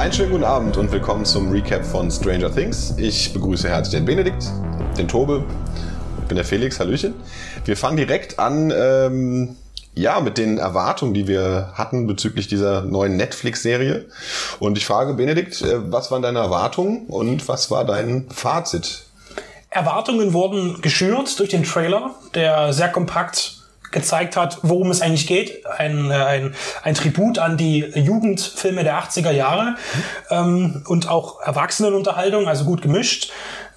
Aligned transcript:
Einen 0.00 0.14
schönen 0.14 0.30
guten 0.30 0.44
Abend 0.44 0.78
und 0.78 0.90
willkommen 0.92 1.26
zum 1.26 1.50
Recap 1.50 1.84
von 1.84 2.10
Stranger 2.10 2.50
Things. 2.50 2.94
Ich 2.96 3.34
begrüße 3.34 3.68
herzlich 3.68 3.96
den 3.96 4.06
Benedikt, 4.06 4.50
den 4.96 5.06
Tobe, 5.06 5.44
ich 6.22 6.24
bin 6.24 6.36
der 6.36 6.44
Felix, 6.46 6.80
Hallöchen. 6.80 7.12
Wir 7.66 7.76
fangen 7.76 7.98
direkt 7.98 8.38
an, 8.38 8.72
ähm, 8.74 9.56
ja, 9.94 10.20
mit 10.20 10.38
den 10.38 10.56
Erwartungen, 10.56 11.12
die 11.12 11.28
wir 11.28 11.72
hatten 11.74 12.06
bezüglich 12.06 12.48
dieser 12.48 12.80
neuen 12.80 13.18
Netflix-Serie. 13.18 14.06
Und 14.58 14.78
ich 14.78 14.86
frage 14.86 15.12
Benedikt, 15.12 15.60
äh, 15.60 15.92
was 15.92 16.10
waren 16.10 16.22
deine 16.22 16.38
Erwartungen 16.38 17.04
und 17.08 17.46
was 17.46 17.70
war 17.70 17.84
dein 17.84 18.26
Fazit? 18.30 19.04
Erwartungen 19.68 20.32
wurden 20.32 20.80
geschürt 20.80 21.38
durch 21.38 21.50
den 21.50 21.64
Trailer, 21.64 22.14
der 22.34 22.72
sehr 22.72 22.88
kompakt 22.88 23.59
gezeigt 23.90 24.36
hat, 24.36 24.58
worum 24.62 24.90
es 24.90 25.02
eigentlich 25.02 25.26
geht. 25.26 25.66
Ein, 25.66 26.10
äh, 26.10 26.14
ein, 26.14 26.54
ein 26.82 26.94
Tribut 26.94 27.38
an 27.38 27.56
die 27.56 27.80
Jugendfilme 27.94 28.84
der 28.84 29.02
80er 29.02 29.30
Jahre 29.30 29.76
ähm, 30.30 30.82
und 30.86 31.08
auch 31.08 31.40
Erwachsenenunterhaltung, 31.40 32.48
also 32.48 32.64
gut 32.64 32.82
gemischt. 32.82 33.32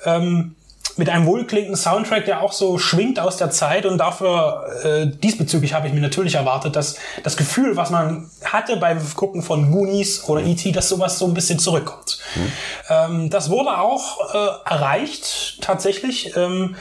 Ähm, 0.06 0.56
mit 0.96 1.10
einem 1.10 1.26
wohlklingenden 1.26 1.76
Soundtrack, 1.76 2.26
der 2.26 2.42
auch 2.42 2.52
so 2.52 2.78
schwingt 2.78 3.20
aus 3.20 3.38
der 3.38 3.50
Zeit 3.50 3.86
und 3.86 3.98
dafür 3.98 4.66
äh, 4.84 5.08
diesbezüglich 5.08 5.74
habe 5.74 5.88
ich 5.88 5.94
mir 5.94 6.02
natürlich 6.02 6.36
erwartet, 6.36 6.76
dass 6.76 6.98
das 7.24 7.36
Gefühl, 7.36 7.76
was 7.76 7.90
man 7.90 8.30
hatte 8.44 8.78
beim 8.78 9.00
Gucken 9.16 9.42
von 9.42 9.72
Goonies 9.72 10.26
oder 10.26 10.42
E.T., 10.42 10.72
dass 10.72 10.90
sowas 10.90 11.18
so 11.18 11.26
ein 11.26 11.34
bisschen 11.34 11.58
zurückkommt. 11.58 12.20
Mhm. 12.36 12.52
Ähm, 12.90 13.30
das 13.32 13.50
wurde 13.50 13.78
auch 13.80 14.34
äh, 14.36 14.70
erreicht 14.70 15.62
tatsächlich. 15.62 16.36
Ähm, 16.38 16.76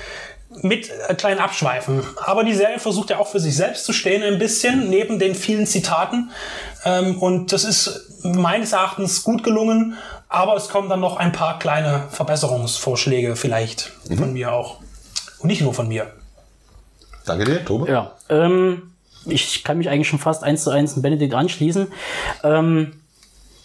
mit 0.63 0.91
äh, 1.09 1.15
kleinen 1.15 1.41
Abschweifen. 1.41 2.03
Aber 2.25 2.45
die 2.45 2.55
Serie 2.55 2.79
versucht 2.79 3.11
ja 3.11 3.19
auch 3.19 3.29
für 3.29 3.41
sich 3.41 3.57
selbst 3.57 3.85
zu 3.85 3.93
stehen, 3.93 4.23
ein 4.23 4.39
bisschen, 4.39 4.91
neben 4.91 5.19
den 5.19 5.35
vielen 5.35 5.67
Zitaten. 5.67 6.31
Ähm, 6.85 7.19
und 7.19 7.53
das 7.53 7.65
ist 7.65 8.09
meines 8.23 8.73
Erachtens 8.73 9.25
gut 9.25 9.43
gelungen. 9.43 9.97
Aber 10.29 10.57
es 10.57 10.69
kommen 10.69 10.89
dann 10.89 11.01
noch 11.01 11.17
ein 11.17 11.33
paar 11.33 11.59
kleine 11.59 12.05
Verbesserungsvorschläge 12.11 13.37
vielleicht 13.37 13.93
mhm. 14.09 14.19
von 14.19 14.33
mir 14.33 14.53
auch. 14.53 14.79
Und 15.39 15.49
nicht 15.49 15.61
nur 15.61 15.75
von 15.75 15.89
mir. 15.89 16.11
Danke 17.25 17.45
dir, 17.45 17.65
Tobe. 17.65 17.91
Ja, 17.91 18.13
ähm, 18.29 18.93
ich 19.27 19.63
kann 19.63 19.79
mich 19.79 19.89
eigentlich 19.89 20.09
schon 20.09 20.19
fast 20.19 20.43
eins 20.43 20.65
zu 20.65 20.71
eins 20.71 20.97
in 20.97 21.03
Benedikt 21.03 21.35
anschließen. 21.35 21.89
Ähm, 22.43 23.02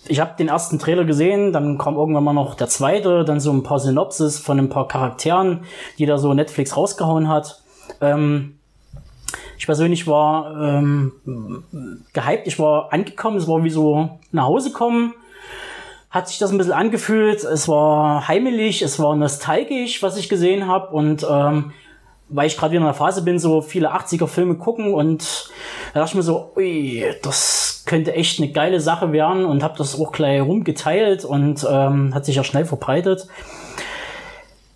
ich 0.09 0.19
habe 0.19 0.35
den 0.37 0.47
ersten 0.47 0.79
Trailer 0.79 1.05
gesehen, 1.05 1.51
dann 1.51 1.77
kam 1.77 1.95
irgendwann 1.95 2.23
mal 2.23 2.33
noch 2.33 2.55
der 2.55 2.67
zweite, 2.67 3.23
dann 3.23 3.39
so 3.39 3.51
ein 3.51 3.63
paar 3.63 3.79
Synopsis 3.79 4.39
von 4.39 4.59
ein 4.59 4.69
paar 4.69 4.87
Charakteren, 4.87 5.61
die 5.97 6.05
da 6.05 6.17
so 6.17 6.33
Netflix 6.33 6.75
rausgehauen 6.75 7.27
hat. 7.27 7.61
Ähm, 8.01 8.57
ich 9.57 9.65
persönlich 9.65 10.07
war 10.07 10.55
ähm, 10.61 12.03
gehypt, 12.13 12.47
ich 12.47 12.59
war 12.59 12.93
angekommen, 12.93 13.37
es 13.37 13.47
war 13.47 13.63
wie 13.63 13.69
so 13.69 14.19
nach 14.31 14.45
Hause 14.45 14.71
kommen 14.71 15.13
hat 16.09 16.29
sich 16.29 16.39
das 16.39 16.51
ein 16.51 16.57
bisschen 16.57 16.73
angefühlt. 16.73 17.43
Es 17.43 17.67
war 17.67 18.27
heimelig, 18.27 18.81
es 18.81 18.99
war 18.99 19.15
nostalgisch, 19.15 20.01
was 20.01 20.17
ich 20.17 20.29
gesehen 20.29 20.67
habe. 20.67 20.95
Und 20.95 21.25
ähm, 21.29 21.73
weil 22.29 22.47
ich 22.47 22.57
gerade 22.57 22.71
wieder 22.71 22.81
in 22.81 22.85
der 22.85 22.93
Phase 22.93 23.21
bin, 23.21 23.39
so 23.39 23.61
viele 23.61 23.93
80er-Filme 23.93 24.55
gucken 24.55 24.93
und 24.93 25.49
da 25.93 26.01
dachte 26.01 26.11
ich 26.11 26.15
mir 26.15 26.23
so, 26.23 26.51
ui, 26.55 27.03
das 27.23 27.83
könnte 27.85 28.13
echt 28.13 28.39
eine 28.39 28.51
geile 28.51 28.81
Sache 28.81 29.11
werden 29.11 29.45
und 29.45 29.63
habe 29.63 29.77
das 29.77 29.99
auch 29.99 30.11
gleich 30.11 30.41
rumgeteilt 30.41 31.23
und 31.23 31.65
ähm, 31.69 32.13
hat 32.13 32.25
sich 32.25 32.35
ja 32.35 32.43
schnell 32.43 32.65
verbreitet. 32.65 33.27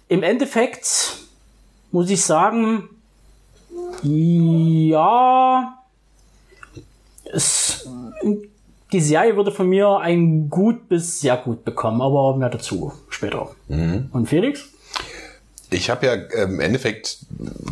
Im 0.08 0.24
Endeffekt 0.24 1.18
muss 1.92 2.10
ich 2.10 2.24
sagen, 2.24 2.90
ja, 4.04 5.78
es 7.32 7.88
die 8.92 9.02
Serie 9.02 9.36
würde 9.36 9.52
von 9.52 9.68
mir 9.68 9.98
ein 10.00 10.50
gut 10.50 10.90
bis 10.90 11.22
sehr 11.22 11.38
gut 11.38 11.64
bekommen, 11.64 12.02
aber 12.02 12.36
mehr 12.36 12.50
dazu 12.50 12.92
später. 13.10 13.52
Mhm. 13.68 14.10
Und 14.12 14.28
Felix? 14.28 14.70
Ich 15.74 15.90
habe 15.90 16.06
ja 16.06 16.14
ähm, 16.14 16.56
im 16.56 16.60
Endeffekt 16.60 17.18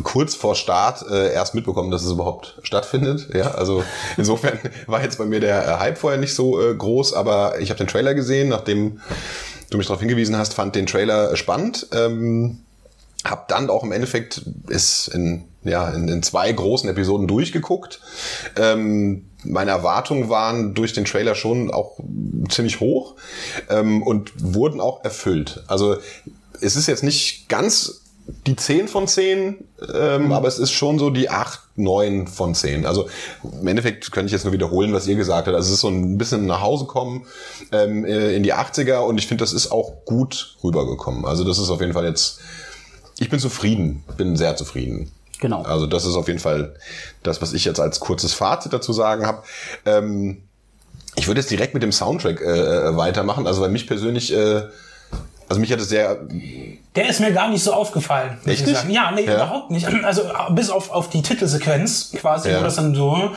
kurz 0.02 0.34
vor 0.34 0.56
Start 0.56 1.04
äh, 1.08 1.32
erst 1.32 1.54
mitbekommen, 1.54 1.90
dass 1.90 2.02
es 2.02 2.10
überhaupt 2.10 2.58
stattfindet. 2.62 3.28
Ja, 3.34 3.52
also 3.52 3.84
insofern 4.16 4.58
war 4.86 5.02
jetzt 5.02 5.18
bei 5.18 5.26
mir 5.26 5.38
der 5.38 5.68
äh, 5.68 5.78
Hype 5.78 5.98
vorher 5.98 6.18
nicht 6.18 6.34
so 6.34 6.60
äh, 6.60 6.74
groß, 6.74 7.12
aber 7.12 7.60
ich 7.60 7.70
habe 7.70 7.78
den 7.78 7.86
Trailer 7.86 8.14
gesehen, 8.14 8.48
nachdem 8.48 9.00
du 9.68 9.76
mich 9.76 9.86
darauf 9.86 10.00
hingewiesen 10.00 10.36
hast, 10.36 10.54
fand 10.54 10.74
den 10.74 10.86
Trailer 10.86 11.36
spannend. 11.36 11.88
Ähm, 11.92 12.60
hab 13.24 13.48
dann 13.48 13.68
auch 13.68 13.84
im 13.84 13.92
Endeffekt 13.92 14.42
ist 14.68 15.08
in 15.08 15.44
ja 15.62 15.90
in, 15.90 16.08
in 16.08 16.22
zwei 16.22 16.50
großen 16.50 16.88
Episoden 16.88 17.28
durchgeguckt. 17.28 18.00
Ähm, 18.56 19.26
meine 19.44 19.70
Erwartungen 19.70 20.28
waren 20.28 20.74
durch 20.74 20.92
den 20.92 21.04
Trailer 21.04 21.34
schon 21.34 21.70
auch 21.70 21.98
ziemlich 22.48 22.80
hoch 22.80 23.16
ähm, 23.68 24.02
und 24.02 24.32
wurden 24.36 24.80
auch 24.80 25.04
erfüllt. 25.04 25.62
Also 25.66 25.96
es 26.60 26.76
ist 26.76 26.86
jetzt 26.86 27.02
nicht 27.02 27.48
ganz 27.48 28.02
die 28.46 28.56
10 28.56 28.88
von 28.88 29.08
10, 29.08 29.64
ähm, 29.92 30.24
mhm. 30.26 30.32
aber 30.32 30.48
es 30.48 30.58
ist 30.58 30.70
schon 30.70 30.98
so 30.98 31.10
die 31.10 31.30
8, 31.30 31.60
9 31.76 32.26
von 32.26 32.54
10. 32.54 32.86
Also 32.86 33.08
im 33.42 33.66
Endeffekt 33.66 34.12
könnte 34.12 34.26
ich 34.26 34.32
jetzt 34.32 34.44
nur 34.44 34.52
wiederholen, 34.52 34.92
was 34.92 35.06
ihr 35.06 35.16
gesagt 35.16 35.46
habt. 35.46 35.56
Also 35.56 35.68
es 35.68 35.74
ist 35.74 35.80
so 35.80 35.88
ein 35.88 36.18
bisschen 36.18 36.46
nach 36.46 36.60
Hause 36.60 36.84
kommen 36.84 37.26
ähm, 37.72 38.04
äh, 38.04 38.34
in 38.34 38.42
die 38.42 38.54
80er 38.54 38.98
und 38.98 39.18
ich 39.18 39.26
finde, 39.26 39.42
das 39.42 39.52
ist 39.52 39.72
auch 39.72 40.04
gut 40.04 40.56
rübergekommen. 40.62 41.24
Also 41.24 41.44
das 41.44 41.58
ist 41.58 41.70
auf 41.70 41.80
jeden 41.80 41.92
Fall 41.92 42.04
jetzt, 42.04 42.40
ich 43.18 43.30
bin 43.30 43.40
zufrieden, 43.40 44.04
bin 44.16 44.36
sehr 44.36 44.56
zufrieden. 44.56 45.10
Genau. 45.40 45.62
Also 45.62 45.86
das 45.86 46.04
ist 46.04 46.14
auf 46.14 46.28
jeden 46.28 46.40
Fall 46.40 46.74
das, 47.22 47.40
was 47.42 47.52
ich 47.52 47.64
jetzt 47.64 47.80
als 47.80 48.00
kurzes 48.00 48.32
Fazit 48.32 48.72
dazu 48.72 48.92
sagen 48.92 49.26
habe. 49.26 49.42
Ähm, 49.86 50.42
ich 51.16 51.26
würde 51.26 51.40
jetzt 51.40 51.50
direkt 51.50 51.74
mit 51.74 51.82
dem 51.82 51.92
Soundtrack 51.92 52.40
äh, 52.40 52.88
äh 52.88 52.96
weitermachen. 52.96 53.46
Also 53.46 53.60
bei 53.60 53.68
mich 53.68 53.86
persönlich, 53.86 54.32
äh, 54.32 54.62
also 55.50 55.60
mich 55.60 55.72
hat 55.72 55.80
es 55.80 55.88
sehr. 55.88 56.16
Der 56.94 57.08
ist 57.08 57.18
mir 57.18 57.32
gar 57.32 57.48
nicht 57.48 57.64
so 57.64 57.72
aufgefallen. 57.72 58.38
Echt 58.46 58.64
nicht? 58.64 58.88
Ja, 58.88 59.10
nee, 59.10 59.24
ja. 59.24 59.34
überhaupt 59.34 59.72
nicht. 59.72 59.84
Also 60.04 60.22
bis 60.50 60.70
auf, 60.70 60.92
auf 60.92 61.10
die 61.10 61.22
Titelsequenz 61.22 62.12
quasi, 62.16 62.50
ja. 62.50 62.60
wo 62.60 62.62
das 62.62 62.76
dann 62.76 62.94
so. 62.94 63.32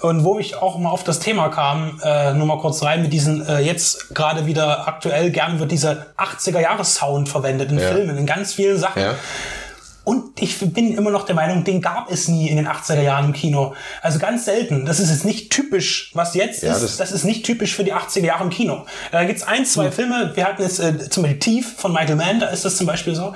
Und 0.00 0.24
wo 0.24 0.38
ich 0.38 0.56
auch 0.56 0.78
mal 0.78 0.88
auf 0.88 1.04
das 1.04 1.18
Thema 1.18 1.50
kam, 1.50 2.00
äh, 2.02 2.32
nur 2.32 2.46
mal 2.46 2.58
kurz 2.58 2.82
rein 2.82 3.02
mit 3.02 3.12
diesen, 3.12 3.46
äh, 3.46 3.58
jetzt 3.58 4.14
gerade 4.14 4.46
wieder 4.46 4.88
aktuell 4.88 5.30
gern 5.30 5.60
wird 5.60 5.70
dieser 5.70 6.06
80er-Jahres-Sound 6.16 7.28
verwendet 7.28 7.70
in 7.70 7.78
ja. 7.78 7.88
Filmen, 7.88 8.16
in 8.16 8.24
ganz 8.24 8.54
vielen 8.54 8.78
Sachen. 8.78 9.02
Ja 9.02 9.14
und 10.10 10.29
ich 10.40 10.58
bin 10.58 10.96
immer 10.96 11.10
noch 11.10 11.26
der 11.26 11.34
Meinung, 11.34 11.64
den 11.64 11.80
gab 11.80 12.10
es 12.10 12.28
nie 12.28 12.48
in 12.48 12.56
den 12.56 12.66
80er 12.66 13.02
Jahren 13.02 13.26
im 13.26 13.32
Kino. 13.32 13.74
Also 14.02 14.18
ganz 14.18 14.44
selten. 14.44 14.86
Das 14.86 15.00
ist 15.00 15.10
jetzt 15.10 15.24
nicht 15.24 15.50
typisch, 15.50 16.10
was 16.14 16.34
jetzt 16.34 16.62
ja, 16.62 16.72
ist. 16.72 16.82
Das, 16.82 16.96
das, 16.96 17.12
ist 17.12 17.24
nicht 17.24 17.44
typisch 17.44 17.74
für 17.74 17.84
die 17.84 17.94
80er 17.94 18.24
Jahre 18.24 18.44
im 18.44 18.50
Kino. 18.50 18.86
Da 19.12 19.24
gibt's 19.24 19.42
ein, 19.42 19.64
zwei 19.64 19.86
hm. 19.86 19.92
Filme. 19.92 20.32
Wir 20.34 20.46
hatten 20.46 20.62
jetzt 20.62 20.80
äh, 20.80 21.10
zum 21.10 21.22
Beispiel 21.22 21.38
Tief 21.38 21.74
von 21.76 21.92
Michael 21.92 22.16
Mann, 22.16 22.40
da 22.40 22.46
ist 22.46 22.64
das 22.64 22.76
zum 22.76 22.86
Beispiel 22.86 23.14
so. 23.14 23.34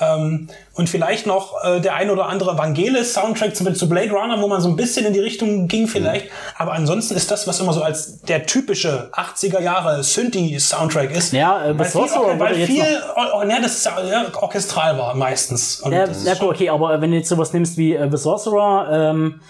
Ähm, 0.00 0.48
und 0.78 0.88
vielleicht 0.88 1.26
noch 1.26 1.54
äh, 1.64 1.80
der 1.80 1.96
ein 1.96 2.08
oder 2.08 2.26
andere 2.26 2.56
Vangelis-Soundtrack 2.56 3.56
zum 3.56 3.66
Beispiel 3.66 3.80
zu 3.80 3.88
Blade 3.88 4.12
Runner, 4.12 4.40
wo 4.40 4.46
man 4.46 4.60
so 4.60 4.68
ein 4.68 4.76
bisschen 4.76 5.04
in 5.06 5.12
die 5.12 5.18
Richtung 5.18 5.66
ging 5.66 5.88
vielleicht. 5.88 6.26
Mhm. 6.26 6.30
Aber 6.56 6.72
ansonsten 6.72 7.16
ist 7.16 7.32
das, 7.32 7.48
was 7.48 7.58
immer 7.58 7.72
so 7.72 7.82
als 7.82 8.20
der 8.22 8.46
typische 8.46 9.10
80er 9.12 9.60
Jahre 9.60 10.04
Synthi-Soundtrack 10.04 11.10
ist. 11.10 11.32
Ja, 11.32 11.66
äh, 11.66 11.76
weil 11.76 11.86
viel, 11.86 12.00
okay, 12.00 12.38
weil 12.38 12.54
viel 12.54 13.02
oh, 13.16 13.38
oh, 13.38 13.42
ja, 13.42 13.60
das 13.60 13.78
ist, 13.78 13.86
ja, 13.86 14.26
orchestral 14.40 14.96
war 14.96 15.16
meistens. 15.16 15.80
Und 15.80 15.90
ja, 15.90 16.04
ja 16.24 16.36
okay, 16.42 16.68
aber 16.68 17.00
wenn 17.00 17.10
du 17.10 17.16
jetzt 17.16 17.28
sowas 17.28 17.52
nimmst 17.52 17.76
wie 17.76 17.94
äh, 17.94 18.10
The 18.10 18.16
Sorcerer, 18.16 19.10
ähm, 19.10 19.40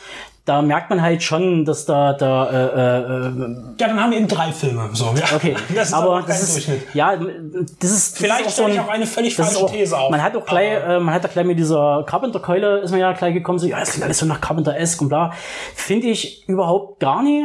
da 0.48 0.62
merkt 0.62 0.88
man 0.88 1.02
halt 1.02 1.22
schon, 1.22 1.66
dass 1.66 1.84
da 1.84 2.14
da 2.14 2.48
äh, 2.48 2.98
äh, 2.98 3.52
ja, 3.78 3.88
dann 3.88 4.00
haben 4.00 4.10
wir 4.12 4.18
eben 4.18 4.28
drei 4.28 4.50
Filme. 4.50 4.88
So, 4.94 5.12
ja. 5.14 5.36
Okay, 5.36 5.54
das 5.74 5.88
ist 5.88 5.94
aber 5.94 6.22
das 6.26 6.56
ist 6.56 6.68
ja, 6.94 7.16
das 7.80 7.90
ist 7.90 8.18
vielleicht 8.18 8.46
das 8.46 8.54
ist 8.54 8.60
auch, 8.60 8.68
so 8.68 8.72
ein, 8.72 8.78
auch 8.80 8.88
eine 8.88 9.06
völlig 9.06 9.36
falsche 9.36 9.58
auch, 9.58 9.70
These 9.70 9.96
auf. 9.96 10.10
Man 10.10 10.22
hat 10.22 10.34
auch 10.36 10.46
gleich, 10.46 10.72
äh, 10.72 11.00
man 11.00 11.12
hat 11.12 11.22
da 11.22 11.28
gleich 11.28 11.44
mit 11.44 11.58
dieser 11.58 12.02
Carpenter-Keule 12.06 12.78
ist 12.78 12.92
man 12.92 13.00
ja 13.00 13.12
gleich 13.12 13.34
gekommen, 13.34 13.58
so 13.58 13.66
ja, 13.66 13.78
das 13.78 13.90
klingt 13.90 14.04
alles 14.04 14.18
so 14.18 14.26
nach 14.26 14.40
Carpenter-esque 14.40 15.02
und 15.02 15.10
bla. 15.10 15.32
Finde 15.74 16.06
ich 16.06 16.48
überhaupt 16.48 16.98
gar 16.98 17.22
nicht. 17.22 17.44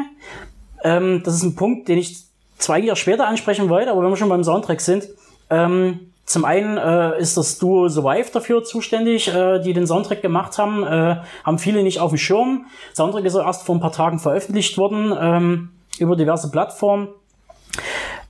Ähm, 0.86 1.24
das 1.25 1.36
ist 1.36 1.44
ein 1.44 1.56
Punkt, 1.56 1.90
den 1.90 1.98
ich 1.98 2.24
zwei 2.57 2.80
Jahre 2.80 2.95
später 2.95 3.28
ansprechen 3.28 3.68
wollte, 3.68 3.92
aber 3.92 4.01
wenn 4.01 4.12
wir 4.12 4.18
schon 4.18 4.30
beim 4.30 4.45
Soundtrack 4.45 4.80
sind. 4.80 5.10
Ähm, 5.50 6.12
zum 6.25 6.46
einen 6.46 6.78
äh, 6.78 7.20
ist 7.20 7.36
das 7.36 7.58
Duo 7.58 7.90
Survive 7.90 8.31
dafür 8.31 8.64
zuständig, 8.64 9.28
äh, 9.28 9.60
die 9.60 9.74
den 9.74 9.86
Soundtrack 9.86 10.22
gemacht 10.22 10.58
haben. 10.58 10.84
Äh, 10.84 11.18
haben 11.44 11.60
viele 11.60 11.84
nicht 11.84 12.00
auf 12.00 12.12
dem 12.12 12.18
Schirm. 12.18 12.66
Soundtrack 12.96 13.25
ist 13.25 13.36
erst 13.36 13.64
vor 13.66 13.75
ein 13.75 13.81
paar 13.81 13.92
Tagen 13.92 14.20
veröffentlicht 14.20 14.78
worden 14.78 15.14
ähm, 15.20 15.70
über 16.00 16.16
diverse 16.16 16.50
Plattformen. 16.50 17.10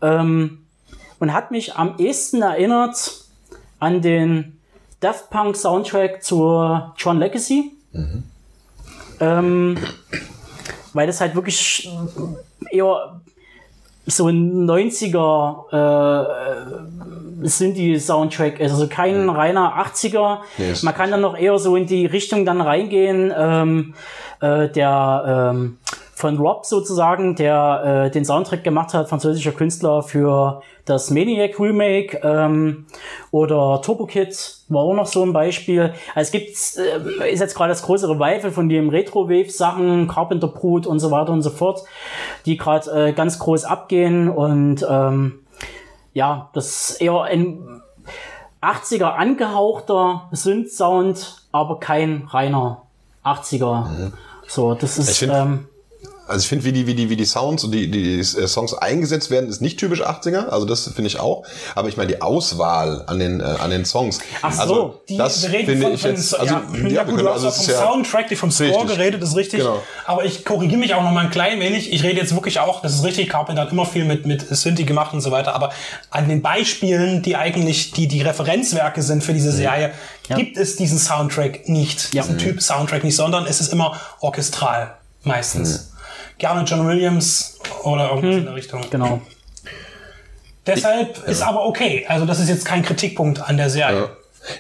Ähm, 0.02 0.66
und 1.20 1.34
hat 1.34 1.52
mich 1.52 1.76
am 1.76 1.98
ehesten 2.00 2.42
erinnert 2.42 3.26
an 3.80 4.02
den 4.02 4.60
Daft 5.00 5.30
Punk 5.30 5.56
Soundtrack 5.56 6.24
zur 6.24 6.94
John 6.98 7.20
Legacy. 7.20 7.74
Mhm. 7.92 8.24
Ähm, 9.20 9.78
weil 10.94 11.08
das 11.08 11.22
halt 11.22 11.36
wirklich 11.36 11.90
eher 12.72 13.22
so 14.06 14.28
ein 14.28 14.66
90er 14.70 15.72
äh, 15.72 17.48
sind 17.48 17.78
die 17.78 18.00
Soundtrack, 18.00 18.60
also 18.60 18.88
kein 18.88 19.30
reiner 19.30 19.76
80er. 19.86 20.40
Yes. 20.58 20.84
Man 20.84 20.94
kann 20.94 21.12
dann 21.12 21.22
noch 21.22 21.38
eher 21.38 21.58
so 21.60 21.76
in 21.76 21.88
die 21.88 22.06
Richtung 22.06 22.46
dann 22.46 22.62
reingehen. 22.62 23.34
Ähm, 23.36 23.94
äh, 24.42 24.70
der 24.70 25.52
ähm, 25.54 25.78
von 26.24 26.38
Rob 26.38 26.66
sozusagen, 26.66 27.36
der 27.36 28.06
äh, 28.06 28.10
den 28.10 28.24
Soundtrack 28.24 28.64
gemacht 28.64 28.94
hat, 28.94 29.10
französischer 29.10 29.52
Künstler 29.52 30.02
für 30.04 30.62
das 30.86 31.10
Maniac 31.10 31.60
Remake 31.60 32.18
ähm, 32.24 32.86
oder 33.32 33.82
Turbo 33.82 34.06
Kid 34.06 34.34
war 34.70 34.84
auch 34.84 34.94
noch 34.94 35.06
so 35.06 35.22
ein 35.22 35.34
Beispiel. 35.34 35.94
Also 36.16 36.28
es 36.28 36.32
gibt 36.32 36.48
äh, 36.48 37.34
ist 37.34 37.42
jetzt 37.42 37.56
gerade 37.56 37.72
das 37.72 37.82
große 37.82 38.08
Revival 38.08 38.52
von 38.52 38.70
dem 38.70 38.88
Retro 38.88 39.28
Wave 39.28 39.50
Sachen, 39.50 40.08
Carpenter 40.08 40.48
Brut 40.48 40.88
und 40.88 41.00
so 41.00 41.12
weiter 41.12 41.34
und 41.34 41.42
so 41.42 41.50
fort, 41.50 41.84
die 42.46 42.56
gerade 42.56 43.10
äh, 43.10 43.12
ganz 43.12 43.38
groß 43.38 43.66
abgehen 43.66 44.30
und 44.30 44.86
ähm, 44.90 45.42
ja, 46.14 46.50
das 46.54 46.92
ist 46.92 47.02
eher 47.02 47.22
ein 47.24 47.82
80er 48.62 49.12
angehauchter 49.16 50.30
Synth-Sound, 50.32 51.48
aber 51.52 51.82
kein 51.82 52.30
reiner 52.30 52.84
80er. 53.26 53.90
Mhm. 53.90 54.14
So, 54.48 54.74
das 54.74 54.98
ist. 54.98 55.22
Ähm, 55.24 55.68
also 56.28 56.42
ich 56.42 56.48
finde, 56.48 56.66
wie 56.66 56.72
die, 56.72 56.88
wie 56.88 56.96
die, 56.96 57.10
wie 57.10 57.16
die 57.16 57.26
Sounds 57.26 57.64
und 57.64 57.72
die, 57.72 57.92
die 57.92 58.20
äh, 58.20 58.48
Songs 58.48 58.74
eingesetzt 58.74 59.30
werden, 59.30 59.50
ist 59.50 59.62
nicht 59.62 59.78
typisch 59.78 60.02
80er. 60.02 60.48
Also 60.48 60.66
das 60.66 60.84
finde 60.84 61.08
ich 61.08 61.20
auch. 61.20 61.44
Aber 61.76 61.90
ich 61.90 61.98
meine, 61.98 62.08
die 62.08 62.22
Auswahl 62.22 63.04
an 63.08 63.20
den, 63.20 63.40
äh, 63.40 63.44
an 63.44 63.70
den 63.72 63.86
Songs. 63.86 64.20
Ach 64.42 64.52
so, 64.52 64.62
also, 64.62 65.02
die, 65.10 65.18
das 65.18 65.44
wir 65.44 65.52
reden 65.52 65.66
finde 65.66 65.84
von, 65.84 65.94
ich 65.94 66.04
jetzt, 66.04 66.40
also, 66.40 66.54
ja, 66.54 66.64
ja, 66.74 66.88
ja, 66.88 67.04
gut, 67.04 67.16
können, 67.16 67.26
du 67.26 67.34
hast 67.34 67.44
also 67.44 67.48
auch 67.48 67.52
es 67.52 67.66
vom 67.66 67.74
ja, 67.74 67.80
Soundtrack, 67.82 68.28
die 68.30 68.36
vom 68.36 68.52
Score 68.52 68.70
Richtig. 68.70 68.88
geredet, 68.90 69.24
ist 69.24 69.36
richtig. 69.36 69.60
Genau. 69.60 69.82
Aber 70.06 70.26
ich 70.26 70.46
korrigiere 70.46 70.80
mich 70.80 70.94
auch 70.94 71.04
noch 71.04 71.12
mal 71.12 71.26
ein 71.26 71.32
klein 71.32 71.60
wenig. 71.60 71.92
Ich 71.92 72.04
rede 72.04 72.20
jetzt 72.20 72.34
wirklich 72.34 72.60
auch, 72.60 72.82
das 72.82 72.96
ist 72.96 73.04
richtig, 73.04 73.30
Carpenter 73.30 73.62
hat 73.62 73.72
immer 73.72 73.86
viel 73.86 74.06
mit, 74.06 74.26
mit 74.26 74.46
Synthi 74.56 74.84
gemacht 74.84 75.14
und 75.14 75.22
so 75.22 75.32
weiter. 75.32 75.54
Aber 75.56 75.72
an 76.10 76.30
den 76.30 76.42
Beispielen, 76.42 77.22
die 77.22 77.36
eigentlich 77.36 77.92
die, 77.92 78.08
die 78.08 78.22
Referenzwerke 78.22 79.02
sind 79.02 79.24
für 79.24 79.34
diese 79.34 79.52
Mhm. 79.52 79.58
Serie, 79.58 79.92
gibt 80.36 80.58
es 80.58 80.76
diesen 80.78 80.98
Soundtrack 80.98 81.70
nicht. 81.70 82.14
Ja. 82.14 82.24
Diesen 82.24 82.38
Typ 82.38 82.62
Soundtrack 82.62 83.04
nicht, 83.04 83.16
sondern 83.16 83.46
es 83.46 83.62
ist 83.62 83.72
immer 83.72 84.00
orchestral. 84.22 84.96
Meistens. 85.24 85.93
Gerne 86.44 86.64
John 86.66 86.86
Williams 86.86 87.58
oder 87.84 88.10
irgendwas 88.10 88.36
in 88.36 88.44
der 88.44 88.56
Richtung. 88.56 88.82
genau. 88.90 89.22
Deshalb 90.66 91.26
ist 91.26 91.42
aber 91.42 91.66
okay. 91.66 92.06
Also 92.10 92.26
das 92.26 92.42
ist 92.42 92.50
jetzt 92.50 92.66
kein 92.66 92.84
Kritikpunkt 92.84 93.42
an 93.42 93.56
der 93.56 93.70
Serie. 93.70 94.10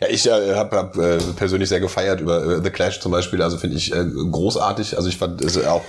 Ja, 0.01 0.07
ich 0.07 0.25
äh, 0.25 0.56
habe 0.56 0.77
hab, 0.77 0.97
äh, 0.97 1.18
persönlich 1.35 1.68
sehr 1.68 1.81
gefeiert 1.81 2.21
über 2.21 2.41
äh, 2.41 2.63
The 2.63 2.69
Clash 2.69 3.01
zum 3.01 3.12
Beispiel. 3.12 3.41
Also 3.41 3.57
finde 3.57 3.75
ich 3.75 3.94
äh, 3.94 4.06
großartig. 4.31 4.95
Also 4.95 5.09
ich 5.09 5.18
fand 5.18 5.41
es 5.41 5.62
auch. 5.65 5.81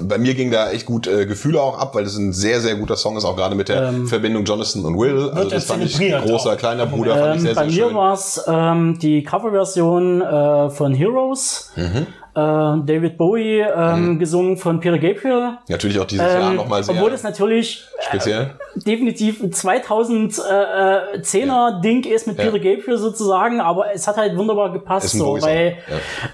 Bei 0.00 0.16
mir 0.16 0.32
ging 0.32 0.50
da 0.50 0.70
echt 0.70 0.86
gut 0.86 1.06
äh, 1.06 1.26
Gefühle 1.26 1.60
auch 1.60 1.78
ab, 1.78 1.94
weil 1.94 2.04
das 2.04 2.16
ein 2.16 2.32
sehr, 2.32 2.62
sehr 2.62 2.76
guter 2.76 2.96
Song 2.96 3.18
ist, 3.18 3.26
auch 3.26 3.36
gerade 3.36 3.54
mit 3.54 3.68
der 3.68 3.92
Verbindung 4.06 4.46
Jonathan 4.46 4.82
und 4.86 4.98
Will. 4.98 5.28
Also 5.28 5.42
Ähm, 5.42 5.48
ja 5.50 5.54
das 5.56 5.64
fand 5.66 5.84
ich 5.84 5.98
großer, 5.98 6.52
auch. 6.52 6.56
kleiner 6.56 6.86
Bruder, 6.86 7.16
fand 7.18 7.34
ich 7.34 7.40
Ähm, 7.40 7.40
sehr, 7.40 7.54
bei 7.54 7.68
sehr 7.68 7.86
mir 7.88 7.94
war 7.94 8.14
es 8.14 8.42
ähm, 8.46 8.98
die 8.98 9.22
Coverversion 9.22 10.22
äh, 10.22 10.70
von 10.70 10.94
Heroes. 10.94 11.70
Mhm. 11.76 12.06
Äh, 12.36 12.40
David 12.40 13.16
Bowie 13.16 13.60
ähm, 13.60 14.18
gesungen 14.18 14.56
von 14.56 14.80
Peter 14.80 14.98
Gabriel. 14.98 15.52
Natürlich 15.68 16.00
auch 16.00 16.04
dieses 16.04 16.26
Jahr 16.32 16.50
Ähm, 16.50 16.56
nochmal 16.56 16.82
sehr 16.82 16.96
obwohl 16.96 17.10
das 17.10 17.22
natürlich 17.22 17.84
speziell. 18.00 18.50
definitiv 18.74 19.40
ein 19.40 19.52
2010er 19.52 21.80
Ding 21.80 22.04
ist 22.04 22.26
mit 22.26 22.36
Ja. 22.38 22.44
Peter 22.50 22.58
Gabriel 22.58 22.98
sozusagen, 22.98 23.60
aber 23.60 23.92
es 23.94 24.06
hat 24.08 24.16
halt 24.16 24.36
wunderbar 24.36 24.72
gepasst, 24.72 25.10
so, 25.10 25.40
weil 25.40 25.76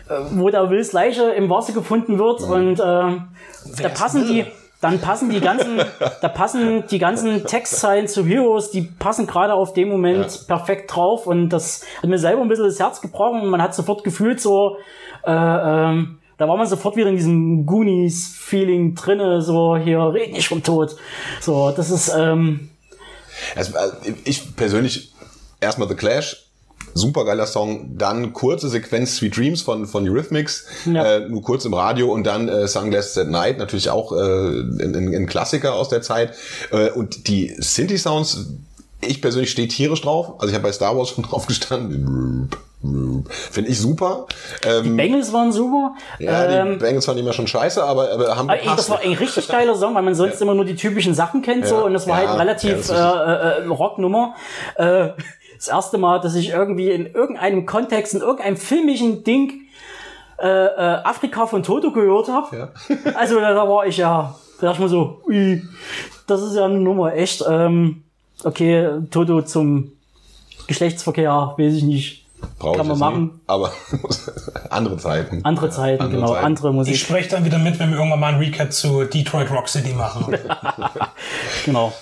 Ja. 0.09 0.17
äh, 0.17 0.21
wo 0.33 0.49
da 0.51 0.71
Wills 0.71 0.93
Leiche 0.93 1.31
im 1.33 1.51
Wasser 1.51 1.73
gefunden 1.73 2.19
wird 2.19 2.43
und 2.43 2.81
äh, 2.81 3.83
da 3.83 3.89
passen 3.95 4.27
die? 4.27 4.47
Dann 4.81 4.99
passen 5.01 5.31
die 5.31 5.41
ganzen, 5.41 5.81
da 6.21 6.29
passen 6.29 6.85
die 6.91 6.99
ganzen 6.99 7.45
Textzeilen 7.45 8.09
zu 8.09 8.25
Heroes, 8.25 8.71
die 8.71 8.83
passen 8.83 9.27
gerade 9.27 9.55
auf 9.55 9.75
dem 9.75 9.89
Moment 9.89 10.47
perfekt 10.47 10.95
drauf 10.95 11.27
und 11.27 11.51
das 11.51 11.85
hat 11.99 12.09
mir 12.09 12.19
selber 12.19 12.43
ein 12.43 12.49
bisschen 12.49 12.65
das 12.65 12.81
Herz 12.81 13.01
gebrochen 13.01 13.43
und 13.43 13.51
man 13.51 13.63
hat 13.63 13.75
sofort 13.75 14.05
gefühlt 14.05 14.41
so, 14.41 14.79
äh, 15.25 15.31
ähm, 15.31 16.19
da 16.39 16.49
war 16.49 16.57
man 16.57 16.67
sofort 16.67 16.97
wieder 16.97 17.11
in 17.11 17.17
diesem 17.17 17.67
Goonies-Feeling 17.67 18.95
drinne, 18.95 19.43
so 19.43 19.77
hier, 19.77 19.99
red 19.99 20.33
nicht 20.33 20.49
vom 20.49 20.63
Tod. 20.63 20.97
So, 21.41 21.71
das 21.71 21.91
ist, 21.91 22.15
ähm, 22.17 22.71
also 23.55 23.75
ich 24.25 24.57
persönlich 24.57 25.13
erstmal 25.61 25.89
The 25.89 25.95
Clash. 25.95 26.50
Super 26.95 27.25
geiler 27.25 27.47
Song, 27.47 27.97
dann 27.97 28.33
kurze 28.33 28.69
Sequenz 28.69 29.17
Sweet 29.17 29.37
Dreams 29.37 29.63
von, 29.63 29.87
von 29.87 30.09
Eurythmics, 30.09 30.67
Ja. 30.87 31.05
äh, 31.05 31.29
nur 31.29 31.43
kurz 31.43 31.65
im 31.65 31.75
Radio 31.75 32.13
und 32.13 32.25
dann 32.27 32.49
äh, 32.49 32.67
Sunglasses 32.69 33.17
at 33.19 33.29
Night, 33.29 33.59
natürlich 33.59 33.91
auch 33.91 34.13
äh, 34.13 34.17
ein, 34.17 35.15
ein, 35.15 35.27
Klassiker 35.27 35.75
aus 35.75 35.89
der 35.89 36.03
Zeit. 36.03 36.35
Äh, 36.73 36.91
und 36.91 37.29
die 37.29 37.55
Synthi-Sounds, 37.59 38.47
ich 39.01 39.23
persönlich 39.23 39.51
stehe 39.51 39.69
tierisch 39.69 40.03
drauf, 40.03 40.35
also 40.39 40.49
ich 40.49 40.55
habe 40.55 40.65
bei 40.65 40.73
Star 40.73 40.97
Wars 40.97 41.11
schon 41.11 41.25
drauf 41.31 41.47
gestanden, 41.47 42.49
finde 43.51 43.71
ich 43.71 43.79
super. 43.79 44.27
Ähm, 44.65 44.97
Bengals 44.97 45.33
waren 45.35 45.53
super. 45.53 45.95
ja, 46.19 46.47
die 46.47 46.71
ähm, 46.71 46.79
Bengals 46.79 47.05
fanden 47.05 47.21
immer 47.21 47.35
schon 47.35 47.47
scheiße, 47.47 47.83
aber, 47.85 48.11
aber 48.11 48.37
haben 48.37 48.49
aber 48.49 48.59
das 48.77 48.89
war 48.89 49.01
ein 49.01 49.13
richtig 49.13 49.49
geiler 49.49 49.75
Song, 49.77 49.95
weil 49.95 50.03
man 50.03 50.15
sonst 50.15 50.41
immer 50.41 50.55
nur 50.55 50.65
die 50.65 50.77
typischen 50.77 51.15
Sachen 51.15 51.43
kennt 51.43 51.67
so 51.67 51.75
Ja. 51.77 51.81
und 51.83 51.93
das 51.93 52.07
war 52.07 52.15
Ja, 52.23 52.29
halt 52.29 52.41
eine 52.41 52.41
relativ 52.41 52.71
ja, 52.71 52.77
ist 52.77 52.91
äh, 52.91 53.65
äh, 53.65 53.67
Rocknummer. 53.67 54.35
Äh, 54.77 55.11
das 55.61 55.69
erste 55.69 55.99
Mal, 55.99 56.21
dass 56.21 56.35
ich 56.35 56.49
irgendwie 56.49 56.91
in 56.91 57.05
irgendeinem 57.05 57.67
Kontext, 57.67 58.15
in 58.15 58.23
irgendeinem 58.23 58.57
filmischen 58.57 59.25
Ding 59.25 59.61
äh, 60.39 60.49
äh, 60.49 61.03
Afrika 61.05 61.47
von 61.47 61.63
Toto 61.63 61.93
gehört 61.93 62.29
habe. 62.29 62.57
Ja. 62.89 62.97
Also 63.15 63.39
da 63.39 63.69
war 63.69 63.87
ich 63.87 63.99
ja, 63.99 64.35
da 64.59 64.67
dachte 64.67 64.79
ich 64.79 64.83
mir 64.85 64.89
so, 64.89 65.21
ui, 65.29 65.63
das 66.27 66.41
ist 66.41 66.57
ja 66.57 66.65
eine 66.65 66.81
Nummer, 66.81 67.15
echt. 67.15 67.45
Ähm, 67.47 68.05
okay, 68.43 68.89
Toto 69.11 69.43
zum 69.43 69.93
Geschlechtsverkehr, 70.67 71.55
weiß 71.59 71.75
ich 71.75 71.83
nicht. 71.83 72.25
Brauch 72.59 72.75
kann 72.75 72.87
ich 72.91 72.99
man 72.99 72.99
jetzt 72.99 73.19
nie, 73.19 73.27
machen. 73.27 73.41
aber 73.47 73.73
andere 74.71 74.97
Zeiten. 74.97 75.45
Andere 75.45 75.69
Zeiten, 75.69 76.03
andere 76.03 76.21
genau, 76.21 76.33
Zeiten. 76.33 76.47
andere 76.47 76.73
Musik. 76.73 76.95
Ich 76.95 77.03
spreche 77.03 77.29
dann 77.29 77.45
wieder 77.45 77.59
mit, 77.59 77.79
wenn 77.79 77.91
wir 77.91 77.99
irgendwann 77.99 78.21
mal 78.21 78.33
ein 78.33 78.39
Recap 78.39 78.73
zu 78.73 79.05
Detroit 79.05 79.51
Rock 79.51 79.69
City 79.69 79.93
machen. 79.93 80.39
genau. 81.67 81.93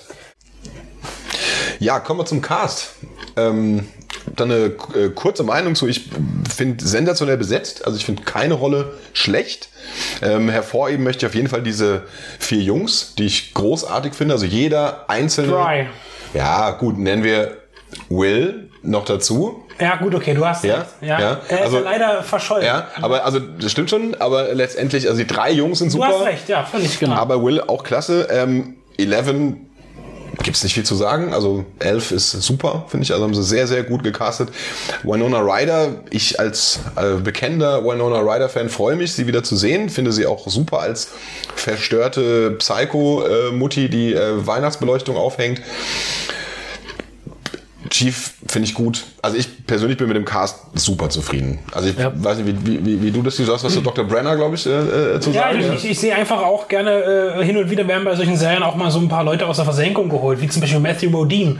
Ja, 1.81 1.99
kommen 1.99 2.21
wir 2.21 2.27
zum 2.27 2.41
Cast. 2.41 2.95
Ähm, 3.38 3.87
dann 4.37 4.50
eine 4.50 4.64
äh, 4.94 5.08
kurze 5.14 5.43
Meinung 5.43 5.75
zu. 5.75 5.87
Ich 5.87 6.11
finde 6.55 6.85
sensationell 6.85 7.37
besetzt. 7.37 7.85
Also 7.87 7.96
ich 7.99 8.05
finde 8.05 8.23
keine 8.25 8.55
Rolle 8.55 8.93
schlecht. 9.12 9.69
Ähm, 10.23 10.49
hervorheben 10.49 11.05
möchte 11.05 11.25
ich 11.25 11.31
auf 11.31 11.35
jeden 11.35 11.49
Fall 11.49 11.62
diese 11.62 12.02
vier 12.38 12.61
Jungs, 12.61 13.14
die 13.17 13.26
ich 13.26 13.55
großartig 13.55 14.14
finde. 14.14 14.35
Also 14.35 14.46
jeder 14.46 15.08
einzelne. 15.08 15.52
Dry. 15.52 15.87
Ja, 16.35 16.73
gut, 16.73 16.99
nennen 16.99 17.23
wir 17.25 17.56
Will 18.11 18.69
noch 18.82 19.05
dazu. 19.05 19.64
Ja, 19.81 19.96
gut, 19.96 20.14
okay, 20.14 20.35
du 20.35 20.44
hast 20.44 20.64
Ja. 20.64 20.87
Ja, 21.00 21.20
ja. 21.20 21.40
Er 21.49 21.58
ist 21.58 21.64
Also- 21.64 21.76
ja 21.79 21.82
leider 21.85 22.23
verschollen. 22.23 22.67
Ja, 22.67 22.88
aber 23.00 23.25
also 23.25 23.38
das 23.38 23.70
stimmt 23.73 23.88
schon, 23.90 24.14
aber 24.16 24.52
letztendlich, 24.54 25.09
also 25.09 25.18
die 25.21 25.26
drei 25.26 25.52
Jungs 25.52 25.78
sind 25.78 25.88
Du 25.88 25.92
super. 25.99 26.09
hast 26.09 26.26
recht, 26.26 26.49
ja, 26.49 26.64
völlig 26.64 26.99
genau. 26.99 27.14
Aber 27.14 27.42
Will 27.42 27.61
auch 27.61 27.83
klasse. 27.85 28.28
Ähm, 28.30 28.76
Eleven 28.99 29.68
gibt's 30.49 30.62
nicht 30.62 30.73
viel 30.73 30.85
zu 30.85 30.95
sagen. 30.95 31.35
Also 31.35 31.67
Elf 31.78 32.11
ist 32.11 32.31
super, 32.31 32.87
finde 32.88 33.05
ich. 33.05 33.12
Also 33.12 33.23
haben 33.23 33.35
sie 33.35 33.45
sehr, 33.45 33.67
sehr 33.67 33.83
gut 33.83 34.02
gecastet. 34.02 34.49
Winona 35.02 35.40
Ryder, 35.40 35.97
ich 36.09 36.40
als 36.40 36.81
äh, 36.97 37.17
bekennender 37.17 37.85
Winona 37.85 38.21
Ryder-Fan 38.21 38.71
freue 38.71 38.97
mich, 38.97 39.12
sie 39.12 39.26
wieder 39.26 39.45
zu 39.45 39.57
sehen. 39.57 39.90
Finde 39.90 40.11
sie 40.11 40.25
auch 40.25 40.49
super 40.49 40.81
als 40.81 41.11
verstörte 41.55 42.52
Psycho-Mutti, 42.52 43.90
die 43.90 44.14
äh, 44.14 44.47
Weihnachtsbeleuchtung 44.47 45.19
aufhängt. 45.19 45.61
Chief 47.90 48.33
finde 48.47 48.69
ich 48.69 48.75
gut. 48.75 49.05
Also 49.21 49.37
ich 49.37 49.67
persönlich 49.67 49.99
bin 49.99 50.07
mit 50.07 50.17
dem 50.17 50.25
Cast 50.25 50.61
super 50.75 51.09
zufrieden. 51.11 51.59
Also 51.73 51.89
ich 51.89 51.99
Ja. 51.99 52.13
weiß 52.15 52.39
nicht, 52.39 52.65
wie, 52.65 52.87
wie, 52.87 53.03
wie, 53.03 53.11
du 53.11 53.21
das 53.23 53.37
siehst. 53.37 53.49
Du 53.49 53.53
hast 53.53 53.65
was 53.65 53.75
zu 53.75 53.81
Dr. 53.81 54.05
Brenner, 54.05 54.37
glaube 54.37 54.55
ich, 54.55 54.65
äh, 54.65 54.71
äh, 55.17 55.21
zu 55.21 55.31
Ja, 55.31 55.43
sagen. 55.51 55.59
ich, 55.61 55.85
ich, 55.85 55.91
ich 55.91 55.99
sehe 56.01 56.15
einfach 56.15 56.41
auch 56.41 56.69
gerne, 56.69 57.37
äh, 57.39 57.45
hin 57.45 57.57
und 57.57 57.69
wieder 57.69 57.87
werden 57.89 58.05
bei 58.05 58.15
solchen 58.15 58.37
Serien 58.37 58.63
auch 58.63 58.77
mal 58.77 58.91
so 58.93 59.01
ein 59.01 59.09
paar 59.09 59.25
Leute 59.25 59.47
aus 59.47 59.57
der 59.57 59.65
Versenkung 59.65 60.09
geholt, 60.09 60.41
wie 60.41 60.49
zum 60.49 60.61
Beispiel 60.61 60.79
Matthew 60.79 61.11
Modine, 61.11 61.57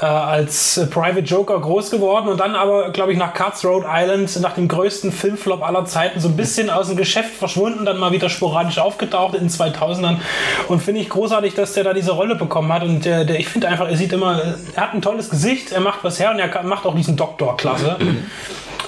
äh, 0.00 0.04
als 0.06 0.76
äh, 0.78 0.86
Private 0.86 1.20
Joker 1.20 1.58
groß 1.60 1.90
geworden 1.90 2.28
und 2.28 2.38
dann 2.38 2.54
aber, 2.54 2.90
glaube 2.90 3.10
ich, 3.12 3.18
nach 3.18 3.34
Cutthroat 3.34 3.84
Island, 3.88 4.40
nach 4.40 4.54
dem 4.54 4.68
größten 4.68 5.10
Filmflop 5.10 5.62
aller 5.66 5.84
Zeiten, 5.86 6.20
so 6.20 6.28
ein 6.28 6.36
bisschen 6.36 6.70
aus 6.70 6.86
dem 6.86 6.96
Geschäft 6.96 7.34
verschwunden, 7.34 7.84
dann 7.84 7.98
mal 7.98 8.12
wieder 8.12 8.28
sporadisch 8.28 8.78
aufgetaucht 8.78 9.34
in 9.34 9.40
den 9.48 9.50
2000ern 9.50 10.18
und 10.68 10.80
finde 10.82 11.00
ich 11.00 11.08
großartig, 11.08 11.54
dass 11.54 11.72
der 11.72 11.82
da 11.82 11.92
diese 11.94 12.12
Rolle 12.12 12.36
bekommen 12.36 12.72
hat 12.72 12.84
und 12.84 13.04
der, 13.04 13.24
der 13.24 13.40
ich 13.40 13.48
finde 13.48 13.66
einfach, 13.68 13.88
er 13.88 13.96
sieht 13.96 14.12
immer, 14.12 14.40
er 14.76 14.82
hat 14.82 14.94
ein 14.94 15.02
tolles 15.02 15.30
Gesicht, 15.30 15.72
er 15.72 15.80
macht 15.80 16.04
was 16.04 16.20
her 16.20 16.30
und 16.30 16.38
er 16.38 16.48
kann, 16.48 16.66
macht 16.86 16.92
auch 16.92 16.96
diesen 16.96 17.16
Doktor 17.16 17.56
klasse. 17.56 17.96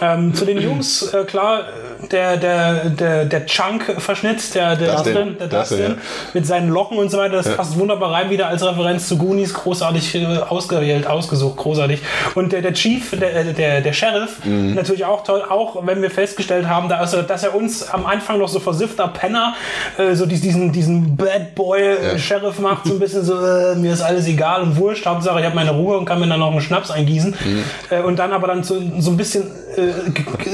Ähm, 0.00 0.32
zu 0.32 0.44
den 0.44 0.60
Jungs, 0.60 1.12
äh, 1.12 1.24
klar, 1.24 1.64
der, 2.12 2.36
der, 2.36 2.90
der, 2.90 3.24
der 3.24 3.46
Chunk-Verschnitt, 3.46 4.54
der, 4.54 4.76
der 4.76 4.92
Dustin. 4.94 5.14
Dustin, 5.14 5.36
der 5.38 5.46
Dustin, 5.48 5.78
Dustin, 5.78 5.90
ja. 5.96 6.02
mit 6.34 6.46
seinen 6.46 6.68
Locken 6.70 6.98
und 6.98 7.10
so 7.10 7.18
weiter, 7.18 7.36
das 7.36 7.54
passt 7.56 7.78
wunderbar 7.78 8.12
rein 8.12 8.30
wieder 8.30 8.48
als 8.48 8.64
Referenz 8.64 9.08
zu 9.08 9.18
Goonies, 9.18 9.52
großartig 9.54 10.14
äh, 10.14 10.26
ausgewählt, 10.48 11.06
ausgesucht, 11.06 11.56
großartig. 11.56 12.00
Und 12.34 12.52
der, 12.52 12.62
der 12.62 12.72
Chief, 12.74 13.10
der, 13.18 13.34
äh, 13.34 13.52
der, 13.52 13.80
der 13.80 13.92
Sheriff, 13.92 14.36
Mhm. 14.44 14.74
natürlich 14.74 15.04
auch 15.04 15.24
toll, 15.24 15.42
auch 15.48 15.84
wenn 15.86 16.00
wir 16.02 16.10
festgestellt 16.10 16.68
haben, 16.68 16.88
dass 16.88 17.12
er, 17.12 17.22
dass 17.24 17.42
er 17.42 17.54
uns 17.54 17.88
am 17.88 18.06
Anfang 18.06 18.38
noch 18.38 18.48
so 18.48 18.60
versiffter 18.60 19.08
Penner, 19.08 19.54
äh, 19.98 20.14
so 20.14 20.26
dies- 20.26 20.40
diesen, 20.40 20.70
diesen 20.72 21.16
Bad 21.16 21.54
Boy 21.54 21.80
äh, 21.82 22.18
Sheriff 22.18 22.58
macht, 22.60 22.86
so 22.86 22.92
ein 22.94 22.98
bisschen 23.00 23.24
so, 23.24 23.34
äh, 23.34 23.74
mir 23.74 23.92
ist 23.92 24.02
alles 24.02 24.26
egal 24.26 24.62
und 24.62 24.76
wurscht, 24.76 25.04
Hauptsache 25.06 25.40
ich 25.40 25.44
habe 25.46 25.54
meine 25.56 25.72
Ruhe 25.72 25.98
und 25.98 26.04
kann 26.04 26.20
mir 26.20 26.28
dann 26.28 26.40
noch 26.40 26.52
einen 26.52 26.60
Schnaps 26.60 26.90
eingießen. 26.90 27.30
Mhm. 27.44 27.64
Äh, 27.90 28.00
und 28.02 28.18
dann 28.18 28.32
aber 28.32 28.46
dann 28.46 28.62
so, 28.62 28.76
so 28.98 29.10
ein 29.10 29.16
bisschen 29.16 29.50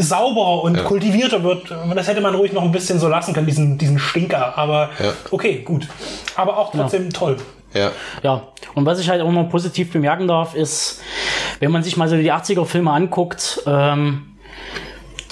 sauberer 0.01 0.63
und 0.65 0.85
kultivierter 0.85 1.34
frischer 1.35 1.45
wird. 1.45 1.97
Das 1.97 2.09
hätte 2.09 2.21
man 2.21 2.35
ruhig 2.35 2.53
noch 2.53 2.63
ein 2.63 2.73
bisschen 2.73 2.99
so 2.99 3.09
lassen 3.09 3.35
können, 3.35 3.47
diesen, 3.47 3.79
diesen 3.79 3.99
Stinker. 3.99 4.57
Aber 4.57 4.91
Ja. 5.03 5.13
okay, 5.31 5.63
gut. 5.65 5.87
Aber 6.37 6.57
auch 6.59 6.73
trotzdem 6.73 7.13
toll. 7.13 7.37
Ja. 7.73 7.91
Ja, 8.23 8.43
und 8.75 8.87
was 8.87 9.01
ich 9.01 9.09
halt 9.11 9.21
auch 9.21 9.33
noch 9.33 9.49
positiv 9.51 9.93
bemerken 9.93 10.29
darf, 10.29 10.55
ist, 10.55 11.03
wenn 11.59 11.73
man 11.73 11.83
sich 11.83 11.97
mal 11.97 12.09
so 12.09 12.17
die 12.17 12.33
80er-Filme 12.33 12.91
anguckt, 12.91 13.63
ähm, 13.67 14.37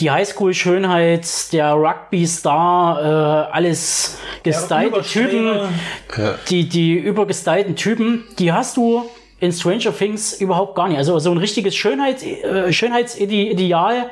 die 0.00 0.11
Highschool-Schönheit, 0.11 1.52
der 1.52 1.75
Rugby-Star, 1.75 3.47
äh, 3.49 3.52
alles 3.54 4.18
gestylte 4.42 5.02
Typen, 5.02 5.47
Überschläge. 5.50 6.38
die, 6.49 6.68
die 6.68 6.94
übergestylten 6.94 7.76
Typen, 7.76 8.25
die 8.40 8.52
hast 8.52 8.76
du 8.76 9.04
in 9.42 9.50
Stranger 9.50 9.92
Things 9.92 10.40
überhaupt 10.40 10.76
gar 10.76 10.87
nicht. 10.87 10.99
Also 10.99 11.18
so 11.18 11.32
ein 11.32 11.37
richtiges 11.37 11.75
Schönheits, 11.75 12.22
äh, 12.22 12.72
Schönheitsideal 12.72 14.08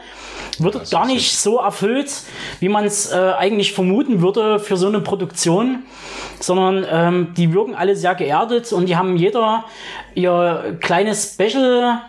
wird 0.59 0.91
gar 0.91 1.07
nicht 1.07 1.39
so 1.39 1.59
erfüllt, 1.59 2.11
wie 2.59 2.69
man 2.69 2.85
es 2.85 3.13
äh, 3.13 3.33
eigentlich 3.39 3.73
vermuten 3.73 4.23
würde 4.23 4.59
für 4.59 4.77
so 4.77 4.89
eine 4.89 5.01
Produktion, 5.01 5.85
sondern 6.41 6.85
ähm, 6.91 7.35
die 7.37 7.55
wirken 7.55 7.77
alle 7.77 7.95
sehr 7.95 8.17
geerdet 8.17 8.73
und 8.73 8.87
die 8.87 8.97
haben 8.97 9.17
jeder 9.17 9.67
ihr 10.17 10.77
kleines 10.81 11.35
Special 11.35 12.01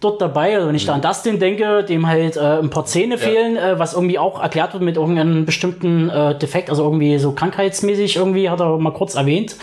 dort 0.00 0.20
dabei. 0.20 0.56
Also 0.56 0.68
wenn 0.68 0.74
ich 0.74 0.84
da 0.84 0.92
an 0.92 1.00
Dustin 1.00 1.38
denke, 1.38 1.84
dem 1.84 2.06
halt 2.06 2.36
äh, 2.36 2.58
ein 2.58 2.68
paar 2.68 2.84
Zähne 2.84 3.16
fehlen, 3.16 3.56
äh, 3.56 3.78
was 3.78 3.94
irgendwie 3.94 4.18
auch 4.18 4.42
erklärt 4.42 4.74
wird 4.74 4.82
mit 4.82 4.98
irgendeinem 4.98 5.46
bestimmten 5.46 6.10
äh, 6.10 6.38
Defekt, 6.38 6.68
also 6.68 6.84
irgendwie 6.84 7.18
so 7.18 7.32
krankheitsmäßig 7.32 8.16
irgendwie, 8.16 8.50
hat 8.50 8.60
er 8.60 8.76
mal 8.76 8.92
kurz 8.92 9.14
erwähnt, 9.14 9.56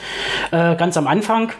äh, 0.50 0.76
ganz 0.76 0.98
am 0.98 1.06
Anfang. 1.06 1.52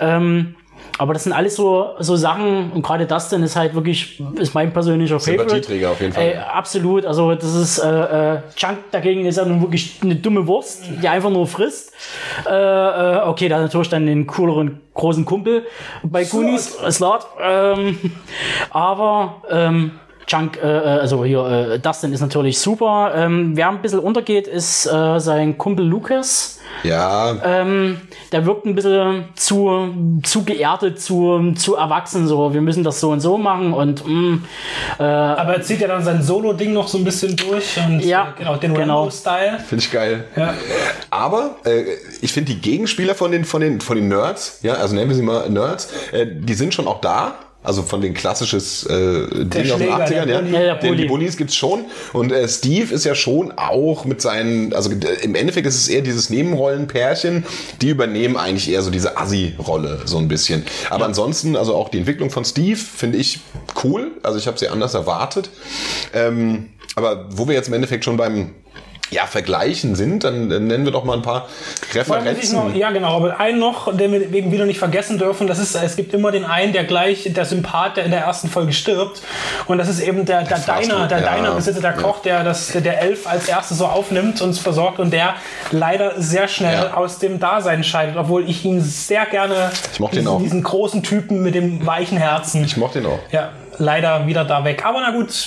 Ähm, 0.00 0.54
aber 0.98 1.12
das 1.12 1.24
sind 1.24 1.32
alles 1.32 1.56
so, 1.56 1.94
so 1.98 2.16
Sachen 2.16 2.72
und 2.72 2.82
gerade 2.82 3.06
Dustin 3.06 3.42
ist 3.42 3.56
halt 3.56 3.74
wirklich, 3.74 4.22
ist 4.36 4.54
mein 4.54 4.72
persönlicher. 4.72 5.18
Sympathieträger 5.18 5.90
auf 5.90 6.00
jeden 6.00 6.12
Fall. 6.12 6.22
Ey, 6.22 6.36
absolut, 6.36 7.04
also 7.04 7.34
das 7.34 7.54
ist 7.54 7.78
äh, 7.78 8.34
äh, 8.34 8.38
Chunk 8.56 8.78
dagegen 8.90 9.26
ist 9.26 9.36
ja 9.36 9.44
nun 9.44 9.60
wirklich 9.60 9.98
eine 10.02 10.16
dumme 10.16 10.46
Wurst, 10.46 10.84
die 11.02 11.08
einfach 11.08 11.30
nur 11.30 11.46
frisst. 11.46 11.92
Äh, 12.46 12.52
äh, 12.52 13.22
okay, 13.26 13.48
da 13.48 13.56
hat 13.56 13.62
natürlich 13.62 13.88
dann 13.88 14.06
den 14.06 14.26
cooleren 14.26 14.80
großen 14.94 15.24
Kumpel 15.24 15.66
bei 16.02 16.24
Goonies, 16.24 16.76
Slot. 16.90 17.26
Ähm, 17.40 17.98
aber 18.70 19.42
ähm, 19.50 19.92
Chunk, 20.26 20.58
äh, 20.62 20.66
äh, 20.66 21.00
also 21.00 21.24
hier, 21.24 21.44
äh, 21.44 21.78
Dustin 21.78 22.12
ist 22.12 22.20
natürlich 22.20 22.58
super. 22.58 23.12
Ähm, 23.14 23.52
wer 23.56 23.68
ein 23.68 23.80
bisschen 23.80 24.00
untergeht, 24.00 24.48
ist 24.48 24.86
äh, 24.86 25.18
sein 25.20 25.56
Kumpel 25.56 25.86
Lucas. 25.86 26.58
Ja, 26.82 27.36
Ähm, 27.44 28.00
der 28.32 28.44
wirkt 28.44 28.66
ein 28.66 28.74
bisschen 28.74 29.26
zu, 29.34 30.18
zu 30.24 30.44
geerdet, 30.44 31.00
zu, 31.00 31.52
zu 31.56 31.76
erwachsen. 31.76 32.26
So, 32.26 32.52
wir 32.52 32.60
müssen 32.60 32.82
das 32.84 33.00
so 33.00 33.10
und 33.12 33.20
so 33.20 33.38
machen 33.38 33.72
und 33.72 34.04
mm, 34.06 34.42
Aber 34.98 35.54
er 35.54 35.62
zieht 35.62 35.80
ja 35.80 35.88
dann 35.88 36.04
sein 36.04 36.22
Solo-Ding 36.22 36.72
noch 36.72 36.88
so 36.88 36.98
ein 36.98 37.04
bisschen 37.04 37.36
durch. 37.36 37.78
Und, 37.78 38.00
Ja, 38.04 38.28
äh, 38.36 38.38
genau, 38.38 38.56
den 38.56 38.74
genau. 38.74 38.98
Rambo-Style. 39.00 39.58
finde 39.60 39.84
ich 39.84 39.90
geil. 39.92 40.24
Ja. 40.36 40.54
Aber 41.10 41.56
äh, 41.64 41.84
ich 42.20 42.32
finde 42.32 42.52
die 42.52 42.60
Gegenspieler 42.60 43.14
von 43.14 43.30
den, 43.30 43.44
von 43.44 43.60
den, 43.60 43.80
von 43.80 43.96
den 43.96 44.08
Nerds, 44.08 44.58
ja, 44.62 44.74
also 44.74 44.94
nennen 44.96 45.08
wir 45.08 45.16
sie 45.16 45.22
mal 45.22 45.48
Nerds, 45.48 45.88
äh, 46.12 46.26
die 46.28 46.54
sind 46.54 46.74
schon 46.74 46.86
auch 46.88 47.00
da. 47.00 47.34
Also 47.66 47.82
von 47.82 48.00
den 48.00 48.14
klassisches 48.14 48.86
äh, 48.86 49.26
Ding 49.26 49.70
aus 49.72 49.78
den 49.78 49.88
Schläger, 49.88 50.06
80ern, 50.06 50.24
der 50.24 50.26
ja. 50.26 50.40
Bulli. 50.40 50.52
Ja, 50.52 50.74
Den, 50.74 50.80
die 50.80 50.88
Bulli. 50.88 51.08
Bullies 51.08 51.36
gibt's 51.36 51.56
schon. 51.56 51.86
Und 52.12 52.30
äh, 52.30 52.48
Steve 52.48 52.94
ist 52.94 53.04
ja 53.04 53.16
schon 53.16 53.50
auch 53.56 54.04
mit 54.04 54.22
seinen, 54.22 54.72
also 54.72 54.90
äh, 54.92 55.24
im 55.24 55.34
Endeffekt 55.34 55.66
ist 55.66 55.74
es 55.74 55.88
eher 55.88 56.02
dieses 56.02 56.30
Nebenrollenpärchen, 56.30 57.44
die 57.82 57.88
übernehmen 57.88 58.36
eigentlich 58.36 58.70
eher 58.70 58.82
so 58.82 58.90
diese 58.92 59.18
Assi-Rolle 59.18 60.02
so 60.04 60.18
ein 60.18 60.28
bisschen. 60.28 60.64
Aber 60.90 61.06
ansonsten, 61.06 61.56
also 61.56 61.74
auch 61.74 61.88
die 61.88 61.98
Entwicklung 61.98 62.30
von 62.30 62.44
Steve 62.44 62.76
finde 62.76 63.18
ich 63.18 63.40
cool. 63.82 64.12
Also 64.22 64.38
ich 64.38 64.46
habe 64.46 64.58
sie 64.58 64.68
anders 64.68 64.94
erwartet. 64.94 65.50
Ähm, 66.14 66.68
aber 66.94 67.26
wo 67.30 67.48
wir 67.48 67.54
jetzt 67.56 67.66
im 67.66 67.74
Endeffekt 67.74 68.04
schon 68.04 68.16
beim 68.16 68.52
ja, 69.10 69.26
Vergleichen 69.26 69.94
sind, 69.94 70.24
dann 70.24 70.50
äh, 70.50 70.58
nennen 70.58 70.84
wir 70.84 70.92
doch 70.92 71.04
mal 71.04 71.14
ein 71.16 71.22
paar 71.22 71.48
ich 71.88 71.94
noch, 71.94 72.16
Referenzen. 72.16 72.74
ja, 72.76 72.90
genau, 72.90 73.16
aber 73.16 73.38
einen 73.38 73.58
noch, 73.60 73.96
den 73.96 74.12
wir 74.12 74.32
wegen 74.32 74.50
wieder 74.50 74.66
nicht 74.66 74.78
vergessen 74.78 75.16
dürfen, 75.18 75.46
das 75.46 75.58
ist, 75.58 75.74
es 75.76 75.94
gibt 75.96 76.12
immer 76.12 76.32
den 76.32 76.44
einen, 76.44 76.72
der 76.72 76.84
gleich, 76.84 77.30
der 77.32 77.44
Sympath, 77.44 77.96
der 77.98 78.04
in 78.04 78.10
der 78.10 78.20
ersten 78.20 78.48
Folge 78.48 78.72
stirbt. 78.72 79.22
Und 79.66 79.78
das 79.78 79.88
ist 79.88 80.00
eben 80.00 80.24
der, 80.24 80.42
der 80.42 80.56
Food, 80.56 81.10
der 81.10 81.20
ja. 81.20 81.34
Diner-Besitzer, 81.36 81.80
der 81.80 81.92
Koch, 81.92 82.20
der 82.22 82.42
das, 82.42 82.68
der 82.72 83.00
Elf 83.00 83.26
als 83.26 83.48
erstes 83.48 83.78
so 83.78 83.86
aufnimmt 83.86 84.40
und 84.42 84.58
versorgt 84.58 84.98
und 84.98 85.12
der 85.12 85.34
leider 85.70 86.20
sehr 86.20 86.48
schnell 86.48 86.74
Ja. 86.74 86.94
aus 86.94 87.18
dem 87.18 87.38
Dasein 87.38 87.84
scheidet, 87.84 88.16
obwohl 88.16 88.48
ich 88.48 88.64
ihn 88.64 88.80
sehr 88.80 89.26
gerne, 89.26 89.70
Ich 89.92 90.00
mochte 90.00 90.16
ihn 90.16 90.20
diesen, 90.22 90.28
auch. 90.32 90.40
diesen 90.42 90.62
großen 90.62 91.02
Typen 91.02 91.42
mit 91.42 91.54
dem 91.54 91.86
weichen 91.86 92.18
Herzen. 92.18 92.64
Ich 92.64 92.76
mochte 92.76 92.98
ihn 92.98 93.06
auch. 93.06 93.18
ja, 93.30 93.50
leider 93.78 94.26
wieder 94.26 94.44
da 94.44 94.64
weg. 94.64 94.84
Aber 94.84 95.00
na 95.00 95.12
gut, 95.12 95.46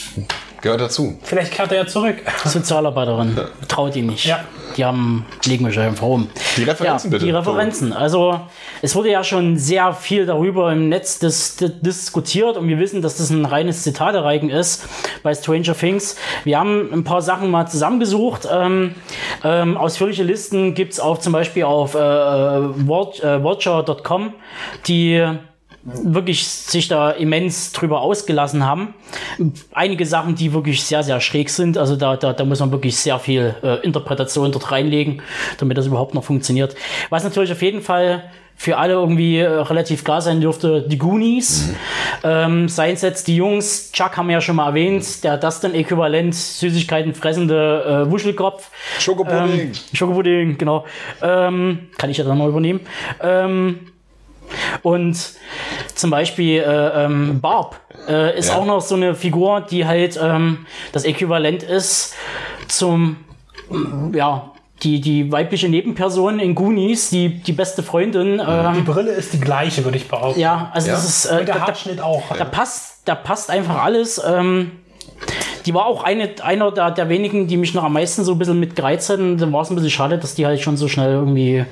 Gehört 0.62 0.82
dazu. 0.82 1.18
vielleicht 1.24 1.54
kehrt 1.54 1.72
er 1.72 1.80
ja 1.80 1.88
zurück. 1.88 2.18
Sozialarbeiterin. 2.46 3.38
Traut 3.68 3.96
ihn 3.96 4.08
nicht. 4.08 4.26
Ja. 4.26 4.44
Die 4.78 4.86
haben, 4.86 5.26
legen 5.46 5.66
wir 5.66 5.72
schon 5.72 5.84
einfach 5.84 6.06
rum. 6.06 6.30
Die 6.58 6.64
Referenzen 6.64 7.10
ja, 7.10 7.12
bitte. 7.12 7.26
Die 7.26 7.32
Referenzen. 7.32 7.92
Also, 7.92 8.40
es 8.82 8.96
wurde 8.96 9.10
ja 9.10 9.24
schon 9.24 9.58
sehr 9.58 9.94
viel 9.94 10.26
darüber 10.26 10.72
im 10.72 10.90
Netz 10.90 11.20
dis 11.20 11.56
dis 11.56 11.72
diskutiert 11.82 12.56
und 12.56 12.68
wir 12.68 12.78
wissen, 12.78 13.02
dass 13.02 13.18
das 13.18 13.30
ein 13.30 13.46
reines 13.46 13.84
Zitatereigen 13.84 14.50
ist 14.50 14.88
bei 15.24 15.34
Stranger 15.34 15.76
Things. 15.76 16.18
Wir 16.44 16.60
haben 16.60 16.94
ein 16.94 17.04
paar 17.04 17.22
Sachen 17.22 17.50
mal 17.50 17.68
zusammengesucht. 17.68 18.48
Ähm, 18.52 18.96
ähm, 19.44 19.76
ausführliche 19.76 20.24
Listen 20.24 20.76
gibt's 20.76 21.00
auch 21.00 21.18
zum 21.18 21.34
Beispiel 21.34 21.64
auf 21.64 21.96
äh, 21.96 21.98
watch, 21.98 23.22
äh, 23.22 23.44
watcher.com, 23.44 24.34
die 24.88 25.26
wirklich 26.04 26.48
sich 26.48 26.88
da 26.88 27.12
immens 27.12 27.72
drüber 27.72 28.02
ausgelassen 28.02 28.66
haben. 28.66 28.94
Einige 29.72 30.06
Sachen, 30.06 30.36
die 30.36 30.54
wirklich 30.54 30.84
sehr, 30.84 31.04
sehr 31.04 31.20
schräg 31.22 31.50
sind. 31.50 31.78
Also 31.78 31.96
da, 31.96 32.18
da, 32.18 32.34
da 32.34 32.46
muss 32.46 32.60
man 32.60 32.72
wirklich 32.72 32.98
sehr 32.98 33.20
viel 33.20 33.56
äh, 33.64 33.76
Interpretation 33.86 34.52
dort 34.52 34.72
reinlegen, 34.72 35.22
damit 35.58 35.78
das 35.78 35.88
überhaupt 35.88 36.14
noch 36.14 36.24
funktioniert. 36.24 36.76
Was 37.10 37.24
natürlich 37.24 37.52
auf 37.52 37.62
jeden 37.62 37.82
Fall 37.82 38.24
für 38.60 38.78
alle 38.78 38.94
irgendwie 38.94 39.38
äh, 39.38 39.48
relativ 39.48 40.04
klar 40.04 40.22
sein 40.22 40.42
dürfte, 40.42 40.82
die 40.82 40.98
Goonies. 40.98 41.74
Ähm, 42.26 42.68
Science 42.68 43.00
Sets, 43.00 43.24
die 43.24 43.38
Jungs, 43.38 43.94
Chuck 43.94 44.18
haben 44.18 44.28
wir 44.28 44.34
ja 44.34 44.42
schon 44.42 44.58
mal 44.58 44.68
erwähnt, 44.68 45.24
der 45.24 45.38
das 45.38 45.62
dann 45.62 45.74
äquivalent 45.74 46.36
Süßigkeiten 46.36 47.16
fressende 47.16 48.06
äh, 48.08 48.12
Wuschelkopf. 48.12 48.70
Schokopudding. 49.00 49.60
Ähm, 49.60 49.72
Schokopudding, 49.94 50.58
genau. 50.58 50.86
Ähm, 51.22 51.88
kann 51.98 52.10
ich 52.10 52.18
ja 52.18 52.26
dann 52.26 52.38
mal 52.38 52.50
übernehmen. 52.50 52.82
Ähm, 53.22 53.89
und 54.84 55.18
zum 55.96 56.10
Beispiel 56.10 56.62
äh, 56.62 57.06
ähm, 57.06 57.40
Barb 57.42 57.80
äh, 58.08 58.38
ist 58.38 58.50
Ja. 58.50 58.56
auch 58.56 58.66
noch 58.66 58.82
so 58.82 58.96
eine 58.96 59.16
Figur, 59.16 59.62
die 59.62 59.86
halt 59.86 60.20
ähm, 60.22 60.66
das 60.92 61.04
Äquivalent 61.06 61.64
ist 61.64 62.16
zum, 62.68 63.18
ja, 64.14 64.52
die, 64.84 65.02
die 65.02 65.30
weibliche 65.32 65.68
Nebenperson 65.68 66.40
in 66.40 66.56
Goonies, 66.56 67.10
die, 67.10 67.30
die 67.42 67.52
beste 67.52 67.84
Freundin. 67.84 68.38
Die 68.38 68.44
Ähm, 68.80 68.86
Brille 68.86 69.12
ist 69.12 69.34
die 69.34 69.40
gleiche, 69.42 69.84
würde 69.84 69.98
ich 69.98 70.08
behaupten. 70.08 70.40
ja, 70.40 70.72
also 70.74 70.88
Ja. 70.88 70.94
das 70.96 71.06
ist. 71.06 71.26
Äh, 71.26 71.40
Und 71.40 71.48
der 71.50 71.56
da, 71.56 71.68
Haarschnitt 71.68 72.00
auch. 72.02 72.24
da 72.38 72.46
passt, 72.46 73.02
da 73.06 73.16
passt 73.16 73.50
einfach 73.50 73.84
alles. 73.84 74.22
Ähm, 74.26 74.72
die 75.66 75.74
war 75.74 75.86
auch 75.86 76.04
eine, 76.04 76.30
einer 76.44 76.72
der, 76.72 76.92
der 76.92 77.10
wenigen, 77.10 77.48
die 77.48 77.58
mich 77.58 77.74
noch 77.74 77.84
am 77.84 77.94
meisten 77.94 78.24
so 78.24 78.34
ein 78.34 78.40
bisschen 78.40 78.60
mit 78.60 78.76
gereizt 78.76 79.10
hatten. 79.10 79.38
Da 79.38 79.52
war 79.52 79.62
es 79.62 79.70
ein 79.70 79.76
bisschen 79.76 79.90
schade, 79.92 80.18
dass 80.18 80.36
die 80.36 80.46
halt 80.46 80.60
schon 80.62 80.78
so 80.78 80.88
schnell 80.88 81.12
irgendwie 81.12 81.66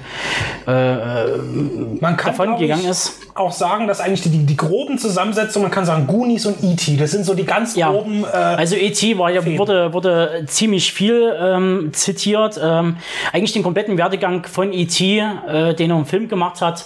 Man 0.66 2.18
kann 2.18 2.36
davon 2.36 2.58
gegangen 2.58 2.86
ist. 2.86 3.20
auch 3.36 3.52
sagen, 3.52 3.88
dass 3.88 4.00
eigentlich 4.02 4.22
die, 4.22 4.46
die, 4.46 4.58
groben 4.58 4.98
Zusammensetzungen, 4.98 5.64
man 5.68 5.72
kann 5.72 5.86
sagen 5.86 6.08
Goonies 6.08 6.46
und 6.46 6.64
E.T., 6.64 6.98
das 6.98 7.12
sind 7.12 7.26
so 7.26 7.34
die 7.34 7.46
ganz 7.46 7.76
Ja. 7.76 7.90
groben. 7.92 8.24
Äh, 8.24 8.28
Also 8.36 8.76
E.T. 8.76 9.18
war 9.18 9.30
ja, 9.32 9.42
Fäden. 9.42 9.58
wurde, 9.60 9.94
wurde 9.94 10.44
ziemlich 10.48 10.92
viel 10.94 11.34
ähm, 11.40 11.90
zitiert. 11.94 12.60
Ähm, 12.62 12.98
eigentlich 13.32 13.54
den 13.54 13.64
kompletten 13.64 13.98
Werdegang 13.98 14.46
von 14.46 14.74
E.T., 14.74 15.20
äh, 15.20 15.74
den 15.76 15.92
er 15.92 15.98
im 15.98 16.06
Film 16.06 16.28
gemacht 16.28 16.62
hat, 16.62 16.86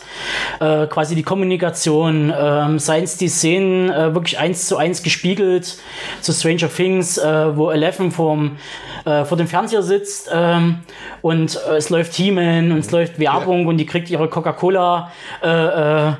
äh, 0.60 0.88
quasi 0.88 1.16
die 1.16 1.24
Kommunikation, 1.24 2.34
ähm, 2.38 2.80
seien 2.80 3.04
es 3.04 3.18
die 3.18 3.28
Szenen 3.30 3.90
äh, 3.90 4.14
wirklich 4.14 4.38
eins 4.40 4.68
zu 4.68 4.78
eins 4.78 5.04
gespiegelt 5.04 5.78
zu 6.22 6.32
Stranger 6.34 6.70
Things, 6.74 6.91
äh, 7.00 7.58
wo 7.58 7.72
Eleven 7.72 8.12
vorm, 8.12 8.58
äh, 9.06 9.26
vor 9.26 9.38
dem 9.38 9.48
Fernseher 9.48 9.82
sitzt 9.82 10.30
ähm, 10.34 10.80
und 11.22 11.60
äh, 11.68 11.78
es 11.78 11.90
läuft 11.90 12.14
He-Man 12.14 12.72
und 12.72 12.80
es 12.80 12.92
läuft 12.92 13.20
Werbung 13.20 13.68
und 13.68 13.78
die 13.78 13.86
kriegt 13.86 14.10
ihre 14.10 14.28
Coca-Cola 14.28 15.12
äh, 15.44 15.48
äh, 15.48 16.14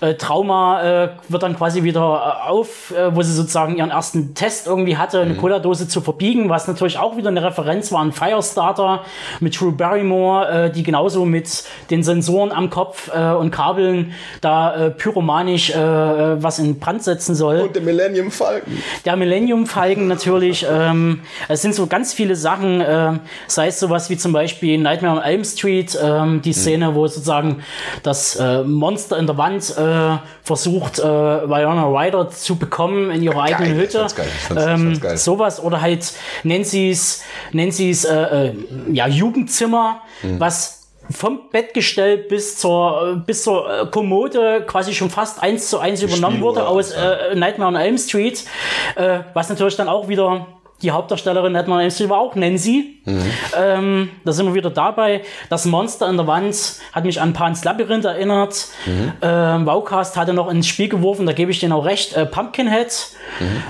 äh, 0.00 0.14
Trauma 0.14 1.12
wird 1.28 1.42
dann 1.42 1.56
quasi 1.56 1.82
wieder 1.82 2.48
auf, 2.48 2.92
wo 3.12 3.22
sie 3.22 3.32
sozusagen 3.32 3.76
ihren 3.76 3.90
ersten 3.90 4.34
Test 4.34 4.66
irgendwie 4.66 4.96
hatte, 4.96 5.20
eine 5.20 5.34
Cola-Dose 5.34 5.88
zu 5.88 6.00
verbiegen, 6.00 6.48
was 6.48 6.68
natürlich 6.68 6.98
auch 6.98 7.16
wieder 7.16 7.28
eine 7.28 7.42
Referenz 7.42 7.90
war 7.90 8.00
an 8.00 8.12
Firestarter 8.12 9.04
mit 9.40 9.58
Drew 9.58 9.72
Barrymore, 9.72 10.70
die 10.74 10.82
genauso 10.82 11.24
mit 11.24 11.64
den 11.90 12.02
Sensoren 12.02 12.52
am 12.52 12.68
Kopf 12.70 13.10
und 13.14 13.50
Kabeln 13.50 14.12
da 14.40 14.90
pyromanisch 14.90 15.72
was 15.74 16.58
in 16.58 16.78
Brand 16.78 17.02
setzen 17.02 17.34
soll. 17.34 17.60
Und 17.60 17.76
der 17.76 17.82
Millennium 17.82 18.30
Falcon. 18.30 18.78
Der 19.04 19.16
Millennium 19.16 19.66
Falcon 19.66 20.08
natürlich. 20.12 20.66
Ähm, 20.70 21.20
es 21.48 21.62
sind 21.62 21.74
so 21.74 21.86
ganz 21.86 22.12
viele 22.12 22.36
Sachen, 22.36 22.80
äh, 22.80 23.12
sei 23.46 23.68
es 23.68 23.80
sowas 23.80 24.08
wie 24.10 24.16
zum 24.16 24.32
Beispiel 24.32 24.78
Nightmare 24.78 25.16
on 25.18 25.22
Elm 25.22 25.44
Street, 25.44 25.98
ähm, 26.02 26.42
die 26.42 26.52
Szene, 26.52 26.94
wo 26.94 27.06
sozusagen 27.06 27.62
das 28.02 28.36
äh, 28.36 28.62
Monster 28.62 29.18
in 29.18 29.26
der 29.26 29.36
Wand 29.38 29.74
äh, 29.76 30.18
versucht, 30.44 30.98
äh, 30.98 31.02
Viola 31.04 31.84
Ryder 31.86 32.30
zu 32.30 32.56
bekommen 32.56 33.10
in 33.10 33.22
ihrer 33.22 33.42
eigenen 33.42 33.70
Geil, 33.72 33.80
Hütte. 33.80 33.98
fand's- 34.08 34.14
ich 34.50 34.56
ähm, 34.56 35.00
sowas 35.16 35.62
oder 35.62 35.80
halt 35.80 36.12
Nancy's, 36.44 37.22
Nancy's 37.52 38.04
äh, 38.04 38.48
äh, 38.48 38.52
ja, 38.92 39.06
Jugendzimmer, 39.06 40.02
Mhm. 40.22 40.38
was 40.40 40.81
vom 41.10 41.50
Bettgestell 41.50 42.18
bis 42.18 42.58
zur, 42.58 43.22
bis 43.26 43.42
zur 43.42 43.68
äh, 43.68 43.86
Kommode 43.86 44.64
quasi 44.66 44.94
schon 44.94 45.10
fast 45.10 45.42
eins 45.42 45.68
zu 45.68 45.78
eins 45.78 46.02
übernommen 46.02 46.40
wurde 46.40 46.52
wurde, 46.52 46.68
aus 46.68 46.92
äh, 46.92 47.34
Nightmare 47.34 47.68
on 47.68 47.76
Elm 47.76 47.98
Street, 47.98 48.44
äh, 48.96 49.20
was 49.34 49.48
natürlich 49.48 49.76
dann 49.76 49.88
auch 49.88 50.08
wieder 50.08 50.46
die 50.82 50.90
Hauptdarstellerin 50.90 51.52
Nightmare 51.52 51.78
on 51.78 51.82
Elm 51.82 51.90
Street 51.90 52.08
war 52.08 52.18
auch 52.18 52.34
Nancy. 52.34 53.00
Ähm, 53.56 54.10
da 54.24 54.32
sind 54.32 54.46
wir 54.46 54.54
wieder 54.54 54.70
dabei. 54.70 55.22
Das 55.48 55.64
Monster 55.64 56.08
in 56.08 56.16
der 56.16 56.26
Wand 56.26 56.56
hat 56.92 57.04
mich 57.04 57.20
an 57.20 57.32
Pan's 57.32 57.62
Labyrinth 57.62 58.04
erinnert. 58.04 58.66
Ähm, 59.22 59.66
Wowcast 59.66 60.16
hatte 60.16 60.32
noch 60.32 60.50
ins 60.50 60.66
Spiel 60.66 60.88
geworfen, 60.88 61.24
da 61.24 61.32
gebe 61.32 61.52
ich 61.52 61.60
denen 61.60 61.72
auch 61.72 61.84
recht. 61.84 62.16
Äh, 62.16 62.26
Pumpkinhead. 62.26 63.10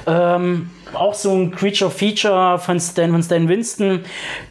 Ähm, 0.07 0.71
auch 0.95 1.15
so 1.15 1.33
ein 1.33 1.51
Creature-Feature 1.51 2.59
von 2.59 2.81
Stan, 2.81 3.11
von 3.11 3.23
Stan 3.23 3.49
Winston. 3.49 4.05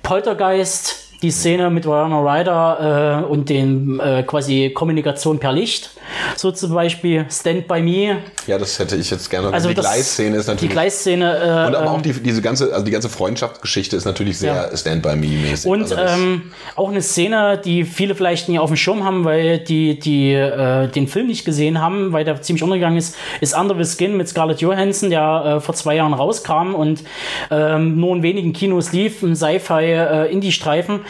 Poltergeist. 0.03 1.10
Die 1.21 1.29
Szene 1.29 1.69
mit 1.69 1.85
Winona 1.85 2.19
Ryder 2.19 3.21
äh, 3.21 3.31
und 3.31 3.49
den 3.49 3.99
äh, 3.99 4.23
quasi 4.23 4.71
Kommunikation 4.73 5.37
per 5.39 5.51
Licht. 5.51 5.91
So 6.35 6.51
zum 6.51 6.73
Beispiel 6.73 7.25
Stand 7.29 7.67
By 7.67 7.81
Me. 7.81 8.17
Ja, 8.47 8.57
das 8.57 8.77
hätte 8.79 8.95
ich 8.95 9.09
jetzt 9.11 9.29
gerne. 9.29 9.51
Also 9.53 9.69
die 9.69 9.75
das- 9.75 9.85
Gleisszene 9.85 10.37
ist 10.37 10.47
Die 10.47 10.51
natürlich. 10.51 10.71
Gleisszene. 10.71 11.25
Äh, 11.37 11.67
und 11.67 11.75
aber 11.75 11.81
ähm, 11.81 11.87
auch 11.87 12.01
die, 12.01 12.13
diese 12.13 12.41
ganze, 12.41 12.71
also 12.73 12.85
die 12.85 12.91
ganze 12.91 13.09
Freundschaftsgeschichte 13.09 13.95
ist 13.95 14.05
natürlich 14.05 14.37
sehr 14.37 14.53
Ja. 14.71 14.77
Stand 14.77 15.01
by 15.03 15.15
Me 15.15 15.27
mäßig. 15.27 15.69
Und 15.69 15.81
also 15.83 15.95
ähm, 15.97 16.51
auch 16.75 16.89
eine 16.89 17.01
Szene, 17.01 17.59
die 17.63 17.83
viele 17.83 18.15
vielleicht 18.15 18.49
nie 18.49 18.59
auf 18.59 18.69
dem 18.69 18.77
Schirm 18.77 19.03
haben, 19.03 19.25
weil 19.25 19.59
die, 19.59 19.99
die 19.99 20.33
äh, 20.33 20.87
den 20.87 21.07
Film 21.07 21.27
nicht 21.27 21.45
gesehen 21.45 21.81
haben, 21.81 22.11
weil 22.13 22.25
der 22.25 22.41
ziemlich 22.41 22.63
untergegangen 22.63 22.97
ist, 22.97 23.15
ist 23.41 23.55
Under 23.57 23.75
the 23.81 23.89
Skin 23.95 24.17
mit 24.17 24.27
Scarlett 24.27 24.61
Johansson, 24.61 25.09
der 25.09 25.57
äh, 25.57 25.59
vor 25.61 25.75
zwei 25.75 25.95
Jahren 25.95 26.13
rauskam 26.13 26.73
und 26.75 27.03
ähm, 27.49 27.99
nur 27.99 28.15
in 28.15 28.23
wenigen 28.23 28.53
Kinos 28.53 28.91
lief, 28.91 29.21
ein 29.23 29.35
Sci-Fi-Indie-Streifen. 29.35 31.01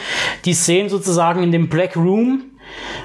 die 0.44 0.54
Szenen 0.54 0.88
sozusagen 0.88 1.42
in 1.42 1.52
dem 1.52 1.68
Black 1.68 1.96
Room, 1.96 2.42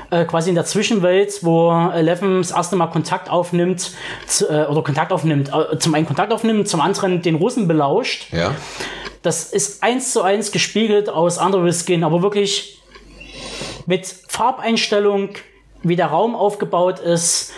äh, 0.09 0.25
quasi 0.25 0.49
in 0.49 0.55
der 0.55 0.65
Zwischenwelt, 0.65 1.43
wo 1.43 1.71
Eleven 1.71 2.41
das 2.41 2.51
erste 2.51 2.75
Mal 2.75 2.87
Kontakt 2.87 3.29
aufnimmt, 3.29 3.91
zu, 4.25 4.47
äh, 4.49 4.65
oder 4.65 4.83
Kontakt 4.83 5.11
aufnimmt, 5.11 5.51
äh, 5.53 5.77
zum 5.77 5.93
einen 5.93 6.05
Kontakt 6.05 6.31
aufnimmt, 6.31 6.67
zum 6.67 6.81
anderen 6.81 7.21
den 7.21 7.35
Russen 7.35 7.67
belauscht. 7.67 8.31
ja. 8.31 8.53
Das 9.23 9.51
ist 9.51 9.83
eins 9.83 10.13
zu 10.13 10.21
eins 10.21 10.51
gespiegelt 10.51 11.09
aus 11.09 11.37
Under 11.37 11.69
Skin, 11.73 12.05
aber 12.05 12.21
wirklich 12.21 12.81
mit 13.85 14.05
Farbeinstellung, 14.05 15.29
wie 15.83 15.95
der 15.95 16.07
Raum 16.07 16.35
aufgebaut 16.35 16.99
ist, 16.99 17.51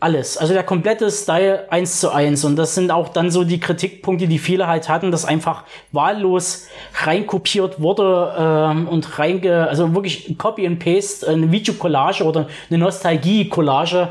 alles. 0.00 0.36
Also 0.36 0.54
der 0.54 0.62
komplette 0.62 1.10
Style 1.10 1.70
eins 1.70 2.00
zu 2.00 2.10
eins. 2.10 2.44
Und 2.44 2.56
das 2.56 2.74
sind 2.74 2.90
auch 2.90 3.08
dann 3.08 3.30
so 3.30 3.44
die 3.44 3.60
Kritikpunkte, 3.60 4.28
die 4.28 4.38
viele 4.38 4.66
halt 4.66 4.88
hatten, 4.88 5.10
dass 5.10 5.24
einfach 5.24 5.64
wahllos 5.92 6.68
reinkopiert 7.02 7.80
wurde 7.80 8.34
ähm, 8.38 8.88
und 8.88 9.18
reinge, 9.18 9.68
also 9.68 9.94
wirklich 9.94 10.36
Copy 10.38 10.66
and 10.66 10.78
Paste, 10.78 11.28
eine 11.28 11.50
Videocollage 11.50 12.24
oder 12.24 12.48
eine 12.70 12.78
Nostalgie-Collage 12.78 14.08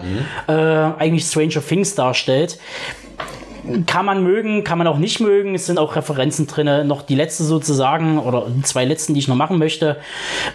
äh, 0.47 0.51
eigentlich 0.51 1.25
Stranger 1.25 1.65
Things 1.65 1.95
darstellt 1.95 2.59
kann 3.85 4.05
man 4.05 4.23
mögen, 4.23 4.63
kann 4.63 4.77
man 4.77 4.87
auch 4.87 4.97
nicht 4.97 5.19
mögen. 5.19 5.55
Es 5.55 5.65
sind 5.65 5.77
auch 5.77 5.95
Referenzen 5.95 6.47
drin. 6.47 6.87
Noch 6.87 7.01
die 7.01 7.15
letzte 7.15 7.43
sozusagen, 7.43 8.17
oder 8.19 8.45
die 8.47 8.61
zwei 8.61 8.85
letzten, 8.85 9.13
die 9.13 9.19
ich 9.19 9.27
noch 9.27 9.35
machen 9.35 9.57
möchte. 9.57 9.97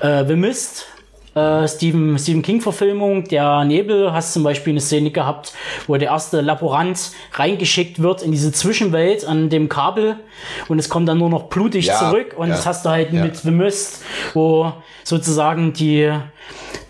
Äh, 0.01 0.25
The 0.27 0.35
Mist, 0.35 0.87
äh, 1.35 1.67
Stephen, 1.67 2.19
Stephen 2.19 2.43
King-Verfilmung. 2.43 3.25
Der 3.25 3.65
Nebel 3.65 4.13
hast 4.13 4.33
zum 4.33 4.43
Beispiel 4.43 4.73
eine 4.73 4.81
Szene 4.81 5.11
gehabt, 5.11 5.53
wo 5.87 5.97
der 5.97 6.09
erste 6.09 6.41
Laborant 6.41 7.13
reingeschickt 7.33 8.03
wird 8.03 8.23
in 8.23 8.33
diese 8.33 8.53
Zwischenwelt 8.53 9.25
an 9.27 9.49
dem 9.51 9.69
Kabel 9.69 10.17
und 10.69 10.79
es 10.79 10.89
kommt 10.89 11.09
dann 11.09 11.19
nur 11.19 11.31
noch 11.31 11.45
blutig 11.45 11.87
Ja, 11.87 11.99
zurück. 11.99 12.35
Und 12.37 12.49
ja, 12.49 12.57
das 12.57 12.67
hast 12.67 12.85
du 12.85 12.91
halt 12.91 13.13
ja. 13.13 13.25
mit 13.25 13.37
The 13.37 13.51
Mist, 13.51 14.03
wo 14.35 14.73
sozusagen 15.05 15.73
die 15.73 16.13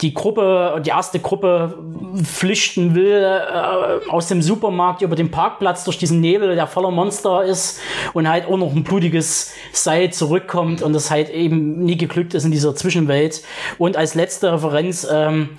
die 0.03 0.13
Gruppe, 0.13 0.83
die 0.85 0.91
erste 0.91 1.21
Gruppe 1.21 1.79
flüchten 2.25 2.95
will 2.95 3.23
äh, 3.23 4.11
aus 4.11 4.27
dem 4.27 4.43
Supermarkt 4.43 5.01
über 5.03 5.15
den 5.15 5.31
Parkplatz 5.31 5.85
durch 5.85 5.97
diesen 5.97 6.21
Nebel, 6.21 6.55
der 6.55 6.67
voller 6.67 6.91
Monster 6.91 7.45
ist 7.45 7.79
und 8.13 8.29
halt 8.29 8.47
auch 8.47 8.57
noch 8.57 8.73
ein 8.75 8.83
blutiges 8.83 9.53
Seil 9.73 10.13
zurückkommt 10.13 10.83
und 10.83 10.93
das 10.93 11.11
halt 11.11 11.31
eben 11.31 11.85
nie 11.85 11.97
geglückt 11.97 12.35
ist 12.35 12.45
in 12.45 12.51
dieser 12.51 12.75
Zwischenwelt. 12.75 13.43
Und 13.79 13.97
als 13.97 14.15
letzte 14.15 14.53
Referenz, 14.53 15.07
ähm, 15.11 15.51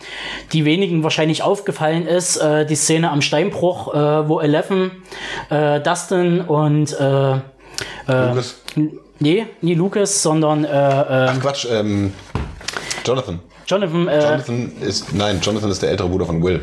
die 0.51 0.65
wenigen 0.65 1.03
wahrscheinlich 1.03 1.41
aufgefallen 1.41 2.06
ist, 2.06 2.38
äh, 2.38 2.65
die 2.65 2.75
Szene 2.75 3.12
am 3.12 3.21
Steinbruch, 3.21 3.93
äh, 3.93 4.27
wo 4.27 4.41
Eleven, 4.41 4.91
äh, 5.49 5.79
Dustin 5.79 6.41
und 6.41 6.91
äh, 6.99 7.39
Lucas. 8.08 8.62
nee, 9.19 9.45
nie 9.62 9.75
Lucas, 9.75 10.21
sondern 10.21 10.65
äh, 10.65 10.69
äh, 10.69 11.29
Ach 11.29 11.39
Quatsch, 11.39 11.65
ähm, 11.71 12.13
Jonathan. 13.06 13.39
Jonathan, 13.67 14.08
äh, 14.08 14.21
Jonathan 14.21 14.71
ist, 14.82 15.13
nein, 15.13 15.39
Jonathan 15.41 15.71
ist 15.71 15.82
der 15.82 15.89
ältere 15.91 16.10
Bruder 16.10 16.26
von 16.26 16.43
Will. 16.43 16.62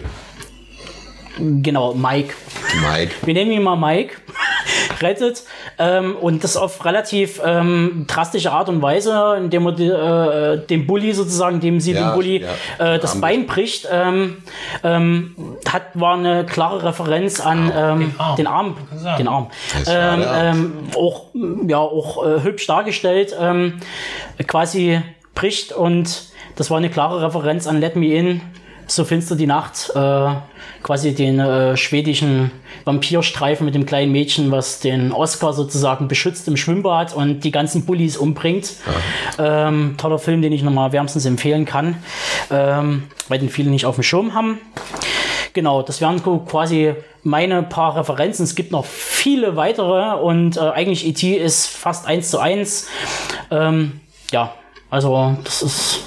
genau, 1.38 1.94
Mike. 1.94 2.34
Mike. 2.82 3.14
wir 3.22 3.34
nennen 3.34 3.52
ihn 3.52 3.62
mal 3.62 3.76
Mike, 3.76 4.16
rettet 5.00 5.44
ähm, 5.78 6.16
und 6.16 6.44
das 6.44 6.56
auf 6.56 6.84
relativ 6.84 7.40
ähm, 7.44 8.04
drastische 8.06 8.52
Art 8.52 8.68
und 8.68 8.82
Weise, 8.82 9.36
indem 9.38 9.66
er 9.66 10.52
äh, 10.52 10.66
dem 10.66 10.86
Bully 10.86 11.12
sozusagen, 11.14 11.60
dem 11.60 11.80
sie 11.80 11.92
Ja, 11.92 12.10
dem 12.10 12.14
Bully 12.14 12.44
ja. 12.78 12.94
äh, 12.94 12.98
das 12.98 13.12
Arm 13.12 13.20
Bein 13.22 13.46
bricht, 13.46 13.88
ähm, 13.90 14.36
ähm, 14.84 15.34
hat 15.66 15.82
war 15.94 16.18
eine 16.18 16.44
klare 16.44 16.84
Referenz 16.84 17.40
an 17.40 17.72
ähm, 17.74 18.14
Arm. 18.18 18.36
den 18.36 18.46
Arm, 18.46 18.76
den 19.18 19.28
Arm, 19.28 19.50
ähm, 19.74 19.84
der 19.84 20.30
Arm. 20.30 20.56
ähm, 20.56 20.72
auch 20.96 21.26
ja 21.66 21.78
auch 21.78 22.26
äh, 22.26 22.42
hübsch 22.42 22.66
dargestellt, 22.66 23.34
ähm, 23.40 23.80
quasi 24.46 25.00
bricht 25.34 25.72
und 25.72 26.30
das 26.56 26.70
war 26.70 26.78
eine 26.78 26.90
klare 26.90 27.22
Referenz 27.22 27.66
an 27.66 27.80
Let 27.80 27.96
Me 27.96 28.14
In. 28.14 28.40
So 28.86 29.04
finster 29.04 29.36
die 29.36 29.46
Nacht, 29.46 29.92
äh, 29.94 30.30
quasi 30.82 31.14
den 31.14 31.38
äh, 31.38 31.76
schwedischen 31.76 32.50
Vampirstreifen 32.84 33.64
mit 33.64 33.76
dem 33.76 33.86
kleinen 33.86 34.10
Mädchen, 34.10 34.50
was 34.50 34.80
den 34.80 35.12
Oscar 35.12 35.52
sozusagen 35.52 36.08
beschützt 36.08 36.48
im 36.48 36.56
Schwimmbad 36.56 37.14
und 37.14 37.44
die 37.44 37.52
ganzen 37.52 37.86
Bullies 37.86 38.16
umbringt. 38.16 38.72
Ähm, 39.38 39.94
toller 39.96 40.18
Film, 40.18 40.42
den 40.42 40.52
ich 40.52 40.64
nochmal 40.64 40.90
wärmstens 40.90 41.24
empfehlen 41.24 41.66
kann, 41.66 41.98
ähm, 42.50 43.04
weil 43.28 43.38
den 43.38 43.48
viele 43.48 43.70
nicht 43.70 43.86
auf 43.86 43.94
dem 43.94 44.02
Schirm 44.02 44.34
haben. 44.34 44.58
Genau, 45.52 45.82
das 45.82 46.00
wären 46.00 46.18
so 46.18 46.38
quasi 46.38 46.94
meine 47.22 47.62
paar 47.62 47.96
Referenzen. 47.96 48.44
Es 48.44 48.54
gibt 48.54 48.72
noch 48.72 48.84
viele 48.84 49.56
weitere 49.56 50.16
und 50.20 50.56
äh, 50.56 50.60
eigentlich 50.60 51.06
E.T. 51.06 51.34
ist 51.34 51.66
fast 51.66 52.06
eins 52.06 52.30
zu 52.30 52.38
eins. 52.38 52.88
Ähm, 53.50 54.00
ja, 54.30 54.52
also 54.90 55.36
das 55.44 55.62
ist 55.62 56.00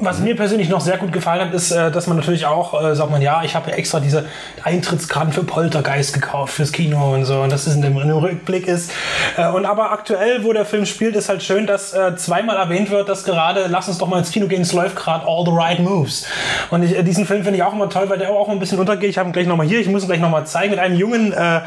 Was 0.00 0.20
mir 0.20 0.36
persönlich 0.36 0.68
noch 0.68 0.80
sehr 0.80 0.96
gut 0.96 1.12
gefallen 1.12 1.40
hat, 1.40 1.54
ist, 1.54 1.70
äh, 1.70 1.90
dass 1.90 2.06
man 2.06 2.16
natürlich 2.16 2.46
auch, 2.46 2.80
äh, 2.82 2.94
sagt 2.94 3.10
man, 3.10 3.22
ja, 3.22 3.42
ich 3.42 3.54
habe 3.54 3.72
extra 3.72 4.00
diese 4.00 4.26
Eintrittskarten 4.62 5.32
für 5.32 5.44
Poltergeist 5.44 6.12
gekauft 6.14 6.54
fürs 6.54 6.72
Kino 6.72 7.14
und 7.14 7.24
so 7.24 7.40
und 7.40 7.50
das 7.52 7.66
ist 7.66 7.74
in 7.74 7.82
dem, 7.82 7.98
in 7.98 8.08
dem 8.08 8.18
Rückblick 8.18 8.68
ist. 8.68 8.90
Äh, 9.36 9.48
Und 9.48 9.66
aber 9.66 9.92
aktuell, 9.92 10.44
wo 10.44 10.52
der 10.52 10.64
Film 10.64 10.86
spielt, 10.86 11.16
ist 11.16 11.28
halt 11.28 11.42
schön, 11.42 11.66
dass 11.66 11.92
äh, 11.92 12.16
zweimal 12.16 12.56
erwähnt 12.56 12.90
wird, 12.90 13.08
dass 13.08 13.24
gerade, 13.24 13.66
lass 13.68 13.88
uns 13.88 13.98
doch 13.98 14.06
mal 14.08 14.18
ins 14.18 14.30
Kino 14.30 14.46
gehen, 14.46 14.62
es 14.62 14.72
läuft 14.72 14.96
gerade 14.96 15.26
All 15.26 15.44
the 15.44 15.52
Right 15.52 15.80
Moves. 15.80 16.26
Und 16.70 16.82
ich, 16.82 16.96
äh, 16.96 17.02
diesen 17.02 17.26
Film 17.26 17.42
finde 17.42 17.58
ich 17.58 17.62
auch 17.62 17.72
immer 17.72 17.88
toll, 17.88 18.08
weil 18.08 18.18
der 18.18 18.30
auch 18.30 18.48
ein 18.48 18.58
bisschen 18.58 18.78
untergeht. 18.78 19.10
Ich 19.10 19.18
habe 19.18 19.28
ihn 19.28 19.32
gleich 19.32 19.46
nochmal 19.46 19.66
hier, 19.66 19.80
ich 19.80 19.88
muss 19.88 20.02
ihn 20.04 20.08
gleich 20.08 20.20
nochmal 20.20 20.46
zeigen, 20.46 20.70
mit 20.70 20.78
einem 20.78 20.96
jungen 20.96 21.32
äh, 21.32 21.60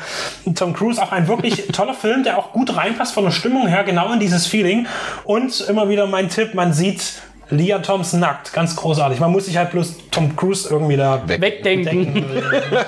Tom 0.56 0.74
Cruise, 0.74 1.02
auch 1.02 1.12
ein 1.12 1.28
wirklich 1.28 1.67
toller 1.74 1.94
Film, 1.94 2.24
der 2.24 2.38
auch 2.38 2.52
gut 2.52 2.76
reinpasst 2.76 3.13
von 3.13 3.26
der 3.26 3.32
Stimmung 3.32 3.67
her, 3.67 3.84
genau 3.84 4.12
in 4.13 4.20
dieses 4.20 4.48
Feeling. 4.48 4.88
Und 5.24 5.62
immer 5.62 5.89
wieder 5.89 6.08
mein 6.08 6.30
Tipp, 6.30 6.54
man 6.54 6.74
sieht 6.74 7.22
Leah 7.51 7.79
Thompson 7.79 8.21
nackt, 8.21 8.53
ganz 8.53 8.75
großartig. 8.75 9.19
Man 9.19 9.31
muss 9.31 9.45
sich 9.45 9.57
halt 9.57 9.71
bloß 9.71 9.95
Tom 10.09 10.35
Cruise 10.35 10.67
irgendwie 10.69 10.97
da 10.97 11.27
Weg. 11.27 11.41
wegdenken. 11.41 12.25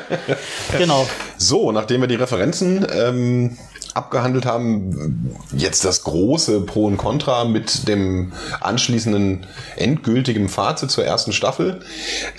genau. 0.77 1.05
So, 1.37 1.71
nachdem 1.71 2.01
wir 2.01 2.07
die 2.07 2.15
Referenzen 2.15 2.87
ähm, 2.91 3.57
abgehandelt 3.93 4.45
haben, 4.45 5.35
jetzt 5.51 5.85
das 5.85 6.03
große 6.03 6.61
Pro 6.61 6.85
und 6.85 6.97
Contra 6.97 7.45
mit 7.45 7.87
dem 7.87 8.31
anschließenden 8.61 9.45
endgültigen 9.75 10.49
Fazit 10.49 10.89
zur 10.89 11.05
ersten 11.05 11.33
Staffel. 11.33 11.81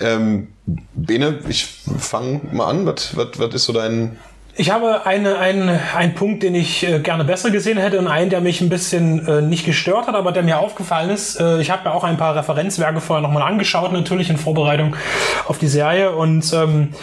Ähm, 0.01 0.47
Bene, 0.95 1.39
ich 1.47 1.67
fange 1.97 2.41
mal 2.51 2.65
an. 2.65 2.85
Was, 2.85 3.15
was, 3.15 3.27
was 3.37 3.53
ist 3.53 3.65
so 3.65 3.73
dein 3.73 4.17
Ich 4.57 4.69
habe 4.69 5.05
eine, 5.05 5.37
einen, 5.37 5.67
einen 5.67 6.15
Punkt, 6.15 6.41
den 6.41 6.55
ich 6.55 6.87
äh, 6.87 6.99
gerne 6.99 7.25
besser 7.25 7.51
gesehen 7.51 7.77
hätte 7.77 7.99
und 7.99 8.07
einen, 8.07 8.29
der 8.29 8.39
mich 8.39 8.61
ein 8.61 8.69
bisschen 8.69 9.27
äh, 9.27 9.41
nicht 9.41 9.65
gestört 9.65 10.07
hat, 10.07 10.15
aber 10.15 10.31
der 10.31 10.43
mir 10.43 10.59
aufgefallen 10.59 11.09
ist. 11.09 11.41
Äh, 11.41 11.59
ich 11.59 11.71
habe 11.71 11.89
mir 11.89 11.93
auch 11.93 12.05
ein 12.05 12.15
paar 12.15 12.37
Referenzwerke 12.37 13.01
vorher 13.01 13.21
nochmal 13.21 13.43
angeschaut, 13.43 13.91
natürlich 13.91 14.29
in 14.29 14.37
Vorbereitung 14.37 14.95
auf 15.49 15.57
die 15.57 15.67
Serie. 15.67 16.15
Und 16.15 16.53
ähm, 16.53 16.93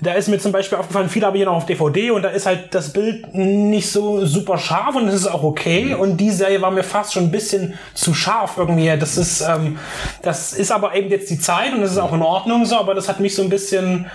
da 0.00 0.14
ist 0.14 0.28
mir 0.28 0.38
zum 0.38 0.52
Beispiel 0.52 0.78
aufgefallen, 0.78 1.10
viele 1.10 1.26
habe 1.26 1.36
ich 1.36 1.42
ja 1.42 1.46
noch 1.46 1.56
auf 1.56 1.66
DVD 1.66 2.10
und 2.10 2.22
da 2.22 2.30
ist 2.30 2.46
halt 2.46 2.74
das 2.74 2.94
Bild 2.94 3.34
nicht 3.34 3.92
so 3.92 4.24
super 4.24 4.56
scharf 4.56 4.96
und 4.96 5.06
es 5.06 5.14
ist 5.14 5.26
auch 5.26 5.42
okay. 5.42 5.92
Und 5.92 6.16
die 6.16 6.30
Serie 6.30 6.62
war 6.62 6.70
mir 6.70 6.84
fast 6.84 7.12
schon 7.12 7.24
ein 7.24 7.30
bisschen 7.30 7.74
zu 7.92 8.14
scharf 8.14 8.54
irgendwie. 8.56 8.96
Das 8.98 9.18
ist, 9.18 9.42
ähm, 9.42 9.78
das 10.22 10.54
ist 10.54 10.72
aber 10.72 10.94
eben 10.94 11.10
jetzt 11.10 11.28
die 11.28 11.38
Zeit 11.38 11.74
und 11.74 11.82
das 11.82 11.92
ist 11.92 11.98
auch 11.98 12.14
in 12.14 12.22
Ordnung 12.22 12.64
so, 12.64 12.76
aber 12.76 12.94
das 12.94 13.10
hat 13.10 13.20
mich 13.20 13.34
so 13.34 13.42
ein 13.42 13.50
bisschen 13.50 14.06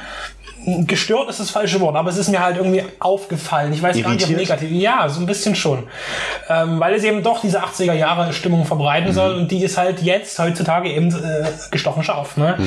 gestört 0.88 1.30
ist 1.30 1.40
das 1.40 1.50
falsche 1.50 1.80
Wort, 1.80 1.96
aber 1.96 2.10
es 2.10 2.18
ist 2.18 2.30
mir 2.30 2.42
halt 2.42 2.58
irgendwie 2.58 2.84
aufgefallen. 3.00 3.74
Ich 3.74 3.82
weiß 3.82 3.98
Irritiert? 3.98 4.06
gar 4.06 4.28
nicht, 4.28 4.52
ob 4.52 4.60
negativ. 4.60 4.72
Ja, 4.72 5.10
so 5.10 5.20
ein 5.20 5.26
bisschen 5.26 5.56
schon. 5.56 5.84
Ähm, 6.50 6.80
weil 6.80 6.94
es 6.94 7.04
eben 7.04 7.24
doch 7.24 7.42
diese 7.42 7.64
80er 7.64 7.94
Jahre 7.94 8.34
Stimmung 8.34 8.66
verbreiten 8.66 9.14
soll 9.14 9.36
und 9.36 9.52
die 9.52 9.64
ist 9.64 9.78
halt 9.78 10.02
jetzt, 10.02 10.40
heutzutage 10.40 10.90
eben 10.90 11.10
äh, 11.10 11.48
gestochen 11.72 12.04
scharf. 12.04 12.38
Ne? 12.38 12.58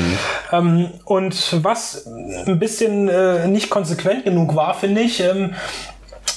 Ähm, 0.52 0.90
und 1.04 1.64
was 1.64 2.06
ein 2.46 2.58
bisschen 2.58 3.08
äh, 3.08 3.46
nicht 3.48 3.70
konsequent 3.70 4.24
genug 4.24 4.54
war, 4.54 4.74
finde 4.74 5.02
ich, 5.02 5.20
ähm, 5.20 5.54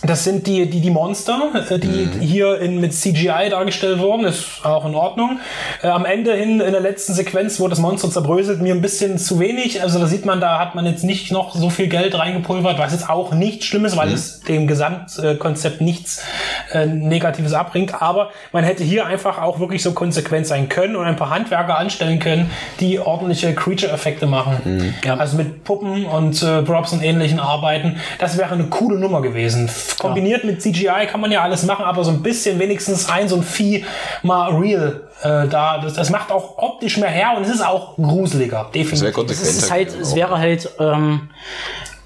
das 0.09 0.23
sind 0.23 0.47
die, 0.47 0.69
die, 0.69 0.81
die 0.81 0.89
Monster, 0.89 1.51
äh, 1.69 1.79
die 1.79 2.09
hier 2.19 2.59
in, 2.59 2.79
mit 2.79 2.93
CGI 2.93 3.49
dargestellt 3.49 3.99
wurden. 3.99 4.25
Ist 4.25 4.63
auch 4.63 4.85
in 4.85 4.95
Ordnung. 4.95 5.39
Äh, 5.81 5.87
am 5.87 6.05
Ende 6.05 6.33
hin, 6.33 6.59
in 6.59 6.71
der 6.71 6.81
letzten 6.81 7.13
Sequenz, 7.13 7.59
wo 7.59 7.67
das 7.67 7.79
Monster 7.79 8.09
zerbröselt, 8.09 8.61
mir 8.61 8.73
ein 8.73 8.81
bisschen 8.81 9.17
zu 9.17 9.39
wenig. 9.39 9.81
Also 9.81 9.99
da 9.99 10.07
sieht 10.07 10.25
man, 10.25 10.41
da 10.41 10.59
hat 10.59 10.75
man 10.75 10.85
jetzt 10.85 11.03
nicht 11.03 11.31
noch 11.31 11.55
so 11.55 11.69
viel 11.69 11.87
Geld 11.87 12.17
reingepulvert, 12.17 12.77
was 12.77 12.91
jetzt 12.91 13.09
auch 13.09 13.33
nicht 13.33 13.63
schlimm 13.63 13.85
ist, 13.85 13.97
weil 13.97 14.11
es 14.11 14.41
dem 14.41 14.67
Gesamtkonzept 14.67 15.81
nichts 15.81 16.23
äh, 16.71 16.85
Negatives 16.85 17.53
abbringt. 17.53 18.01
Aber 18.01 18.31
man 18.51 18.63
hätte 18.63 18.83
hier 18.83 19.05
einfach 19.05 19.41
auch 19.41 19.59
wirklich 19.59 19.83
so 19.83 19.93
konsequent 19.93 20.47
sein 20.47 20.69
können 20.69 20.95
und 20.95 21.05
ein 21.05 21.15
paar 21.15 21.29
Handwerker 21.29 21.77
anstellen 21.77 22.19
können, 22.19 22.49
die 22.79 22.99
ordentliche 22.99 23.53
Creature-Effekte 23.53 24.27
machen. 24.27 24.93
Ja. 25.03 25.15
Also 25.17 25.37
mit 25.37 25.63
Puppen 25.63 26.05
und 26.05 26.41
äh, 26.43 26.61
Props 26.61 26.93
und 26.93 27.03
ähnlichen 27.03 27.39
Arbeiten. 27.39 27.97
Das 28.19 28.37
wäre 28.37 28.53
eine 28.53 28.65
coole 28.65 28.97
Nummer 28.97 29.21
gewesen. 29.21 29.69
Kombiniert 29.97 30.43
mit 30.43 30.61
CGI 30.61 31.07
kann 31.09 31.21
man 31.21 31.31
ja 31.31 31.41
alles 31.41 31.63
machen, 31.63 31.85
aber 31.85 32.03
so 32.03 32.11
ein 32.11 32.21
bisschen 32.21 32.59
wenigstens 32.59 33.09
ein 33.09 33.27
so 33.27 33.35
ein 33.35 33.43
Vieh 33.43 33.85
mal 34.23 34.55
real 34.55 35.01
äh, 35.21 35.47
da. 35.47 35.79
Das, 35.79 35.93
das 35.93 36.09
macht 36.09 36.31
auch 36.31 36.57
optisch 36.57 36.97
mehr 36.97 37.09
her 37.09 37.33
und 37.37 37.43
es 37.43 37.49
ist 37.49 37.65
auch 37.65 37.95
gruseliger. 37.95 38.69
Sehr 38.73 38.83
Definitiv. 38.83 39.07
Es 39.07 39.13
konsequent. 39.13 39.57
ist 39.57 39.71
halt, 39.71 39.99
es 39.99 40.15
wäre 40.15 40.37
halt, 40.37 40.69
ähm, 40.79 41.29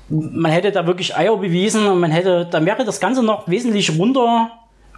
man 0.10 0.52
hätte 0.52 0.72
da 0.72 0.88
wirklich 0.88 1.16
Eier 1.16 1.38
bewiesen 1.38 1.88
und 1.88 2.00
man 2.00 2.12
hätte, 2.12 2.48
dann 2.50 2.66
wäre 2.66 2.84
das 2.86 3.00
Ganze 3.00 3.24
noch 3.24 3.48
wesentlich 3.48 3.98
runter 3.98 4.52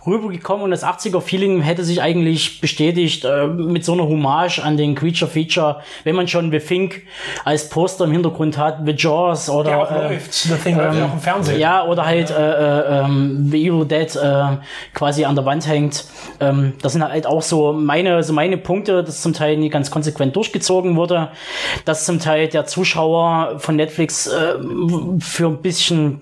rübergekommen 0.05 0.63
und 0.63 0.71
das 0.71 0.83
80er-Feeling 0.83 1.61
hätte 1.61 1.83
sich 1.83 2.01
eigentlich 2.01 2.59
bestätigt 2.61 3.23
äh, 3.23 3.47
mit 3.47 3.85
so 3.85 3.93
einer 3.93 4.07
Hommage 4.07 4.59
an 4.59 4.77
den 4.77 4.95
Creature-Feature, 4.95 5.81
wenn 6.03 6.15
man 6.15 6.27
schon 6.27 6.51
The 6.51 6.59
Fink 6.59 7.03
als 7.45 7.69
Poster 7.69 8.05
im 8.05 8.11
Hintergrund 8.11 8.57
hat, 8.57 8.79
The 8.85 8.93
Jaws 8.97 9.49
oder 9.49 9.69
Der 9.69 9.79
auch 9.79 9.91
äh, 9.91 10.13
läuft. 10.13 10.33
The 10.33 10.55
Thing 10.55 10.77
läuft 10.77 10.97
ja 10.97 11.05
auch 11.05 11.13
im 11.13 11.19
Fernsehen. 11.19 11.59
ja, 11.59 11.85
oder 11.85 12.05
halt 12.05 12.31
äh, 12.31 12.33
äh, 12.33 13.03
ähm, 13.03 13.49
The 13.51 13.67
Evil 13.67 13.85
Dead 13.85 14.15
äh, 14.15 14.57
quasi 14.93 15.25
an 15.25 15.35
der 15.35 15.45
Wand 15.45 15.67
hängt. 15.67 16.05
Ähm, 16.39 16.73
das 16.81 16.93
sind 16.93 17.03
halt 17.03 17.27
auch 17.27 17.41
so 17.41 17.73
meine, 17.73 18.23
so 18.23 18.33
meine 18.33 18.57
Punkte, 18.57 19.03
dass 19.03 19.21
zum 19.21 19.33
Teil 19.33 19.57
nicht 19.57 19.71
ganz 19.71 19.91
konsequent 19.91 20.35
durchgezogen 20.35 20.95
wurde, 20.95 21.29
dass 21.85 22.05
zum 22.05 22.19
Teil 22.19 22.47
der 22.47 22.65
Zuschauer 22.65 23.59
von 23.59 23.75
Netflix 23.75 24.27
äh, 24.27 24.55
für 25.19 25.47
ein 25.47 25.61
bisschen 25.61 26.21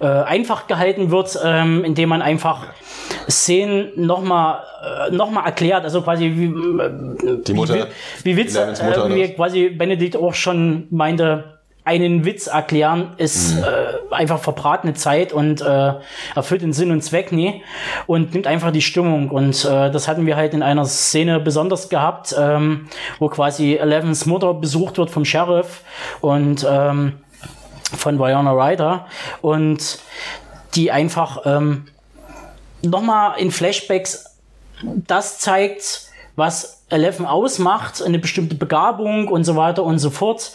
äh, 0.00 0.06
einfach 0.06 0.66
gehalten 0.66 1.10
wird, 1.10 1.38
ähm, 1.44 1.84
indem 1.84 2.08
man 2.08 2.22
einfach 2.22 2.66
Szenen 3.28 3.90
nochmal 3.96 4.60
äh, 5.08 5.14
noch 5.14 5.30
mal 5.30 5.44
erklärt, 5.44 5.84
also 5.84 6.02
quasi 6.02 6.32
wie, 6.34 6.46
äh, 6.46 7.42
Die 7.46 7.52
Mutter. 7.54 7.74
wie, 8.22 8.32
wie 8.32 8.36
Witz, 8.36 8.56
äh, 8.56 9.14
wie 9.14 9.28
quasi 9.34 9.68
Benedikt 9.68 10.16
auch 10.16 10.34
schon 10.34 10.86
meinte, 10.90 11.60
einen 11.84 12.24
Witz 12.24 12.46
erklären 12.46 13.14
ist 13.16 13.56
Mhm. 13.56 13.64
äh, 13.64 14.14
einfach 14.14 14.38
verbratene 14.38 14.94
Zeit 14.94 15.32
und 15.32 15.62
äh, 15.62 15.94
erfüllt 16.34 16.62
den 16.62 16.72
Sinn 16.72 16.90
und 16.92 17.02
Zweck 17.02 17.32
nie 17.32 17.62
und 18.06 18.34
nimmt 18.34 18.46
einfach 18.46 18.70
die 18.70 18.82
Stimmung 18.82 19.30
und 19.30 19.64
äh, 19.64 19.90
das 19.90 20.06
hatten 20.06 20.26
wir 20.26 20.36
halt 20.36 20.52
in 20.54 20.62
einer 20.62 20.84
Szene 20.84 21.40
besonders 21.40 21.88
gehabt, 21.88 22.34
ähm, 22.38 22.86
wo 23.18 23.28
quasi 23.28 23.76
Elevens 23.76 24.26
Mutter 24.26 24.52
besucht 24.54 24.98
wird 24.98 25.10
vom 25.10 25.24
Sheriff 25.24 25.82
und 26.20 26.66
ähm, 26.70 27.14
von 27.96 28.18
Viola 28.18 28.52
Ryder. 28.52 29.06
Und 29.40 29.98
die 30.74 30.90
einfach 30.90 31.42
ähm, 31.44 31.86
nochmal 32.82 33.38
in 33.38 33.50
Flashbacks 33.50 34.26
das 34.82 35.38
zeigt, 35.38 36.09
was 36.40 36.80
Eleven 36.88 37.24
ausmacht, 37.26 38.02
eine 38.02 38.18
bestimmte 38.18 38.54
Begabung 38.56 39.28
und 39.28 39.44
so 39.44 39.56
weiter 39.56 39.84
und 39.84 39.98
so 39.98 40.10
fort, 40.10 40.52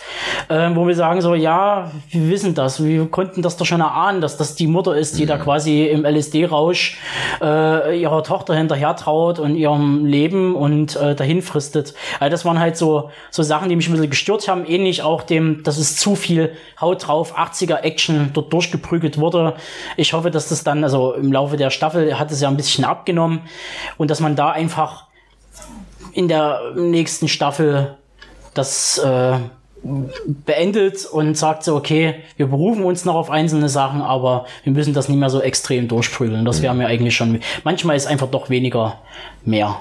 äh, 0.50 0.70
wo 0.74 0.86
wir 0.88 0.96
sagen 0.96 1.22
so, 1.22 1.34
ja, 1.34 1.92
wir 2.10 2.30
wissen 2.30 2.56
das, 2.56 2.84
wir 2.84 3.06
konnten 3.06 3.42
das 3.42 3.56
doch 3.56 3.66
schon 3.66 3.82
erahnen, 3.82 4.20
dass 4.20 4.36
das 4.36 4.56
die 4.56 4.68
Mutter 4.68 4.98
ist, 4.98 5.18
die 5.18 5.26
da 5.26 5.38
quasi 5.38 5.86
im 5.86 6.06
LSD-Rausch 6.06 6.98
äh, 7.40 8.02
ihrer 8.02 8.24
Tochter 8.24 8.56
hinterher 8.56 8.96
traut 8.96 9.40
und 9.40 9.56
ihrem 9.56 10.06
Leben 10.06 10.56
und 10.56 10.96
äh, 10.98 11.16
dahin 11.16 11.42
fristet. 11.44 11.94
Also 12.20 12.32
das 12.32 12.44
waren 12.44 12.60
halt 12.60 12.76
so, 12.76 13.12
so 13.30 13.44
Sachen, 13.44 13.70
die 13.70 13.76
mich 13.76 13.88
ein 13.88 13.94
bisschen 13.94 14.10
gestört 14.10 14.48
haben, 14.48 14.66
ähnlich 14.66 15.04
auch 15.04 15.22
dem, 15.22 15.64
dass 15.64 15.78
es 15.78 15.96
zu 15.96 16.16
viel 16.16 16.52
Haut 16.82 17.08
drauf, 17.08 17.38
80er 17.38 17.82
Action 17.82 18.32
dort 18.34 18.52
durchgeprügelt 18.52 19.20
wurde. 19.20 19.54
Ich 19.96 20.14
hoffe, 20.14 20.32
dass 20.32 20.50
das 20.50 20.64
dann, 20.64 20.84
also 20.84 21.14
im 21.14 21.32
Laufe 21.32 21.56
der 21.56 21.70
Staffel 21.70 22.20
hat 22.20 22.32
es 22.32 22.42
ja 22.42 22.50
ein 22.50 22.58
bisschen 22.58 22.84
abgenommen 22.84 23.42
und 23.98 24.12
dass 24.12 24.20
man 24.20 24.36
da 24.36 24.50
einfach 24.52 25.05
in 26.16 26.30
der 26.30 26.74
nächsten 26.76 27.28
Staffel 27.28 27.98
das 28.54 28.98
äh, 28.98 29.38
beendet 30.26 31.06
und 31.06 31.38
sagt 31.38 31.64
so, 31.64 31.76
okay, 31.76 32.16
wir 32.38 32.48
berufen 32.48 32.86
uns 32.86 33.06
noch 33.06 33.16
auf 33.16 33.30
einzelne 33.30 33.70
Sachen, 33.70 34.02
aber 34.02 34.46
wir 34.64 34.72
müssen 34.72 34.94
das 34.94 35.10
nicht 35.10 35.20
mehr 35.20 35.30
so 35.30 35.42
extrem 35.42 35.88
durchprügeln. 35.88 36.46
Das 36.46 36.62
wäre 36.62 36.74
mir 36.74 36.88
eigentlich 36.88 37.16
schon, 37.16 37.42
manchmal 37.64 37.96
ist 37.96 38.08
einfach 38.08 38.28
doch 38.28 38.50
weniger 38.50 38.98
mehr. 39.44 39.78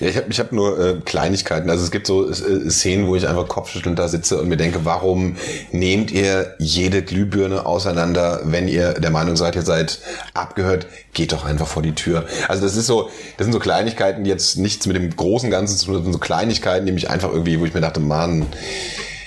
Ja, 0.00 0.08
ich 0.08 0.16
habe 0.16 0.26
ich 0.30 0.40
hab 0.40 0.52
nur 0.52 0.78
äh, 0.78 0.94
Kleinigkeiten. 1.04 1.70
Also 1.70 1.84
es 1.84 1.90
gibt 1.90 2.06
so 2.06 2.28
äh, 2.28 2.70
Szenen, 2.70 3.06
wo 3.06 3.14
ich 3.14 3.28
einfach 3.28 3.46
kopfschüttelnd 3.46 3.98
da 3.98 4.08
sitze 4.08 4.40
und 4.40 4.48
mir 4.48 4.56
denke, 4.56 4.84
warum 4.84 5.36
nehmt 5.70 6.10
ihr 6.10 6.54
jede 6.58 7.02
Glühbirne 7.02 7.66
auseinander, 7.66 8.40
wenn 8.44 8.66
ihr 8.66 8.94
der 8.94 9.10
Meinung 9.10 9.36
seid, 9.36 9.54
ihr 9.54 9.62
seid 9.62 10.00
abgehört, 10.34 10.86
geht 11.12 11.32
doch 11.32 11.44
einfach 11.44 11.68
vor 11.68 11.82
die 11.82 11.94
Tür. 11.94 12.26
Also 12.48 12.64
das 12.64 12.76
ist 12.76 12.86
so, 12.86 13.10
das 13.36 13.44
sind 13.44 13.52
so 13.52 13.60
Kleinigkeiten, 13.60 14.24
die 14.24 14.30
jetzt 14.30 14.58
nichts 14.58 14.86
mit 14.86 14.96
dem 14.96 15.14
großen 15.14 15.50
Ganzen 15.50 15.76
zu 15.76 15.86
tun 15.86 15.94
haben, 15.96 16.12
so 16.12 16.18
Kleinigkeiten, 16.18 16.84
die 16.86 16.92
mich 16.92 17.08
einfach 17.08 17.30
irgendwie, 17.30 17.60
wo 17.60 17.64
ich 17.64 17.74
mir 17.74 17.80
dachte, 17.80 18.00
Mann, 18.00 18.46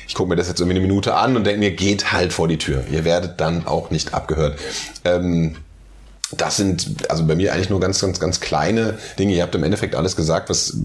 ich 0.09 0.15
gucke 0.15 0.29
mir 0.29 0.35
das 0.35 0.49
jetzt 0.49 0.59
irgendwie 0.59 0.77
eine 0.77 0.87
Minute 0.87 1.15
an 1.15 1.37
und 1.37 1.45
denke 1.45 1.59
mir, 1.59 1.71
geht 1.71 2.11
halt 2.11 2.33
vor 2.33 2.47
die 2.47 2.57
Tür. 2.57 2.83
Ihr 2.91 3.05
werdet 3.05 3.39
dann 3.39 3.65
auch 3.65 3.91
nicht 3.91 4.13
abgehört. 4.13 4.59
Ähm, 5.05 5.55
das 6.31 6.57
sind 6.57 6.87
also 7.09 7.25
bei 7.25 7.35
mir 7.35 7.53
eigentlich 7.53 7.69
nur 7.69 7.79
ganz, 7.79 7.99
ganz, 7.99 8.19
ganz 8.19 8.39
kleine 8.39 8.97
Dinge. 9.17 9.33
Ihr 9.33 9.43
habt 9.43 9.55
im 9.55 9.63
Endeffekt 9.63 9.95
alles 9.95 10.15
gesagt, 10.15 10.49
was 10.49 10.77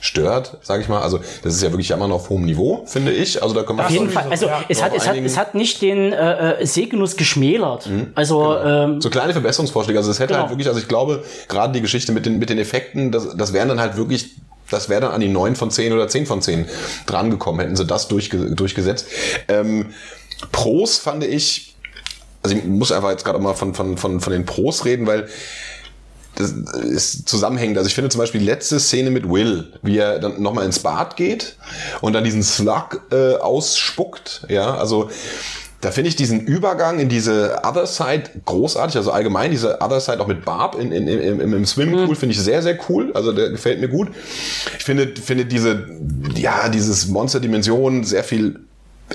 stört, 0.00 0.58
sage 0.62 0.82
ich 0.82 0.88
mal. 0.88 1.02
Also 1.02 1.20
das 1.42 1.54
ist 1.54 1.62
ja 1.62 1.70
wirklich 1.72 1.90
immer 1.90 2.08
noch 2.08 2.16
auf 2.16 2.30
hohem 2.30 2.44
Niveau, 2.44 2.84
finde 2.86 3.12
ich. 3.12 3.42
Also 3.42 3.54
da 3.54 3.62
können 3.64 3.78
wir 3.78 3.84
Auf 3.86 3.90
jeden 3.90 4.10
Fall. 4.10 4.26
Also 4.30 4.48
es 4.68 4.82
hat, 4.82 4.94
es 4.94 5.06
hat, 5.08 5.16
es 5.16 5.36
hat 5.36 5.54
nicht 5.54 5.82
den 5.82 6.12
äh, 6.12 6.60
äh, 6.60 6.66
Sehgenuss 6.66 7.16
geschmälert. 7.16 7.88
Also 8.14 8.56
ähm, 8.58 9.00
so 9.00 9.10
kleine 9.10 9.32
Verbesserungsvorschläge. 9.32 9.98
Also 9.98 10.10
es 10.10 10.18
hätte 10.18 10.34
Genau. 10.34 10.40
halt 10.42 10.50
wirklich, 10.50 10.68
also 10.68 10.80
ich 10.80 10.88
glaube, 10.88 11.24
gerade 11.48 11.72
die 11.72 11.80
Geschichte 11.80 12.12
mit 12.12 12.26
den, 12.26 12.38
mit 12.38 12.50
den 12.50 12.58
Effekten, 12.58 13.12
das, 13.12 13.36
das 13.36 13.52
wären 13.52 13.68
dann 13.68 13.80
halt 13.80 13.96
wirklich, 13.96 14.30
das 14.70 14.88
wäre 14.88 15.02
dann 15.02 15.12
an 15.12 15.20
die 15.20 15.28
9 15.28 15.54
von 15.56 15.70
10 15.70 15.92
oder 15.92 16.08
10 16.08 16.26
von 16.26 16.42
10 16.42 16.66
drangekommen, 17.06 17.60
hätten 17.60 17.76
sie 17.76 17.86
das 17.86 18.08
durchge 18.08 18.54
durchgesetzt. 18.54 19.06
Ähm, 19.48 19.86
Pros 20.52 20.98
fand 20.98 21.24
ich, 21.24 21.75
also 22.46 22.56
ich 22.56 22.64
muss 22.64 22.92
einfach 22.92 23.10
jetzt 23.10 23.24
gerade 23.24 23.38
auch 23.38 23.42
mal 23.42 23.54
von, 23.54 23.74
von, 23.74 23.96
von, 23.96 24.20
von 24.20 24.32
den 24.32 24.46
Pros 24.46 24.84
reden, 24.84 25.06
weil 25.06 25.28
das 26.36 26.50
ist 26.50 27.28
zusammenhängend. 27.28 27.78
Also 27.78 27.88
ich 27.88 27.94
finde 27.94 28.10
zum 28.10 28.20
Beispiel 28.20 28.40
die 28.40 28.46
letzte 28.46 28.78
Szene 28.78 29.10
mit 29.10 29.28
Will, 29.28 29.72
wie 29.82 29.98
er 29.98 30.18
dann 30.18 30.40
nochmal 30.40 30.66
ins 30.66 30.78
Bad 30.78 31.16
geht 31.16 31.56
und 32.02 32.12
dann 32.12 32.24
diesen 32.24 32.42
Slug 32.42 33.00
äh, 33.10 33.36
ausspuckt. 33.36 34.46
Ja, 34.48 34.76
also 34.76 35.10
da 35.80 35.90
finde 35.90 36.08
ich 36.08 36.16
diesen 36.16 36.40
Übergang 36.40 36.98
in 36.98 37.08
diese 37.08 37.60
Other 37.64 37.86
Side 37.86 38.24
großartig. 38.44 38.96
Also 38.96 39.12
allgemein 39.12 39.50
diese 39.50 39.80
Other 39.80 40.00
Side 40.00 40.20
auch 40.20 40.26
mit 40.26 40.44
Barb 40.44 40.76
in, 40.78 40.92
in, 40.92 41.08
im, 41.08 41.40
im, 41.40 41.54
im 41.54 41.66
Swimmingpool 41.66 42.16
finde 42.16 42.34
ich 42.34 42.40
sehr, 42.40 42.62
sehr 42.62 42.78
cool. 42.88 43.12
Also 43.14 43.32
der 43.32 43.50
gefällt 43.50 43.80
mir 43.80 43.88
gut. 43.88 44.08
Ich 44.78 44.84
finde, 44.84 45.14
finde 45.20 45.46
diese, 45.46 45.86
ja, 46.34 46.68
dieses 46.68 47.08
Monster-Dimension 47.08 48.04
sehr 48.04 48.24
viel 48.24 48.60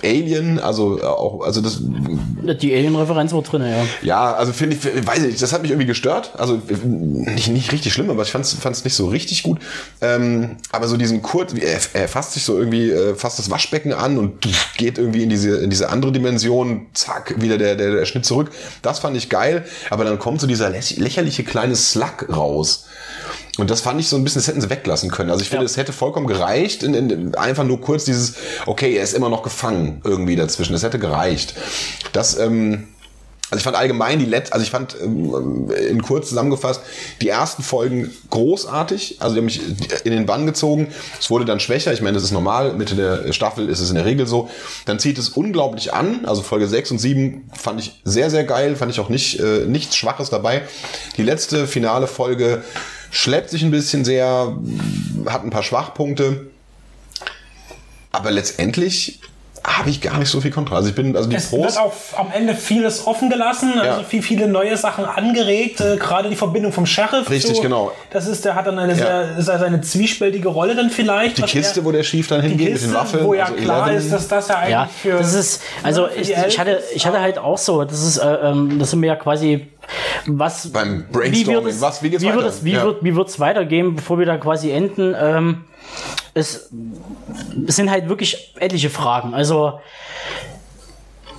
Alien, 0.03 0.59
also 0.59 0.99
äh, 0.99 1.03
auch, 1.03 1.41
also 1.41 1.61
das. 1.61 1.79
Die 1.81 2.73
Alien-Referenz 2.73 3.33
war 3.33 3.41
drin, 3.41 3.61
ja. 3.61 3.85
Ja, 4.01 4.33
also 4.33 4.53
finde 4.53 4.77
ich, 4.77 5.05
weiß 5.05 5.23
ich, 5.23 5.39
das 5.39 5.51
hat 5.51 5.61
mich 5.61 5.71
irgendwie 5.71 5.87
gestört. 5.87 6.31
Also 6.37 6.55
äh, 6.55 6.85
nicht, 6.85 7.49
nicht 7.49 7.71
richtig 7.71 7.93
schlimm, 7.93 8.09
aber 8.09 8.23
ich 8.23 8.31
fand 8.31 8.45
es 8.45 8.83
nicht 8.83 8.95
so 8.95 9.07
richtig 9.07 9.43
gut. 9.43 9.59
Ähm, 9.99 10.57
aber 10.71 10.87
so 10.87 10.95
diesen 10.95 11.21
Kurt, 11.21 11.57
er, 11.57 11.79
er 11.93 12.07
fasst 12.07 12.33
sich 12.33 12.43
so 12.43 12.57
irgendwie, 12.57 12.89
äh, 12.89 13.15
fasst 13.15 13.37
das 13.37 13.49
Waschbecken 13.49 13.93
an 13.93 14.17
und 14.17 14.41
geht 14.77 14.97
irgendwie 14.97 15.23
in 15.23 15.29
diese, 15.29 15.57
in 15.57 15.69
diese 15.69 15.89
andere 15.89 16.11
Dimension, 16.11 16.87
zack, 16.93 17.41
wieder 17.41 17.57
der, 17.57 17.75
der, 17.75 17.91
der 17.91 18.05
Schnitt 18.05 18.25
zurück. 18.25 18.51
Das 18.81 18.99
fand 18.99 19.17
ich 19.17 19.29
geil, 19.29 19.65
aber 19.89 20.05
dann 20.05 20.19
kommt 20.19 20.39
so 20.39 20.47
dieser 20.47 20.69
lächerliche 20.69 21.43
kleine 21.43 21.75
Slug 21.75 22.29
raus. 22.29 22.85
Und 23.57 23.69
das 23.69 23.81
fand 23.81 23.99
ich 23.99 24.07
so 24.07 24.15
ein 24.15 24.23
bisschen, 24.23 24.39
das 24.39 24.47
hätten 24.47 24.61
sie 24.61 24.69
weglassen 24.69 25.11
können. 25.11 25.29
Also 25.29 25.41
ich 25.41 25.49
finde, 25.49 25.65
ja. 25.65 25.69
es 25.69 25.77
hätte 25.77 25.91
vollkommen 25.91 26.27
gereicht, 26.27 26.83
in, 26.83 26.93
in, 26.93 27.35
einfach 27.35 27.63
nur 27.63 27.81
kurz 27.81 28.05
dieses, 28.05 28.35
okay, 28.65 28.95
er 28.95 29.03
ist 29.03 29.13
immer 29.13 29.29
noch 29.29 29.43
gefangen 29.43 30.01
irgendwie 30.03 30.35
dazwischen. 30.35 30.73
Das 30.73 30.83
hätte 30.83 30.99
gereicht. 30.99 31.55
Das, 32.13 32.39
ähm, 32.39 32.87
also 33.51 33.59
ich 33.59 33.63
fand 33.65 33.75
allgemein 33.75 34.17
die 34.17 34.25
letzte, 34.25 34.53
also 34.53 34.63
ich 34.63 34.71
fand 34.71 34.95
ähm, 35.03 35.69
in 35.69 36.01
kurz 36.01 36.29
zusammengefasst 36.29 36.81
die 37.19 37.27
ersten 37.27 37.63
Folgen 37.63 38.09
großartig, 38.29 39.17
also 39.19 39.35
die 39.35 39.39
haben 39.39 39.45
mich 39.45 39.61
in 40.05 40.13
den 40.13 40.25
Bann 40.25 40.45
gezogen. 40.45 40.87
Es 41.19 41.29
wurde 41.29 41.43
dann 41.43 41.59
schwächer, 41.59 41.91
ich 41.91 42.01
meine, 42.01 42.13
das 42.13 42.23
ist 42.23 42.31
normal, 42.31 42.73
Mitte 42.75 42.95
der 42.95 43.33
Staffel 43.33 43.67
ist 43.67 43.81
es 43.81 43.89
in 43.89 43.95
der 43.95 44.05
Regel 44.05 44.25
so. 44.25 44.49
Dann 44.85 44.99
zieht 44.99 45.17
es 45.17 45.27
unglaublich 45.27 45.93
an, 45.93 46.25
also 46.25 46.41
Folge 46.41 46.69
6 46.69 46.91
und 46.91 46.99
7 46.99 47.51
fand 47.53 47.81
ich 47.81 47.99
sehr, 48.05 48.29
sehr 48.29 48.45
geil, 48.45 48.77
fand 48.77 48.89
ich 48.89 49.01
auch 49.01 49.09
nicht, 49.09 49.41
äh, 49.41 49.65
nichts 49.65 49.97
Schwaches 49.97 50.29
dabei. 50.29 50.61
Die 51.17 51.23
letzte 51.23 51.67
finale 51.67 52.07
Folge 52.07 52.63
schleppt 53.11 53.51
sich 53.51 53.61
ein 53.61 53.71
bisschen 53.71 54.03
sehr, 54.03 54.55
hat 55.27 55.43
ein 55.43 55.51
paar 55.51 55.63
Schwachpunkte. 55.63 56.47
Aber 58.11 58.31
letztendlich 58.31 59.19
habe 59.63 59.89
ich 59.89 60.01
gar 60.01 60.17
nicht 60.17 60.29
so 60.29 60.41
viel 60.41 60.51
Kontrolle. 60.51 60.77
Also 60.77 60.89
ich 60.89 60.95
bin, 60.95 61.15
also 61.15 61.29
die 61.29 61.35
es 61.35 61.49
Pros. 61.49 61.75
wird 61.75 61.77
auch 61.77 61.93
am 62.17 62.31
Ende 62.31 62.55
vieles 62.55 63.05
offen 63.05 63.29
gelassen, 63.29 63.73
also 63.77 64.01
ja. 64.01 64.03
viel, 64.03 64.23
viele 64.23 64.47
neue 64.47 64.75
Sachen 64.75 65.05
angeregt, 65.05 65.79
äh, 65.81 65.97
gerade 65.97 66.29
die 66.29 66.35
Verbindung 66.35 66.71
vom 66.71 66.85
Sheriff. 66.85 67.29
Richtig, 67.29 67.57
zu, 67.57 67.61
genau. 67.61 67.91
Das 68.09 68.27
ist, 68.27 68.43
der 68.43 68.55
hat 68.55 68.65
dann 68.65 68.79
eine 68.79 68.97
ja. 68.97 69.39
sehr, 69.39 69.59
seine 69.59 69.81
zwiespältige 69.81 70.47
Rolle 70.47 70.75
dann 70.75 70.89
vielleicht. 70.89 71.37
Die 71.37 71.43
Kiste, 71.43 71.81
er, 71.81 71.85
wo 71.85 71.91
der 71.91 72.03
Schief 72.03 72.27
dann 72.27 72.41
hingeht 72.41 72.73
mit 72.73 72.81
den 72.81 72.93
Waffeln. 72.93 73.23
Wo 73.23 73.33
ja 73.33 73.45
also 73.45 73.55
klar 73.55 73.89
11. 73.89 74.03
ist, 74.03 74.13
dass 74.13 74.27
das 74.27 74.47
ja 74.47 74.55
eigentlich 74.55 74.71
ja, 74.71 74.89
für. 75.01 75.17
Das 75.17 75.33
ist, 75.33 75.61
also 75.83 76.07
ich, 76.09 76.31
ich, 76.31 76.59
hatte, 76.59 76.81
ich 76.95 77.05
hatte 77.05 77.19
halt 77.19 77.37
auch 77.37 77.57
so, 77.57 77.83
das 77.83 78.01
ist, 78.01 78.17
äh, 78.17 78.27
ähm, 78.27 78.79
das 78.79 78.89
sind 78.89 78.99
mir 78.99 79.07
ja 79.07 79.15
quasi 79.15 79.67
was 80.27 80.71
beim 80.71 81.05
Brainstorming, 81.11 81.61
wie 81.61 81.65
wird 81.65 81.75
es, 81.75 81.81
was, 81.81 82.03
wie 82.03 82.09
geht's 82.09 82.23
wie 82.23 82.27
weiter? 82.27 82.37
Wird 82.37 82.47
es, 82.47 82.63
wie, 82.63 82.73
ja. 82.73 82.83
wird, 82.83 83.03
wie 83.03 83.15
wird's 83.15 83.39
weitergehen, 83.39 83.95
bevor 83.95 84.19
wir 84.19 84.25
da 84.25 84.37
quasi 84.37 84.71
enden? 84.71 85.15
Ähm, 85.19 85.65
es, 86.33 86.71
es 87.67 87.75
sind 87.75 87.91
halt 87.91 88.07
wirklich 88.07 88.53
etliche 88.59 88.89
Fragen. 88.89 89.33
Also 89.33 89.79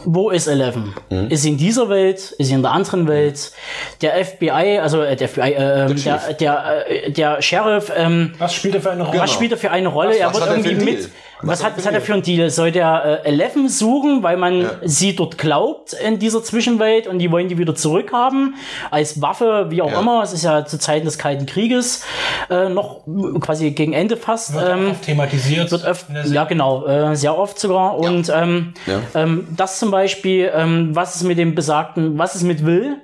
wo 0.04 0.30
ist 0.30 0.46
Eleven? 0.46 0.94
Mhm. 1.10 1.28
Ist 1.28 1.42
sie 1.42 1.50
in 1.50 1.56
dieser 1.56 1.88
Welt? 1.88 2.32
Ist 2.38 2.48
sie 2.48 2.54
in 2.54 2.62
der 2.62 2.72
anderen 2.72 3.06
Welt? 3.06 3.52
Der 4.00 4.24
FBI, 4.24 4.78
also 4.80 5.02
äh, 5.02 5.16
der 5.16 5.28
FBI, 5.28 5.40
äh, 5.40 5.86
ähm, 5.86 6.02
der, 6.02 6.34
der, 6.34 6.90
äh, 6.90 7.10
der 7.10 7.42
Sheriff, 7.42 7.92
ähm, 7.94 8.34
was 8.38 8.54
spielt 8.54 8.74
er 8.74 8.80
für 8.80 8.90
eine 8.90 9.04
Rolle? 9.04 9.20
Was 9.20 9.32
spielt 9.32 9.52
er 9.52 9.58
für 9.58 9.70
eine 9.70 9.88
Rolle? 9.88 10.10
Was, 10.10 10.18
er 10.18 10.34
wird 10.34 10.46
irgendwie 10.46 10.84
mit. 10.84 11.10
Was, 11.42 11.64
hat, 11.64 11.76
was 11.76 11.86
hat 11.86 11.94
er 11.94 12.00
für 12.00 12.14
ein 12.14 12.22
Deal? 12.22 12.48
Soll 12.50 12.70
der 12.70 13.22
äh, 13.24 13.28
Eleven 13.28 13.68
suchen, 13.68 14.22
weil 14.22 14.36
man 14.36 14.62
ja. 14.62 14.70
sie 14.82 15.16
dort 15.16 15.38
glaubt 15.38 15.92
in 15.92 16.18
dieser 16.18 16.42
Zwischenwelt 16.42 17.06
und 17.06 17.18
die 17.18 17.30
wollen 17.30 17.48
die 17.48 17.58
wieder 17.58 17.74
zurückhaben 17.74 18.54
als 18.90 19.20
Waffe, 19.20 19.66
wie 19.70 19.82
auch 19.82 19.90
ja. 19.90 20.00
immer. 20.00 20.22
Es 20.22 20.32
ist 20.32 20.44
ja 20.44 20.64
zu 20.64 20.78
Zeiten 20.78 21.04
des 21.04 21.18
Kalten 21.18 21.46
Krieges 21.46 22.04
äh, 22.48 22.68
noch 22.68 23.04
quasi 23.40 23.72
gegen 23.72 23.92
Ende 23.92 24.16
fast. 24.16 24.54
Wird 24.54 24.68
ähm, 24.68 24.90
oft 24.92 25.02
thematisiert. 25.02 25.70
Wird 25.70 25.84
öfter, 25.84 26.26
ja 26.26 26.44
genau, 26.44 26.86
äh, 26.86 27.16
sehr 27.16 27.36
oft 27.36 27.58
sogar. 27.58 27.98
Und 27.98 28.30
ähm, 28.34 28.74
ähm, 29.14 29.48
das 29.56 29.78
zum 29.78 29.90
Beispiel, 29.90 30.50
ähm, 30.54 30.94
was 30.94 31.16
ist 31.16 31.24
mit 31.24 31.38
dem 31.38 31.54
besagten, 31.54 32.18
was 32.18 32.34
ist 32.34 32.44
mit 32.44 32.64
Will? 32.64 32.96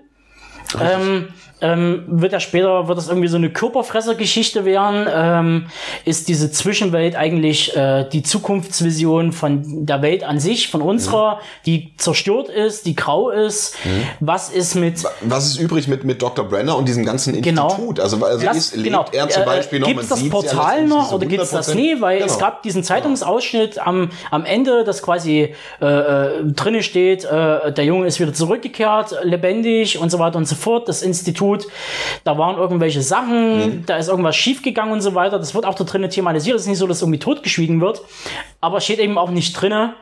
Ähm, 0.80 1.28
ähm, 1.60 2.04
wird 2.06 2.32
ja 2.32 2.40
später, 2.40 2.88
wird 2.88 2.98
das 2.98 3.08
irgendwie 3.08 3.28
so 3.28 3.36
eine 3.36 3.50
Körperfresser-Geschichte 3.50 4.64
werden? 4.64 5.06
Ähm, 5.12 5.66
ist 6.04 6.28
diese 6.28 6.50
Zwischenwelt 6.50 7.16
eigentlich 7.16 7.76
äh, 7.76 8.08
die 8.08 8.22
Zukunftsvision 8.22 9.32
von 9.32 9.86
der 9.86 10.02
Welt 10.02 10.24
an 10.24 10.38
sich, 10.38 10.68
von 10.68 10.82
unserer, 10.82 11.36
mhm. 11.36 11.40
die 11.66 11.94
zerstört 11.96 12.48
ist, 12.48 12.86
die 12.86 12.94
grau 12.94 13.30
ist? 13.30 13.76
Mhm. 13.84 14.02
Was 14.20 14.50
ist 14.50 14.74
mit... 14.74 15.02
Was 15.22 15.46
ist 15.48 15.58
übrig 15.58 15.88
mit, 15.88 16.04
mit 16.04 16.22
Dr. 16.22 16.44
Brenner 16.44 16.76
und 16.76 16.86
diesem 16.86 17.04
ganzen 17.04 17.40
genau. 17.42 17.68
Institut? 17.70 18.00
Also, 18.00 18.24
also 18.24 18.44
das, 18.44 18.56
ist, 18.56 18.76
lebt 18.76 18.84
genau. 18.86 19.04
er 19.12 19.28
zum 19.28 19.42
äh, 19.42 19.46
Beispiel 19.46 19.78
äh, 19.78 19.80
noch? 19.80 19.88
Gibt 19.88 20.10
das 20.10 20.28
Portal 20.28 20.86
noch 20.86 21.12
oder 21.12 21.26
gibt 21.26 21.42
es 21.42 21.50
das 21.50 21.74
nie? 21.74 22.00
Weil 22.00 22.18
genau. 22.18 22.30
es 22.30 22.38
gab 22.38 22.62
diesen 22.62 22.84
Zeitungsausschnitt 22.84 23.78
am, 23.78 24.10
am 24.30 24.44
Ende, 24.44 24.84
das 24.84 25.02
quasi 25.02 25.54
äh, 25.80 25.86
äh, 25.86 26.44
drinne 26.44 26.82
steht, 26.82 27.24
äh, 27.24 27.72
der 27.72 27.84
Junge 27.84 28.06
ist 28.06 28.20
wieder 28.20 28.32
zurückgekehrt, 28.32 29.16
lebendig 29.22 29.98
und 29.98 30.10
so 30.10 30.18
weiter 30.18 30.38
und 30.38 30.46
so 30.46 30.54
fort. 30.54 30.88
Das 30.88 31.02
Institut 31.02 31.47
tut. 31.48 31.66
Da 32.24 32.38
waren 32.38 32.56
irgendwelche 32.56 33.02
Sachen, 33.02 33.58
mhm. 33.58 33.86
da 33.86 33.96
ist 33.96 34.08
irgendwas 34.08 34.36
schiefgegangen 34.36 34.92
und 34.92 35.00
so 35.00 35.14
weiter. 35.14 35.38
Das 35.38 35.54
wird 35.54 35.64
auch 35.64 35.74
da 35.74 35.84
drinnen 35.84 36.10
thematisiert. 36.10 36.56
Es 36.56 36.62
ist 36.62 36.68
nicht 36.68 36.78
so, 36.78 36.86
dass 36.86 37.02
irgendwie 37.02 37.18
totgeschwiegen 37.18 37.80
wird. 37.80 38.02
Aber 38.60 38.80
steht 38.80 38.98
eben 38.98 39.18
auch 39.18 39.30
nicht 39.30 39.54
drinnen, 39.54 39.92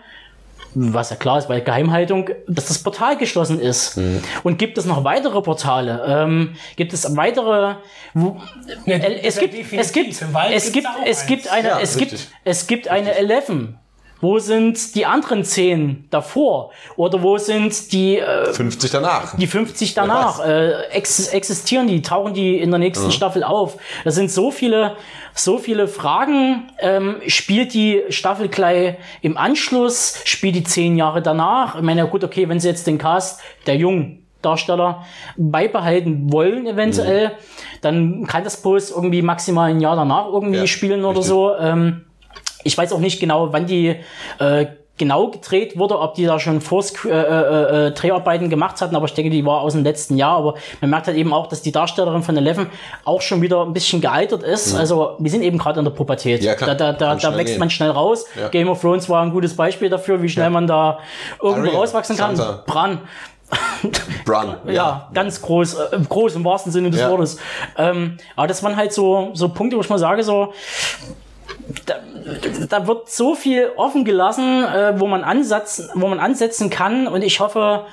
was 0.75 1.11
ja 1.11 1.17
klar 1.17 1.39
ist 1.39 1.49
bei 1.49 1.61
Geheimhaltung, 1.61 2.29
dass 2.47 2.67
das 2.67 2.79
Portal 2.79 3.17
geschlossen 3.17 3.61
ist. 3.61 3.97
Mhm. 3.97 4.23
Und 4.43 4.59
gibt 4.59 4.77
es 4.77 4.85
noch 4.85 5.05
weitere 5.05 5.41
Portale? 5.41 6.05
Ähm, 6.07 6.57
gibt 6.77 6.93
es 6.93 7.17
weitere? 7.17 7.77
Wo, 8.13 8.41
ja, 8.85 8.97
äh, 8.97 9.21
es, 9.23 9.39
gibt, 9.39 9.55
es 9.55 9.93
gibt, 9.93 10.23
es 10.53 10.73
gibt, 10.73 10.87
es 11.07 11.27
gibt 11.27 11.49
eine, 11.49 11.69
ja, 11.69 11.81
es 11.81 11.97
gibt, 11.97 12.29
es 12.45 12.67
gibt 12.67 12.89
eine 12.89 13.15
Eleven. 13.15 13.79
Wo 14.21 14.39
sind 14.39 14.95
die 14.95 15.05
anderen 15.05 15.45
zehn 15.45 16.07
davor? 16.11 16.71
Oder 16.97 17.23
wo 17.23 17.37
sind 17.37 17.93
die 17.93 18.19
äh, 18.19 18.53
50 18.53 18.91
danach? 18.91 19.37
Die 19.37 19.47
50 19.47 19.95
danach. 19.95 20.41
Äh, 20.41 20.89
ex 20.91 21.29
existieren 21.29 21.87
die? 21.87 22.01
Tauchen 22.01 22.33
die 22.33 22.59
in 22.59 22.71
der 22.71 22.79
nächsten 22.79 23.07
mhm. 23.07 23.11
Staffel 23.11 23.45
auf? 23.45 23.77
Das 24.05 24.15
sind 24.15 24.31
so 24.31 24.51
viele, 24.51 24.97
so 25.35 25.59
viele 25.59 25.87
Fragen. 25.87 26.71
Ähm, 26.79 27.17
spielt 27.27 27.75
die 27.75 28.03
Staffel 28.09 28.49
gleich 28.49 28.97
im 29.21 29.37
Anschluss? 29.37 30.21
Spielt 30.25 30.55
die 30.55 30.65
zehn 30.65 30.97
Jahre 30.97 31.21
danach? 31.21 31.77
Ich 31.77 31.83
meine, 31.83 32.01
ja 32.01 32.07
gut, 32.07 32.25
okay, 32.25 32.49
wenn 32.49 32.59
sie 32.59 32.69
jetzt 32.69 32.87
den 32.87 32.97
Cast 32.97 33.41
der 33.67 33.77
jungen 33.77 34.27
Darsteller 34.41 35.05
beibehalten 35.37 36.33
wollen, 36.33 36.67
eventuell, 36.67 37.29
mhm. 37.29 37.33
dann 37.83 38.27
kann 38.27 38.45
das 38.45 38.63
bloß 38.63 38.93
irgendwie 38.93 39.21
maximal 39.21 39.71
ein 39.71 39.81
Jahr 39.81 39.97
danach 39.97 40.27
irgendwie 40.27 40.59
ja, 40.59 40.67
spielen 40.67 41.05
oder 41.05 41.19
richtig. 41.19 41.29
so. 41.29 41.55
Ähm, 41.57 42.03
ich 42.65 42.77
weiß 42.77 42.93
auch 42.93 42.99
nicht 42.99 43.21
genau, 43.21 43.53
wann 43.53 43.67
die 43.67 43.97
äh, 44.39 44.67
genau 44.99 45.29
gedreht 45.29 45.79
wurde, 45.79 45.99
ob 45.99 46.15
die 46.15 46.25
da 46.25 46.41
schon 46.41 46.61
vor 46.61 46.85
äh, 47.05 47.09
äh, 47.09 47.87
äh, 47.87 47.91
Dreharbeiten 47.93 48.49
gemacht 48.49 48.81
hatten, 48.81 48.97
aber 48.97 49.07
ich 49.07 49.15
denke, 49.15 49.31
die 49.31 49.45
war 49.45 49.61
aus 49.61 49.75
dem 49.75 49.85
letzten 49.85 50.17
Jahr. 50.17 50.39
Aber 50.39 50.55
man 50.81 50.91
merkt 50.91 51.07
halt 51.07 51.17
eben 51.17 51.33
auch, 51.33 51.49
dass 51.49 51.63
die 51.63 51.73
Darstellerin 51.73 52.23
von 52.23 52.37
Eleven 52.37 52.69
auch 53.05 53.21
schon 53.21 53.43
wieder 53.43 53.63
ein 53.63 53.73
bisschen 53.73 54.01
gealtert 54.01 54.43
ist. 54.43 54.73
Mhm. 54.73 54.81
Also 54.81 55.17
wir 55.19 55.31
sind 55.31 55.43
eben 55.43 55.59
gerade 55.59 55.81
in 55.81 55.85
der 55.85 55.93
Pubertät. 55.93 56.43
Ja, 56.43 56.55
klar. 56.55 56.75
Da, 56.75 56.93
da, 56.93 57.15
da, 57.15 57.15
da 57.17 57.37
wächst 57.37 57.55
gehen. 57.55 57.61
man 57.61 57.71
schnell 57.71 57.91
raus. 57.91 58.25
Ja. 58.39 58.49
Game 58.49 58.69
of 58.69 58.81
Thrones 58.81 59.09
war 59.09 59.23
ein 59.23 59.33
gutes 59.33 59.55
Beispiel 59.55 59.91
dafür, 59.91 60.23
wie 60.23 60.29
schnell 60.29 60.47
ja. 60.47 60.51
man 60.51 60.67
da 60.67 60.99
irgendwo 61.43 61.69
Aria, 61.69 61.79
rauswachsen 61.79 62.17
kann. 62.17 62.37
Sansa. 62.37 62.65
Bran. 62.67 63.01
Brun. 64.25 64.57
ja, 64.67 64.73
ja, 64.73 65.09
ganz 65.15 65.41
groß, 65.41 65.75
äh, 65.75 65.99
groß 66.09 66.35
im 66.35 66.45
wahrsten 66.45 66.73
Sinne 66.73 66.91
des 66.91 67.01
ja. 67.01 67.11
Wortes. 67.11 67.39
Ähm, 67.77 68.17
aber 68.35 68.49
das 68.49 68.61
waren 68.65 68.77
halt 68.77 68.93
so, 68.93 69.31
so 69.35 69.49
Punkte, 69.51 69.77
wo 69.77 69.83
ich 69.83 69.89
mal 69.89 69.99
sage, 69.99 70.25
so, 70.25 70.53
da, 71.85 71.97
da 72.69 72.87
wird 72.87 73.11
so 73.11 73.35
viel 73.35 73.71
offen 73.77 74.05
gelassen, 74.05 74.65
äh, 74.65 74.99
wo 74.99 75.07
man 75.07 75.25
ansetzen, 75.25 75.89
wo 75.95 76.07
man 76.09 76.21
ansetzen 76.21 76.71
kann. 76.71 77.07
Und 77.07 77.23
ich 77.23 77.41
hoffe, 77.41 77.87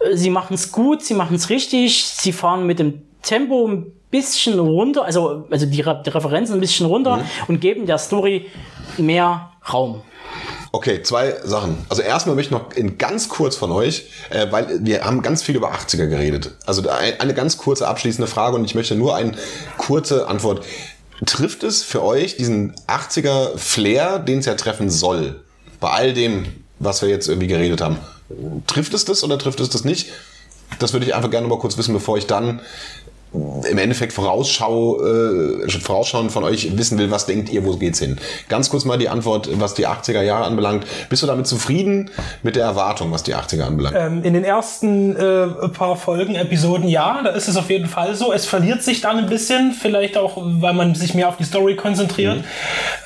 äh, 0.00 0.16
sie 0.16 0.30
machen 0.30 0.54
es 0.54 0.72
gut, 0.72 1.02
sie 1.02 1.14
machen 1.14 1.36
es 1.36 1.50
richtig, 1.50 2.06
sie 2.06 2.32
fahren 2.32 2.66
mit 2.66 2.78
dem 2.78 3.02
Tempo 3.22 3.66
ein 3.66 3.92
bisschen 4.10 4.58
runter, 4.58 5.04
also, 5.04 5.46
also 5.50 5.66
die, 5.66 5.80
Re 5.80 6.02
die 6.04 6.10
Referenzen 6.10 6.54
ein 6.54 6.60
bisschen 6.60 6.86
runter 6.86 7.18
mhm. 7.18 7.22
und 7.48 7.60
geben 7.60 7.86
der 7.86 7.98
Story 7.98 8.46
mehr 8.96 9.50
Raum. 9.72 10.02
Okay, 10.70 11.02
zwei 11.02 11.34
Sachen. 11.44 11.78
Also 11.88 12.02
erstmal 12.02 12.36
möchte 12.36 12.54
ich 12.54 12.60
noch 12.60 12.72
in 12.76 12.98
ganz 12.98 13.28
kurz 13.28 13.56
von 13.56 13.72
euch, 13.72 14.10
äh, 14.30 14.46
weil 14.50 14.84
wir 14.84 15.04
haben 15.04 15.22
ganz 15.22 15.42
viel 15.42 15.56
über 15.56 15.72
80er 15.72 16.06
geredet. 16.06 16.52
Also 16.66 16.88
eine 16.88 17.34
ganz 17.34 17.56
kurze 17.56 17.88
abschließende 17.88 18.28
Frage 18.28 18.56
und 18.56 18.64
ich 18.64 18.74
möchte 18.74 18.94
nur 18.94 19.16
eine 19.16 19.32
kurze 19.78 20.28
Antwort. 20.28 20.64
Trifft 21.26 21.62
es 21.64 21.82
für 21.82 22.02
euch 22.02 22.36
diesen 22.36 22.74
80er 22.86 23.56
Flair, 23.56 24.18
den 24.18 24.38
es 24.38 24.46
ja 24.46 24.54
treffen 24.54 24.90
soll? 24.90 25.42
Bei 25.80 25.90
all 25.90 26.12
dem, 26.12 26.46
was 26.78 27.02
wir 27.02 27.08
jetzt 27.08 27.28
irgendwie 27.28 27.48
geredet 27.48 27.80
haben. 27.80 27.98
Trifft 28.66 28.94
es 28.94 29.04
das 29.04 29.24
oder 29.24 29.38
trifft 29.38 29.60
es 29.60 29.70
das 29.70 29.84
nicht? 29.84 30.08
Das 30.78 30.92
würde 30.92 31.06
ich 31.06 31.14
einfach 31.14 31.30
gerne 31.30 31.48
mal 31.48 31.58
kurz 31.58 31.78
wissen, 31.78 31.94
bevor 31.94 32.18
ich 32.18 32.26
dann 32.26 32.60
im 33.32 33.78
Endeffekt 33.78 34.12
Vorausschau, 34.12 35.04
äh, 35.04 35.68
Vorausschauend 35.68 36.32
von 36.32 36.44
euch 36.44 36.76
wissen 36.78 36.98
will, 36.98 37.10
was 37.10 37.26
denkt 37.26 37.50
ihr, 37.50 37.64
wo 37.64 37.76
geht's 37.76 37.98
hin? 37.98 38.18
Ganz 38.48 38.70
kurz 38.70 38.84
mal 38.84 38.96
die 38.96 39.08
Antwort, 39.08 39.48
was 39.60 39.74
die 39.74 39.86
80er 39.86 40.22
Jahre 40.22 40.44
anbelangt. 40.44 40.86
Bist 41.10 41.22
du 41.22 41.26
damit 41.26 41.46
zufrieden 41.46 42.10
mit 42.42 42.56
der 42.56 42.64
Erwartung, 42.64 43.12
was 43.12 43.22
die 43.22 43.34
80er 43.34 43.64
anbelangt? 43.64 43.96
Ähm, 43.98 44.24
in 44.24 44.32
den 44.32 44.44
ersten 44.44 45.14
äh, 45.16 45.68
paar 45.68 45.96
Folgen, 45.96 46.36
Episoden, 46.36 46.88
ja, 46.88 47.20
da 47.22 47.30
ist 47.30 47.48
es 47.48 47.56
auf 47.56 47.68
jeden 47.68 47.88
Fall 47.88 48.14
so. 48.14 48.32
Es 48.32 48.46
verliert 48.46 48.82
sich 48.82 49.02
dann 49.02 49.18
ein 49.18 49.28
bisschen, 49.28 49.72
vielleicht 49.72 50.16
auch, 50.16 50.36
weil 50.36 50.72
man 50.72 50.94
sich 50.94 51.14
mehr 51.14 51.28
auf 51.28 51.36
die 51.36 51.44
Story 51.44 51.76
konzentriert. 51.76 52.38
Mhm. 52.38 52.44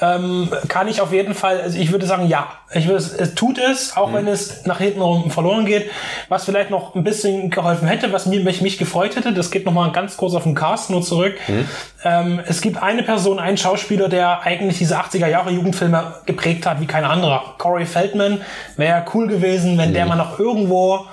Ähm, 0.00 0.48
kann 0.68 0.86
ich 0.86 1.00
auf 1.00 1.12
jeden 1.12 1.34
Fall, 1.34 1.60
also 1.60 1.78
ich 1.78 1.90
würde 1.90 2.06
sagen, 2.06 2.28
ja. 2.28 2.46
Ich 2.74 2.88
würde, 2.88 3.04
es 3.18 3.34
tut 3.34 3.58
es, 3.58 3.96
auch 3.96 4.10
mhm. 4.10 4.14
wenn 4.14 4.28
es 4.28 4.64
nach 4.64 4.78
hinten 4.78 5.30
verloren 5.30 5.66
geht. 5.66 5.90
Was 6.28 6.44
vielleicht 6.44 6.70
noch 6.70 6.94
ein 6.94 7.04
bisschen 7.04 7.50
geholfen 7.50 7.86
hätte, 7.86 8.12
was 8.12 8.24
mir, 8.26 8.40
mich, 8.40 8.62
mich 8.62 8.78
gefreut 8.78 9.16
hätte, 9.16 9.32
das 9.34 9.50
geht 9.50 9.66
nochmal 9.66 9.92
ganz 9.92 10.11
ganz 10.12 10.16
kurz 10.16 10.34
auf 10.34 10.42
den 10.42 10.54
Cast 10.54 10.90
nur 10.90 11.02
zurück. 11.02 11.34
Mhm. 11.48 11.68
Ähm, 12.04 12.40
es 12.46 12.60
gibt 12.60 12.82
eine 12.82 13.02
Person, 13.02 13.38
einen 13.38 13.56
Schauspieler, 13.56 14.08
der 14.08 14.42
eigentlich 14.42 14.78
diese 14.78 14.98
80er 14.98 15.26
Jahre 15.26 15.50
Jugendfilme 15.50 16.14
geprägt 16.26 16.66
hat 16.66 16.80
wie 16.80 16.86
kein 16.86 17.04
anderer. 17.04 17.54
Corey 17.58 17.86
Feldman 17.86 18.40
wäre 18.76 19.04
cool 19.14 19.28
gewesen, 19.28 19.78
wenn 19.78 19.90
mhm. 19.90 19.94
der 19.94 20.06
mal 20.06 20.16
noch 20.16 20.38
irgendwo 20.38 21.06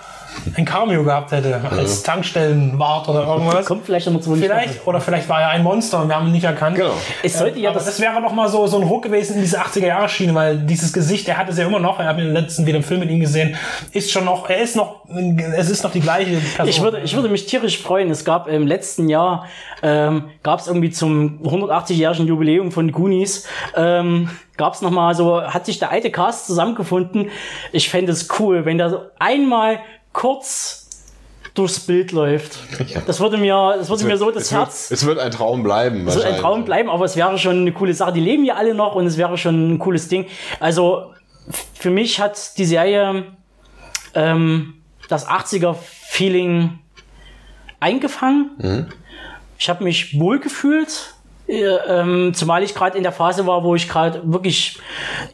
ein 0.55 0.65
Cameo 0.65 1.03
gehabt 1.03 1.31
hätte, 1.31 1.61
als 1.69 2.03
Tankstellenwart 2.03 3.07
oder 3.09 3.25
irgendwas. 3.25 3.65
Kommt 3.65 3.85
vielleicht 3.85 4.07
immer 4.07 4.21
zu 4.21 4.35
Vielleicht, 4.35 4.85
oder 4.87 5.01
vielleicht 5.01 5.27
war 5.29 5.41
er 5.41 5.49
ein 5.49 5.63
Monster 5.63 6.01
und 6.01 6.07
wir 6.07 6.15
haben 6.15 6.27
ihn 6.27 6.33
nicht 6.33 6.43
erkannt. 6.43 6.75
Genau. 6.75 6.93
Es 7.23 7.37
sollte 7.37 7.59
ja 7.59 7.71
das, 7.71 7.85
das 7.85 7.99
wäre 7.99 8.21
noch 8.21 8.33
mal 8.33 8.47
so, 8.47 8.67
so 8.67 8.79
ein 8.79 8.89
Hook 8.89 9.03
gewesen 9.03 9.35
in 9.35 9.41
diese 9.41 9.59
80er-Jahre-Schiene, 9.59 10.33
weil 10.33 10.57
dieses 10.57 10.93
Gesicht, 10.93 11.27
der 11.27 11.37
hat 11.37 11.49
es 11.49 11.57
ja 11.57 11.65
immer 11.65 11.79
noch, 11.79 11.99
ich 11.99 12.05
habe 12.05 12.21
den 12.21 12.33
letzten 12.33 12.65
wieder 12.65 12.77
im 12.77 12.83
Film 12.83 13.01
mit 13.01 13.09
ihm 13.09 13.19
gesehen, 13.19 13.55
ist 13.91 14.11
schon 14.11 14.25
noch, 14.25 14.49
er 14.49 14.61
ist 14.61 14.75
noch, 14.75 15.05
es 15.57 15.69
ist 15.69 15.83
noch 15.83 15.91
die 15.91 16.01
gleiche 16.01 16.37
Person. 16.37 16.67
Ich 16.67 16.81
würde, 16.81 16.99
ich 17.01 17.15
würde 17.15 17.29
mich 17.29 17.45
tierisch 17.45 17.81
freuen. 17.81 18.09
Es 18.09 18.25
gab 18.25 18.47
im 18.47 18.67
letzten 18.67 19.09
Jahr, 19.09 19.45
ähm, 19.81 20.25
gab 20.43 20.59
es 20.59 20.67
irgendwie 20.67 20.91
zum 20.91 21.41
180-jährigen 21.43 22.27
Jubiläum 22.27 22.71
von 22.71 22.91
Goonies, 22.91 23.47
ähm, 23.75 24.29
gab 24.57 24.73
es 24.73 24.81
nochmal 24.81 25.15
so, 25.15 25.41
hat 25.41 25.65
sich 25.65 25.79
der 25.79 25.91
alte 25.91 26.11
Cast 26.11 26.47
zusammengefunden. 26.47 27.29
Ich 27.71 27.89
fände 27.89 28.11
es 28.11 28.27
cool, 28.39 28.65
wenn 28.65 28.77
da 28.77 28.89
so 28.89 29.01
einmal 29.17 29.79
kurz 30.13 30.87
durchs 31.53 31.79
Bild 31.79 32.11
läuft. 32.11 32.57
Ja. 32.87 33.01
Das 33.05 33.19
würde 33.19 33.37
mir, 33.37 33.75
das 33.77 33.89
würde 33.89 34.05
mir 34.05 34.17
so 34.17 34.31
das 34.31 34.43
es 34.43 34.51
Herz. 34.51 34.89
Wird, 34.89 34.99
es 34.99 35.05
wird 35.05 35.19
ein 35.19 35.31
Traum 35.31 35.63
bleiben. 35.63 36.07
Es 36.07 36.15
wird 36.15 36.25
ein 36.25 36.37
Traum 36.37 36.65
bleiben, 36.65 36.89
aber 36.89 37.05
es 37.05 37.15
wäre 37.15 37.37
schon 37.37 37.61
eine 37.61 37.71
coole 37.71 37.93
Sache. 37.93 38.13
Die 38.13 38.19
leben 38.19 38.45
ja 38.45 38.55
alle 38.55 38.73
noch 38.73 38.95
und 38.95 39.05
es 39.05 39.17
wäre 39.17 39.37
schon 39.37 39.73
ein 39.73 39.79
cooles 39.79 40.07
Ding. 40.07 40.25
Also 40.59 41.13
für 41.73 41.89
mich 41.89 42.19
hat 42.19 42.57
die 42.57 42.65
Serie 42.65 43.25
ähm, 44.13 44.75
das 45.07 45.27
80er-Feeling 45.27 46.79
eingefangen. 47.79 48.51
Mhm. 48.57 48.87
Ich 49.57 49.69
habe 49.69 49.83
mich 49.83 50.19
wohlgefühlt 50.19 51.15
ähm, 51.49 52.33
zumal 52.33 52.63
ich 52.63 52.75
gerade 52.75 52.97
in 52.97 53.03
der 53.03 53.12
Phase 53.12 53.47
war, 53.47 53.63
wo 53.63 53.73
ich 53.75 53.89
gerade 53.89 54.21
wirklich 54.23 54.79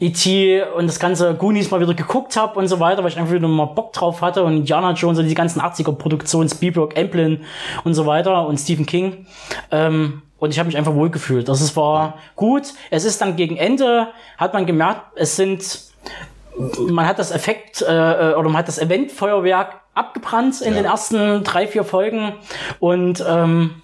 E.T. 0.00 0.62
und 0.76 0.86
das 0.86 0.98
ganze 0.98 1.34
Goonies 1.34 1.70
mal 1.70 1.80
wieder 1.80 1.94
geguckt 1.94 2.36
habe 2.36 2.58
und 2.58 2.68
so 2.68 2.80
weiter, 2.80 3.02
weil 3.02 3.10
ich 3.10 3.18
einfach 3.18 3.34
wieder 3.34 3.48
mal 3.48 3.66
Bock 3.66 3.92
drauf 3.92 4.22
hatte 4.22 4.42
und 4.42 4.56
Indiana 4.56 4.92
Jones 4.92 5.18
und 5.18 5.26
die 5.26 5.34
ganzen 5.34 5.60
80er-Produktionen, 5.60 6.48
Spielberg, 6.48 6.98
Amblin 6.98 7.44
und 7.84 7.94
so 7.94 8.06
weiter 8.06 8.46
und 8.46 8.58
Stephen 8.58 8.86
King. 8.86 9.26
Ähm, 9.70 10.22
und 10.38 10.50
ich 10.50 10.58
habe 10.58 10.66
mich 10.66 10.76
einfach 10.76 10.94
wohlgefühlt. 10.94 11.48
Das 11.48 11.60
ist, 11.60 11.76
war 11.76 12.14
gut. 12.34 12.74
Es 12.90 13.04
ist 13.04 13.20
dann 13.20 13.36
gegen 13.36 13.56
Ende, 13.56 14.08
hat 14.38 14.54
man 14.54 14.66
gemerkt, 14.66 15.02
es 15.16 15.36
sind, 15.36 15.80
man 16.78 17.06
hat 17.06 17.18
das 17.18 17.30
Effekt 17.30 17.82
äh, 17.82 17.84
oder 17.84 18.44
man 18.44 18.58
hat 18.58 18.68
das 18.68 18.78
Eventfeuerwerk 18.78 19.80
abgebrannt 19.94 20.60
in 20.60 20.74
ja. 20.74 20.82
den 20.82 20.84
ersten 20.84 21.42
drei, 21.42 21.66
vier 21.66 21.84
Folgen. 21.84 22.34
Und 22.80 23.24
ähm, 23.26 23.82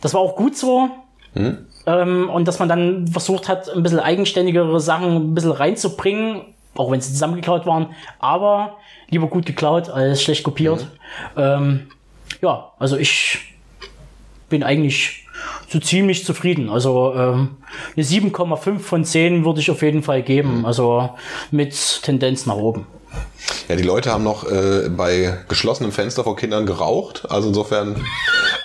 das 0.00 0.14
war 0.14 0.20
auch 0.20 0.36
gut 0.36 0.56
so. 0.56 0.90
Hm? 1.36 1.58
Ähm, 1.86 2.28
und 2.30 2.48
dass 2.48 2.58
man 2.58 2.68
dann 2.68 3.08
versucht 3.08 3.48
hat, 3.48 3.68
ein 3.68 3.82
bisschen 3.82 4.00
eigenständigere 4.00 4.80
Sachen 4.80 5.30
ein 5.30 5.34
bisschen 5.34 5.52
reinzubringen, 5.52 6.42
auch 6.74 6.90
wenn 6.90 7.00
sie 7.00 7.12
zusammengeklaut 7.12 7.66
waren, 7.66 7.88
aber 8.18 8.76
lieber 9.08 9.28
gut 9.28 9.46
geklaut 9.46 9.88
als 9.88 10.22
schlecht 10.22 10.42
kopiert. 10.42 10.86
Mhm. 11.36 11.42
Ähm, 11.42 11.86
ja, 12.42 12.72
also 12.78 12.96
ich 12.96 13.38
bin 14.48 14.62
eigentlich 14.62 15.26
so 15.68 15.78
ziemlich 15.78 16.24
zufrieden. 16.24 16.68
Also 16.68 17.12
ähm, 17.14 17.56
eine 17.96 18.04
7,5 18.04 18.78
von 18.78 19.04
10 19.04 19.44
würde 19.44 19.60
ich 19.60 19.70
auf 19.70 19.82
jeden 19.82 20.02
Fall 20.02 20.22
geben. 20.22 20.58
Mhm. 20.58 20.64
Also 20.64 21.10
mit 21.50 22.02
Tendenz 22.02 22.46
nach 22.46 22.56
oben. 22.56 22.86
Ja, 23.68 23.76
die 23.76 23.82
Leute 23.82 24.12
haben 24.12 24.24
noch 24.24 24.44
äh, 24.44 24.88
bei 24.88 25.38
geschlossenem 25.48 25.92
Fenster 25.92 26.24
vor 26.24 26.36
Kindern 26.36 26.66
geraucht. 26.66 27.24
Also 27.28 27.48
insofern 27.48 27.96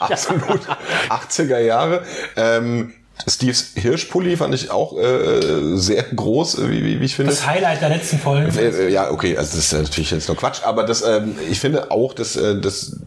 absolut 0.09 0.61
80er 1.09 1.59
Jahre. 1.59 2.03
Ähm, 2.35 2.93
Steves 3.27 3.73
Hirschpulli 3.75 4.35
fand 4.37 4.55
ich 4.55 4.71
auch 4.71 4.97
äh, 4.97 5.77
sehr 5.77 6.03
groß, 6.03 6.69
wie, 6.69 6.83
wie, 6.83 6.99
wie 6.99 7.05
ich 7.05 7.15
finde. 7.15 7.31
Das 7.31 7.45
Highlight 7.45 7.81
der 7.81 7.89
letzten 7.89 8.17
Folge. 8.17 8.59
Äh, 8.59 8.87
äh, 8.87 8.89
ja, 8.89 9.11
okay, 9.11 9.37
also 9.37 9.55
das 9.55 9.65
ist 9.65 9.73
natürlich 9.73 10.11
jetzt 10.11 10.27
nur 10.27 10.37
Quatsch, 10.37 10.63
aber 10.63 10.83
das, 10.83 11.03
ähm, 11.03 11.35
ich 11.49 11.59
finde 11.59 11.91
auch, 11.91 12.13
dass 12.13 12.35
äh, 12.35 12.59
das 12.59 12.97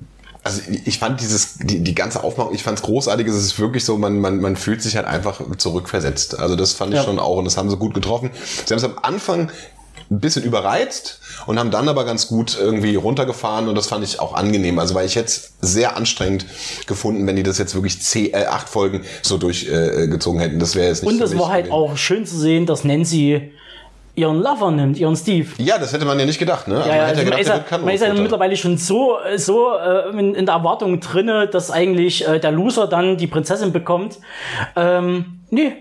also 0.44 0.60
ich 0.84 0.98
fand 0.98 1.20
dieses, 1.22 1.54
die, 1.56 1.82
die 1.82 1.94
ganze 1.94 2.22
Aufmachung, 2.22 2.54
ich 2.54 2.62
fand 2.62 2.78
es 2.78 2.84
großartig, 2.84 3.26
es 3.26 3.34
ist 3.34 3.58
wirklich 3.58 3.82
so, 3.82 3.96
man, 3.96 4.20
man, 4.20 4.40
man 4.40 4.56
fühlt 4.56 4.82
sich 4.82 4.94
halt 4.96 5.06
einfach 5.06 5.40
zurückversetzt. 5.56 6.38
Also 6.38 6.54
das 6.54 6.74
fand 6.74 6.92
ich 6.92 6.98
ja. 6.98 7.04
schon 7.04 7.18
auch 7.18 7.38
und 7.38 7.46
das 7.46 7.56
haben 7.56 7.70
sie 7.70 7.78
gut 7.78 7.94
getroffen. 7.94 8.30
Sie 8.66 8.74
haben 8.74 8.78
es 8.78 8.84
am 8.84 8.98
Anfang 9.00 9.50
ein 10.10 10.20
bisschen 10.20 10.44
überreizt 10.44 11.20
und 11.46 11.58
haben 11.58 11.70
dann 11.70 11.88
aber 11.88 12.04
ganz 12.04 12.28
gut 12.28 12.56
irgendwie 12.60 12.96
runtergefahren 12.96 13.68
und 13.68 13.74
das 13.74 13.86
fand 13.86 14.04
ich 14.04 14.20
auch 14.20 14.34
angenehm. 14.34 14.78
Also 14.78 14.94
weil 14.94 15.06
ich 15.06 15.14
jetzt 15.14 15.54
sehr 15.60 15.96
anstrengend 15.96 16.46
gefunden, 16.86 17.26
wenn 17.26 17.36
die 17.36 17.42
das 17.42 17.58
jetzt 17.58 17.74
wirklich 17.74 18.00
zehn, 18.02 18.32
äh, 18.32 18.46
acht 18.46 18.68
Folgen 18.68 19.02
so 19.22 19.38
durchgezogen 19.38 20.40
äh, 20.40 20.44
hätten. 20.44 20.58
Das 20.58 20.74
wäre 20.74 20.88
jetzt 20.88 21.02
nicht 21.02 21.12
Und 21.12 21.20
es 21.20 21.38
war 21.38 21.48
halt 21.48 21.70
auch 21.70 21.96
schön 21.96 22.26
zu 22.26 22.38
sehen, 22.38 22.66
dass 22.66 22.84
Nancy 22.84 23.52
ihren 24.16 24.40
Lover 24.40 24.70
nimmt, 24.70 24.98
ihren 24.98 25.16
Steve. 25.16 25.48
Ja, 25.58 25.78
das 25.78 25.92
hätte 25.92 26.04
man 26.04 26.18
ja 26.18 26.26
nicht 26.26 26.38
gedacht, 26.38 26.68
ne? 26.68 26.76
Also 26.76 26.88
ja, 26.88 26.96
ja, 26.96 27.02
man, 27.02 27.08
also 27.08 27.22
gedacht, 27.24 27.32
man, 27.32 27.44
ist 27.44 27.48
ja, 27.48 27.78
man 27.78 27.94
ist 27.94 28.02
ja 28.02 28.14
mittlerweile 28.14 28.56
schon 28.56 28.78
so, 28.78 29.16
so 29.36 29.76
äh, 29.76 30.10
in, 30.10 30.34
in, 30.34 30.46
der 30.46 30.54
Erwartung 30.54 31.00
drinne, 31.00 31.48
dass 31.48 31.70
eigentlich 31.70 32.26
äh, 32.26 32.38
der 32.38 32.52
Loser 32.52 32.86
dann 32.86 33.16
die 33.16 33.26
Prinzessin 33.26 33.72
bekommt. 33.72 34.18
Ähm, 34.76 35.40
nee, 35.50 35.72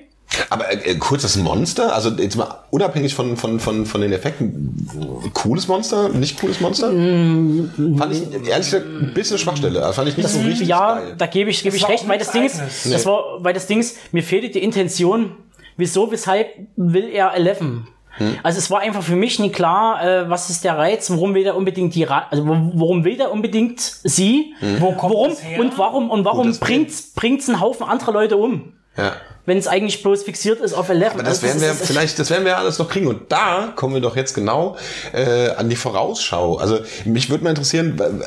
aber 0.50 0.72
äh, 0.72 0.92
äh, 0.92 0.96
kurzes 0.96 1.38
Monster, 1.38 1.94
also 1.94 2.10
jetzt 2.10 2.36
mal 2.36 2.60
unabhängig 2.70 3.14
von, 3.14 3.38
von, 3.38 3.60
von, 3.60 3.86
von 3.86 4.02
den 4.02 4.12
Effekten, 4.12 4.88
cooles 5.34 5.68
Monster, 5.68 6.10
nicht 6.10 6.40
cooles 6.40 6.60
Monster? 6.60 6.92
Mm, 6.92 7.98
fand 7.98 8.14
ich 8.14 8.22
ehrlich 8.32 8.72
gesagt 8.72 8.86
ein 8.86 9.14
bisschen 9.14 9.38
Schwachstelle. 9.38 9.94
Fand 9.94 10.10
ich 10.10 10.18
nicht 10.18 10.26
das, 10.26 10.34
so 10.34 10.42
richtig 10.42 10.68
Ja, 10.68 10.96
geil. 10.96 11.16
da 11.18 11.26
gebe 11.28 11.50
ich, 11.50 11.64
gebe 11.64 11.76
ich 11.76 11.88
recht, 11.88 12.08
weil 12.08 12.20
das 12.20 12.32
Ding 12.32 12.46
ist, 12.46 12.86
nee. 12.86 12.94
das 12.94 13.06
war, 13.06 13.44
weil 13.44 13.54
das 13.54 13.68
Ding 13.68 13.80
ist, 13.80 13.98
mir 14.14 14.24
fehlte 14.24 14.50
die 14.50 14.64
Intention, 14.64 15.32
wieso, 15.78 16.12
weshalb 16.12 16.48
will 16.76 17.10
er 17.10 17.34
Eleven? 17.34 17.88
Hm. 18.18 18.38
Also 18.44 18.60
es 18.60 18.70
war 18.70 18.82
einfach 18.82 19.02
für 19.02 19.16
mich 19.16 19.40
nicht 19.40 19.56
klar, 19.56 20.06
äh, 20.06 20.30
was 20.30 20.50
ist 20.50 20.64
der 20.64 20.78
Reiz, 20.78 21.10
warum 21.10 21.34
will 21.34 21.46
er 21.46 21.56
unbedingt 21.56 21.96
die, 21.96 22.04
Ra 22.04 22.28
also 22.30 22.48
warum 22.48 23.04
will 23.04 23.20
er 23.20 23.32
unbedingt 23.32 23.80
sie, 23.82 24.54
hm. 24.60 24.80
Wo 24.80 24.92
kommt 24.92 25.14
warum 25.14 25.36
und 25.60 25.78
warum 25.80 26.10
und 26.12 26.26
warum 26.26 26.60
bringt 26.60 26.92
bringt's 27.16 27.50
einen 27.50 27.60
Haufen 27.60 27.88
anderer 27.88 28.12
Leute 28.14 28.38
um? 28.38 28.74
Ja 28.96 29.14
wenn 29.46 29.58
es 29.58 29.68
eigentlich 29.68 30.02
bloß 30.02 30.24
fixiert 30.24 30.62
ist 30.62 30.74
auf 30.74 30.90
11. 30.90 31.14
Aber 31.14 31.24
das 31.24 31.44
also 31.44 31.48
werden 31.48 31.62
wir 31.62 31.74
vielleicht, 31.74 32.18
das 32.20 32.30
werden 32.30 32.46
wir 32.46 32.58
alles 32.58 32.80
noch 32.80 32.90
kriegen. 32.90 33.08
Und 33.08 33.32
da 33.32 33.74
kommen 33.76 33.94
wir 33.94 34.02
doch 34.02 34.16
jetzt 34.16 34.34
genau 34.34 34.78
äh, 35.12 35.50
an 35.50 35.70
die 35.70 35.76
Vorausschau. 35.76 36.58
Also 36.58 36.80
mich 37.06 37.30
würde 37.30 37.44
mal 37.44 37.50
interessieren, 37.50 38.24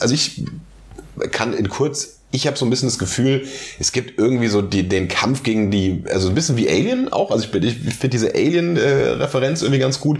also 0.00 0.14
ich 0.14 0.44
kann 1.30 1.54
in 1.54 1.68
kurz 1.68 2.18
ich 2.30 2.46
habe 2.46 2.58
so 2.58 2.66
ein 2.66 2.70
bisschen 2.70 2.88
das 2.88 2.98
Gefühl, 2.98 3.46
es 3.78 3.92
gibt 3.92 4.18
irgendwie 4.18 4.48
so 4.48 4.60
die, 4.60 4.86
den 4.86 5.08
Kampf 5.08 5.42
gegen 5.42 5.70
die, 5.70 6.04
also 6.10 6.28
ein 6.28 6.34
bisschen 6.34 6.58
wie 6.58 6.68
Alien 6.68 7.10
auch. 7.10 7.30
Also 7.30 7.48
ich, 7.54 7.86
ich 7.86 7.94
finde 7.94 8.08
diese 8.08 8.34
Alien-Referenz 8.34 9.62
irgendwie 9.62 9.78
ganz 9.78 9.98
gut. 9.98 10.18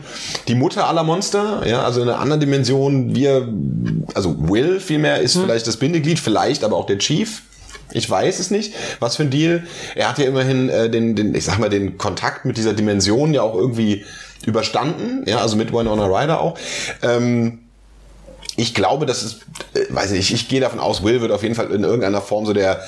Die 0.49 0.55
Mutter 0.55 0.89
aller 0.89 1.03
Monster, 1.03 1.67
ja, 1.67 1.83
also 1.83 2.01
in 2.01 2.09
einer 2.09 2.19
anderen 2.19 2.41
Dimension. 2.41 3.15
Wir, 3.15 3.47
also 4.15 4.49
Will 4.49 4.81
vielmehr 4.81 5.21
ist 5.21 5.35
hm. 5.35 5.43
vielleicht 5.43 5.67
das 5.67 5.77
Bindeglied, 5.77 6.19
vielleicht 6.19 6.65
aber 6.65 6.77
auch 6.77 6.87
der 6.87 6.99
Chief. 6.99 7.43
Ich 7.93 8.09
weiß 8.09 8.39
es 8.39 8.51
nicht, 8.51 8.75
was 9.01 9.17
für 9.17 9.23
ein 9.23 9.31
Deal. 9.31 9.65
Er 9.95 10.09
hat 10.09 10.19
ja 10.19 10.27
immerhin 10.27 10.69
äh, 10.69 10.91
den, 10.91 11.17
den, 11.17 11.35
ich 11.35 11.45
sag 11.45 11.59
mal, 11.59 11.71
den 11.71 11.99
Kontakt 11.99 12.45
mit 12.45 12.57
dieser 12.57 12.75
Dimension 12.75 13.33
ja 13.33 13.43
auch 13.43 13.55
irgendwie 13.55 14.05
überstanden, 14.47 15.25
ja, 15.27 15.39
also 15.39 15.57
mit 15.57 15.73
Winona 15.73 16.07
Ryder 16.07 16.41
auch. 16.41 16.59
Ähm, 17.03 17.61
ich 18.57 18.75
glaube, 18.75 19.07
das 19.07 19.23
ist, 19.23 19.41
äh, 19.75 19.87
weiß 19.89 20.11
nicht, 20.13 20.33
ich 20.33 20.49
gehe 20.49 20.61
davon 20.61 20.81
aus, 20.81 21.03
Will 21.03 21.21
wird 21.21 21.33
auf 21.33 21.43
jeden 21.43 21.55
Fall 21.55 21.71
in 21.71 21.85
irgendeiner 21.85 22.21
Form 22.21 22.45
so 22.45 22.53
der 22.53 22.83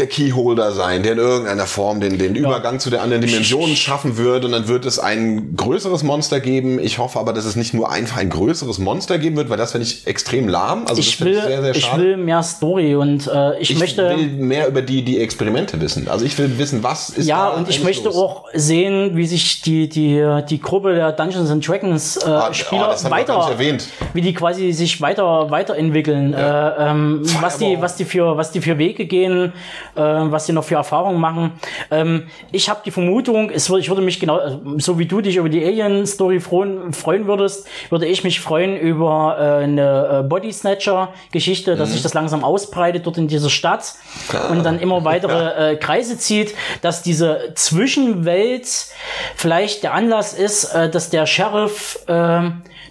der 0.00 0.08
Keyholder 0.08 0.72
sein, 0.72 1.04
der 1.04 1.12
in 1.12 1.18
irgendeiner 1.18 1.66
Form 1.66 2.00
den, 2.00 2.18
den 2.18 2.34
Übergang 2.34 2.80
zu 2.80 2.90
der 2.90 3.02
anderen 3.02 3.22
Dimension 3.22 3.76
schaffen 3.76 4.16
wird 4.16 4.44
und 4.44 4.52
dann 4.52 4.66
wird 4.66 4.84
es 4.86 4.98
ein 4.98 5.54
größeres 5.54 6.02
Monster 6.02 6.40
geben. 6.40 6.80
Ich 6.80 6.98
hoffe 6.98 7.20
aber, 7.20 7.32
dass 7.32 7.44
es 7.44 7.54
nicht 7.54 7.74
nur 7.74 7.90
einfach 7.90 8.16
ein 8.16 8.30
größeres 8.30 8.78
Monster 8.78 9.18
geben 9.18 9.36
wird, 9.36 9.50
weil 9.50 9.58
das 9.58 9.72
finde 9.72 9.86
ich 9.86 10.06
extrem 10.06 10.48
lahm. 10.48 10.86
Also 10.86 11.00
ich 11.00 11.20
will, 11.20 11.34
ich 11.34 11.42
sehr, 11.42 11.62
sehr 11.62 11.76
ich 11.76 11.96
will 11.96 12.16
mehr 12.16 12.42
Story 12.42 12.96
und 12.96 13.28
äh, 13.28 13.60
ich, 13.60 13.70
ich 13.70 13.78
möchte. 13.78 14.16
will 14.16 14.26
mehr 14.26 14.66
über 14.66 14.82
die, 14.82 15.04
die 15.04 15.20
Experimente 15.20 15.80
wissen. 15.80 16.08
Also 16.08 16.24
ich 16.24 16.36
will 16.38 16.58
wissen, 16.58 16.82
was 16.82 17.10
ist 17.10 17.26
ja, 17.26 17.48
und 17.50 17.68
ich 17.68 17.84
möchte 17.84 18.06
los? 18.06 18.16
auch 18.16 18.44
sehen, 18.54 19.16
wie 19.16 19.26
sich 19.26 19.62
die, 19.62 19.88
die, 19.88 20.40
die 20.48 20.60
Gruppe 20.60 20.94
der 20.94 21.12
Dungeons 21.12 21.50
and 21.50 21.66
Dragons 21.66 22.16
äh, 22.16 22.40
Ah, 22.40 22.54
Spieler 22.54 22.94
oh, 22.96 23.02
wir 23.02 23.10
gar 23.10 23.10
weiter, 23.10 23.58
wie 24.14 24.20
die 24.20 24.34
quasi 24.34 24.72
sich 24.72 25.00
weiter 25.00 25.50
weiterentwickeln, 25.50 26.32
äh, 26.34 26.70
ähm, 26.78 27.22
was 27.40 27.58
die, 27.58 27.80
was 27.80 27.96
die 27.96 28.04
für, 28.04 28.36
was 28.36 28.52
die 28.52 28.60
für 28.60 28.78
Wege 28.78 29.06
gehen, 29.06 29.52
äh, 29.94 30.00
was 30.00 30.46
sie 30.46 30.52
noch 30.52 30.64
für 30.64 30.76
Erfahrungen 30.76 31.20
machen. 31.20 31.52
Ähm, 31.90 32.26
ich 32.52 32.68
habe 32.68 32.80
die 32.84 32.90
Vermutung, 32.90 33.50
es 33.50 33.68
würde, 33.68 33.80
ich 33.80 33.88
würde 33.88 34.02
mich 34.02 34.20
genau, 34.20 34.38
äh, 34.38 34.58
so 34.78 34.98
wie 34.98 35.06
du 35.06 35.20
dich 35.20 35.36
über 35.36 35.48
die 35.48 35.64
Alien-Story 35.64 36.40
freuen, 36.40 36.92
freuen 36.92 37.26
würdest, 37.26 37.66
würde 37.90 38.06
ich 38.06 38.24
mich 38.24 38.40
freuen 38.40 38.76
über 38.76 39.36
äh, 39.38 39.64
eine 39.64 40.20
äh, 40.20 40.28
Body 40.28 40.52
Snatcher-Geschichte, 40.52 41.74
Mhm. 41.74 41.78
dass 41.78 41.92
sich 41.92 42.02
das 42.02 42.14
langsam 42.14 42.44
ausbreitet 42.44 43.06
dort 43.06 43.18
in 43.18 43.28
dieser 43.28 43.50
Stadt 43.50 43.94
und 44.50 44.64
dann 44.64 44.78
immer 44.78 45.04
weitere 45.04 45.72
äh, 45.72 45.76
Kreise 45.76 46.18
zieht, 46.18 46.54
dass 46.82 47.02
diese 47.02 47.52
Zwischenwelt 47.54 48.68
vielleicht 49.36 49.82
der 49.82 49.94
Anlass 49.94 50.32
ist, 50.34 50.64
äh, 50.74 50.88
dass 50.88 51.10
der 51.10 51.26
Sheriff 51.26 51.98
äh, 52.06 52.50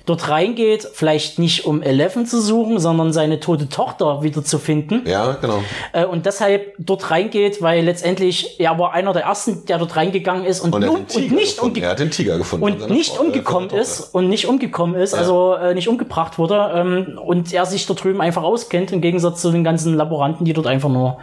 dort 0.10 0.28
reingeht, 0.30 0.88
vielleicht 0.94 1.40
nicht 1.40 1.66
um 1.66 1.82
Eleven 1.82 2.26
zu 2.26 2.42
suchen, 2.42 2.80
sondern 2.80 3.14
seine 3.14 3.40
tote 3.40 3.70
Tochter 3.70 4.24
wieder 4.24 4.44
zu 4.44 4.58
finden. 4.60 5.04
Ja, 5.08 5.34
genau. 5.40 5.64
Äh, 5.94 6.06
und 6.06 6.26
deshalb 6.26 6.74
dort 6.80 7.12
reingeht, 7.12 7.62
weil 7.62 7.86
letztendlich 7.86 8.60
er 8.60 8.78
war 8.80 8.94
einer 8.94 9.14
der 9.14 9.24
ersten, 9.24 9.66
der 9.66 9.78
dort 9.78 9.96
reingegangen 9.96 10.46
ist 10.46 10.62
und, 10.62 10.74
Und 10.74 10.82
Tiger 10.82 10.92
und 10.94 11.32
nicht 11.32 11.56
gefunden. 11.58 11.76
umge 11.78 11.86
Er 11.86 11.92
hat 11.92 12.00
den 12.00 12.12
Tiger 12.12 12.38
gefunden. 12.38 12.64
und 12.66 12.90
nicht 12.90 13.12
Frau- 13.14 13.24
äh, 13.24 13.28
umgekommen 13.28 13.70
ist 13.70 14.02
und 14.14 14.28
nicht 14.30 14.48
umgekommen 14.48 14.96
ist, 15.00 15.14
also 15.14 15.54
äh, 15.54 15.74
nicht 15.74 15.88
umgebracht 15.88 16.38
wurde 16.38 16.72
ähm, 16.76 17.20
und 17.24 17.54
er 17.54 17.66
sich 17.66 17.86
dort 17.86 18.04
drüben 18.04 18.22
einfach 18.22 18.44
auskennt 18.44 18.92
im 18.92 19.02
Gegensatz 19.02 19.42
zu 19.42 19.52
den 19.52 19.64
ganzen 19.64 19.96
Laboranten, 19.96 20.46
die 20.46 20.54
dort 20.54 20.68
einfach 20.68 20.90
nur 20.90 21.18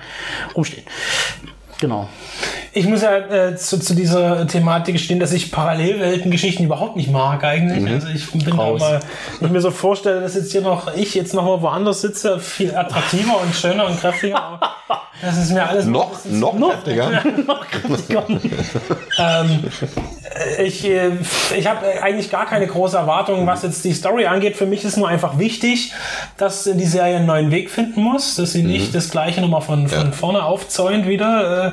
rumstehen. 0.54 0.84
Genau. 1.78 2.08
Ich 2.72 2.86
muss 2.86 3.02
ja 3.02 3.18
äh, 3.18 3.56
zu, 3.56 3.78
zu 3.78 3.94
dieser 3.94 4.46
Thematik 4.46 4.98
stehen, 4.98 5.20
dass 5.20 5.32
ich 5.32 5.50
Parallelweltengeschichten 5.52 6.64
überhaupt 6.64 6.96
nicht 6.96 7.10
mag 7.10 7.44
eigentlich. 7.44 7.86
Also 7.90 8.08
ich 8.08 8.30
bin 8.30 8.56
da 8.56 8.62
Raus. 8.62 8.80
mal, 8.80 9.00
wenn 9.40 9.48
ich 9.48 9.52
mir 9.52 9.60
so 9.60 9.70
vorstelle, 9.70 10.20
dass 10.20 10.34
jetzt 10.34 10.52
hier 10.52 10.62
noch 10.62 10.94
ich 10.94 11.14
jetzt 11.14 11.34
noch 11.34 11.44
mal 11.44 11.60
woanders 11.62 12.00
sitze, 12.00 12.38
viel 12.40 12.74
attraktiver 12.74 13.40
und 13.40 13.54
schöner 13.54 13.86
und 13.86 14.00
kräftiger. 14.00 14.42
aber 14.42 14.76
Das 15.20 15.36
ist 15.36 15.52
mir 15.52 15.68
alles 15.68 15.86
Noch, 15.86 16.12
noch, 16.30 16.72
heftiger. 16.72 17.22
ähm, 19.18 19.64
ich 20.62 20.84
äh, 20.84 21.10
ich 21.56 21.66
habe 21.66 21.80
eigentlich 22.02 22.30
gar 22.30 22.46
keine 22.46 22.66
große 22.66 22.96
Erwartung, 22.96 23.46
was 23.46 23.62
jetzt 23.62 23.84
die 23.84 23.92
Story 23.92 24.26
angeht. 24.26 24.56
Für 24.56 24.66
mich 24.66 24.84
ist 24.84 24.96
nur 24.96 25.08
einfach 25.08 25.38
wichtig, 25.38 25.92
dass 26.36 26.64
die 26.64 26.84
Serie 26.86 27.16
einen 27.16 27.26
neuen 27.26 27.50
Weg 27.50 27.70
finden 27.70 28.00
muss, 28.02 28.36
dass 28.36 28.52
sie 28.52 28.62
nicht 28.62 28.94
das 28.94 29.10
gleiche 29.10 29.40
nochmal 29.40 29.60
von, 29.62 29.88
von 29.88 30.12
vorne 30.12 30.42
aufzäunt 30.44 31.06
wieder 31.08 31.72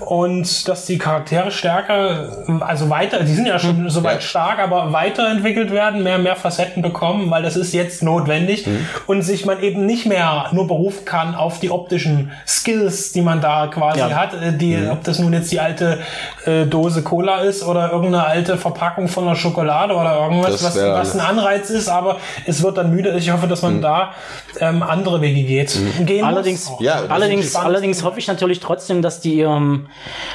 äh, 0.00 0.04
und 0.04 0.68
dass 0.68 0.86
die 0.86 0.98
Charaktere 0.98 1.50
stärker, 1.50 2.28
also 2.60 2.90
weiter, 2.90 3.20
die 3.22 3.32
sind 3.32 3.46
ja 3.46 3.58
schon 3.58 3.88
soweit 3.90 4.14
Ja. 4.16 4.20
stark, 4.20 4.58
aber 4.58 4.92
weiterentwickelt 4.92 5.70
werden, 5.70 6.02
mehr 6.02 6.18
mehr 6.18 6.36
Facetten 6.36 6.82
bekommen, 6.82 7.30
weil 7.30 7.42
das 7.42 7.56
ist 7.56 7.72
jetzt 7.72 8.02
notwendig 8.02 8.66
und 9.06 9.22
sich 9.22 9.46
man 9.46 9.62
eben 9.62 9.86
nicht 9.86 10.06
mehr 10.06 10.46
nur 10.52 10.66
berufen 10.66 11.04
kann 11.04 11.34
auf 11.34 11.60
die 11.60 11.70
optischen 11.70 12.32
Skills, 12.46 13.12
die 13.12 13.22
man 13.22 13.40
da 13.40 13.66
quasi 13.68 14.00
Ja. 14.00 14.10
hat, 14.10 14.34
äh, 14.34 14.52
die, 14.52 14.74
Mhm. 14.76 14.90
ob 14.90 15.04
das 15.04 15.18
nun 15.18 15.32
jetzt 15.32 15.50
die 15.52 15.60
alte 15.60 15.98
äh, 16.46 16.64
Dose 16.66 17.02
Cola 17.02 17.38
ist 17.40 17.62
oder 17.64 17.92
irgendeine 17.94 18.24
alte 18.26 18.56
Verpackung 18.58 19.08
von 19.08 19.24
einer 19.24 19.36
Schokolade 19.36 19.94
oder 19.94 20.20
irgendwas, 20.22 20.62
was, 20.62 20.76
was 20.76 21.14
ein 21.14 21.20
Anreiz 21.20 21.70
ist, 21.70 21.88
aber 21.88 22.18
es 22.46 22.62
wird 22.62 22.76
dann 22.76 22.90
müde. 22.90 23.16
Ich 23.16 23.30
hoffe, 23.30 23.46
dass 23.46 23.62
Mhm. 23.62 23.68
man 23.68 23.82
da 23.82 24.12
ähm, 24.60 24.82
andere 24.82 25.20
Wege 25.20 25.42
geht. 25.42 25.78
Gehen 26.06 26.24
Allerdings, 26.24 26.68
muss. 26.70 26.80
Ja, 26.80 27.02
allerdings, 27.08 27.54
allerdings 27.56 28.02
hoffe 28.04 28.18
ich 28.18 28.26
natürlich 28.26 28.60
trotzdem, 28.60 29.00
dass 29.02 29.20
die 29.20 29.34
ihrem, 29.34 29.88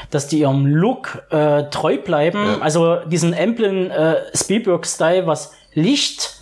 dass 0.09 0.27
die 0.27 0.39
ihrem 0.39 0.65
Look 0.65 1.23
äh, 1.31 1.63
treu 1.69 1.97
bleiben. 1.97 2.43
Ja. 2.45 2.57
Also 2.61 2.97
diesen 3.05 3.33
Emblem 3.33 3.91
äh, 3.91 4.15
Spielberg-Style, 4.35 5.27
was 5.27 5.53
Licht, 5.73 6.35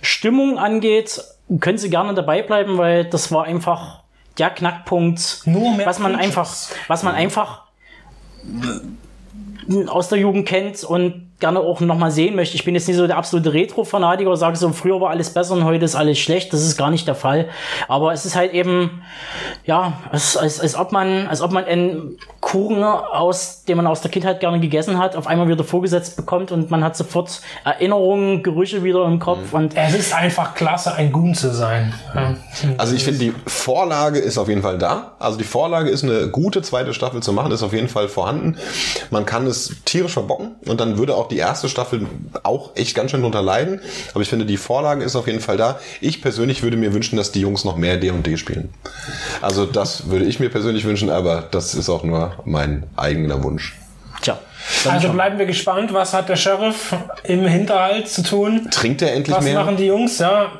Stimmung 0.00 0.58
angeht, 0.58 1.22
können 1.60 1.78
sie 1.78 1.90
gerne 1.90 2.14
dabei 2.14 2.42
bleiben, 2.42 2.78
weil 2.78 3.04
das 3.04 3.30
war 3.30 3.44
einfach 3.44 4.00
der 4.38 4.50
Knackpunkt, 4.50 5.42
Nur 5.44 5.76
mehr 5.76 5.86
was 5.86 5.98
man 5.98 6.12
Features. 6.12 6.26
einfach, 6.26 6.48
was 6.88 7.02
man 7.02 7.14
einfach 7.14 7.62
aus 9.86 10.08
der 10.08 10.18
Jugend 10.18 10.46
kennt 10.46 10.84
und 10.84 11.31
gerne 11.42 11.58
auch 11.58 11.80
nochmal 11.80 12.12
sehen 12.12 12.36
möchte. 12.36 12.54
Ich 12.54 12.64
bin 12.64 12.74
jetzt 12.74 12.86
nicht 12.86 12.96
so 12.96 13.06
der 13.06 13.16
absolute 13.18 13.52
Retro-Fanatiker 13.52 14.30
und 14.30 14.36
sage 14.36 14.56
so, 14.56 14.70
früher 14.70 15.00
war 15.00 15.10
alles 15.10 15.30
besser 15.30 15.54
und 15.54 15.64
heute 15.64 15.84
ist 15.84 15.96
alles 15.96 16.18
schlecht. 16.18 16.52
Das 16.52 16.62
ist 16.62 16.78
gar 16.78 16.88
nicht 16.88 17.08
der 17.08 17.16
Fall. 17.16 17.48
Aber 17.88 18.12
es 18.12 18.24
ist 18.24 18.36
halt 18.36 18.52
eben, 18.54 19.02
ja, 19.64 19.94
als, 20.10 20.36
als, 20.36 20.60
als 20.60 20.76
ob 20.76 20.92
man, 20.92 21.26
als 21.26 21.40
ob 21.40 21.50
man 21.50 21.64
einen 21.64 22.16
Kuchen 22.40 22.84
aus, 22.84 23.64
den 23.64 23.76
man 23.76 23.88
aus 23.88 24.00
der 24.02 24.10
Kindheit 24.10 24.38
gerne 24.38 24.60
gegessen 24.60 24.98
hat, 24.98 25.16
auf 25.16 25.26
einmal 25.26 25.48
wieder 25.48 25.64
vorgesetzt 25.64 26.16
bekommt 26.16 26.52
und 26.52 26.70
man 26.70 26.84
hat 26.84 26.96
sofort 26.96 27.40
Erinnerungen, 27.64 28.44
Gerüche 28.44 28.84
wieder 28.84 29.04
im 29.04 29.18
Kopf 29.18 29.52
und 29.52 29.76
Es 29.76 29.94
ist 29.94 30.14
einfach 30.14 30.54
klasse, 30.54 30.94
ein 30.94 31.10
Goon 31.10 31.34
zu 31.34 31.52
sein. 31.52 31.92
Ja. 32.14 32.36
Also 32.78 32.94
ich 32.94 33.02
finde, 33.02 33.18
die 33.18 33.34
Vorlage 33.46 34.20
ist 34.20 34.38
auf 34.38 34.48
jeden 34.48 34.62
Fall 34.62 34.78
da. 34.78 35.16
Also 35.18 35.38
die 35.38 35.44
Vorlage 35.44 35.90
ist 35.90 36.04
eine 36.04 36.28
gute 36.28 36.62
zweite 36.62 36.94
Staffel 36.94 37.20
zu 37.20 37.32
machen, 37.32 37.50
ist 37.50 37.64
auf 37.64 37.72
jeden 37.72 37.88
Fall 37.88 38.08
vorhanden. 38.08 38.56
Man 39.10 39.26
kann 39.26 39.46
es 39.48 39.74
tierisch 39.84 40.12
verbocken 40.12 40.54
und 40.66 40.80
dann 40.80 40.98
würde 40.98 41.16
auch 41.16 41.26
die 41.32 41.38
erste 41.38 41.68
Staffel 41.68 42.06
auch 42.42 42.70
echt 42.76 42.94
ganz 42.94 43.10
schön 43.10 43.22
drunter 43.22 43.42
leiden. 43.42 43.80
Aber 44.12 44.20
ich 44.22 44.28
finde, 44.28 44.44
die 44.46 44.56
Vorlage 44.56 45.02
ist 45.04 45.16
auf 45.16 45.26
jeden 45.26 45.40
Fall 45.40 45.56
da. 45.56 45.80
Ich 46.00 46.22
persönlich 46.22 46.62
würde 46.62 46.76
mir 46.76 46.92
wünschen, 46.92 47.16
dass 47.16 47.32
die 47.32 47.40
Jungs 47.40 47.64
noch 47.64 47.76
mehr 47.76 47.96
D&D 47.96 48.36
spielen. 48.36 48.72
Also 49.40 49.66
das 49.66 50.08
würde 50.10 50.24
ich 50.26 50.38
mir 50.40 50.48
persönlich 50.50 50.84
wünschen, 50.84 51.10
aber 51.10 51.42
das 51.50 51.74
ist 51.74 51.88
auch 51.88 52.04
nur 52.04 52.34
mein 52.44 52.84
eigener 52.96 53.42
Wunsch. 53.42 53.76
tja. 54.20 54.38
Also 54.88 55.08
bleiben 55.08 55.38
wir 55.38 55.46
gespannt, 55.46 55.92
was 55.92 56.12
hat 56.14 56.28
der 56.28 56.36
Sheriff 56.36 56.94
im 57.24 57.44
Hinterhalt 57.46 58.08
zu 58.08 58.22
tun? 58.22 58.68
Trinkt 58.70 59.02
er 59.02 59.12
endlich 59.12 59.36
Was 59.36 59.44
mehr? 59.44 59.58
machen 59.58 59.76
die 59.76 59.86
Jungs? 59.86 60.18
Ja, 60.20 60.52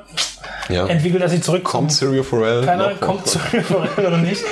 ja. 0.69 0.87
entwickelt 0.89 1.23
er 1.23 1.29
sich 1.29 1.43
zurück 1.43 1.63
Kommt 1.63 1.93
Serial 1.93 2.25
Pharrell? 2.25 2.65
Keiner 2.65 2.95
kommt 2.95 3.29
zu 3.29 3.39
oder 3.97 4.17
nicht. 4.17 4.43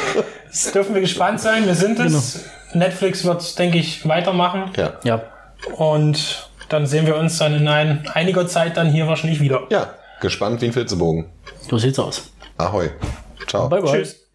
Das 0.49 0.71
dürfen 0.71 0.95
wir 0.95 1.01
gespannt 1.01 1.41
sein. 1.41 1.67
Wir 1.67 1.75
sind 1.75 1.99
es. 1.99 2.45
Netflix 2.75 3.25
wird, 3.25 3.59
denke 3.59 3.79
ich, 3.79 4.07
weitermachen. 4.07 4.71
Ja. 4.77 4.93
Ja. 5.03 5.23
Und 5.77 6.49
dann 6.69 6.87
sehen 6.87 7.07
wir 7.07 7.17
uns 7.17 7.39
dann 7.39 7.55
in 7.55 7.69
ein, 7.69 8.09
einiger 8.15 8.47
Zeit 8.47 8.77
dann 8.77 8.91
hier 8.91 9.07
wahrscheinlich 9.07 9.41
wieder. 9.41 9.67
ja, 9.71 9.95
gespannt 10.21 10.61
wie 10.61 10.67
ein 10.67 10.73
Flitzebogen. 10.73 11.27
So 11.69 11.79
sieht's 11.79 11.99
aus. 11.99 12.31
Ahoi. 12.57 12.91
Ciao. 13.47 13.69
Bye 13.69 13.83
bye. 13.83 13.93
Tschüss. 13.93 14.30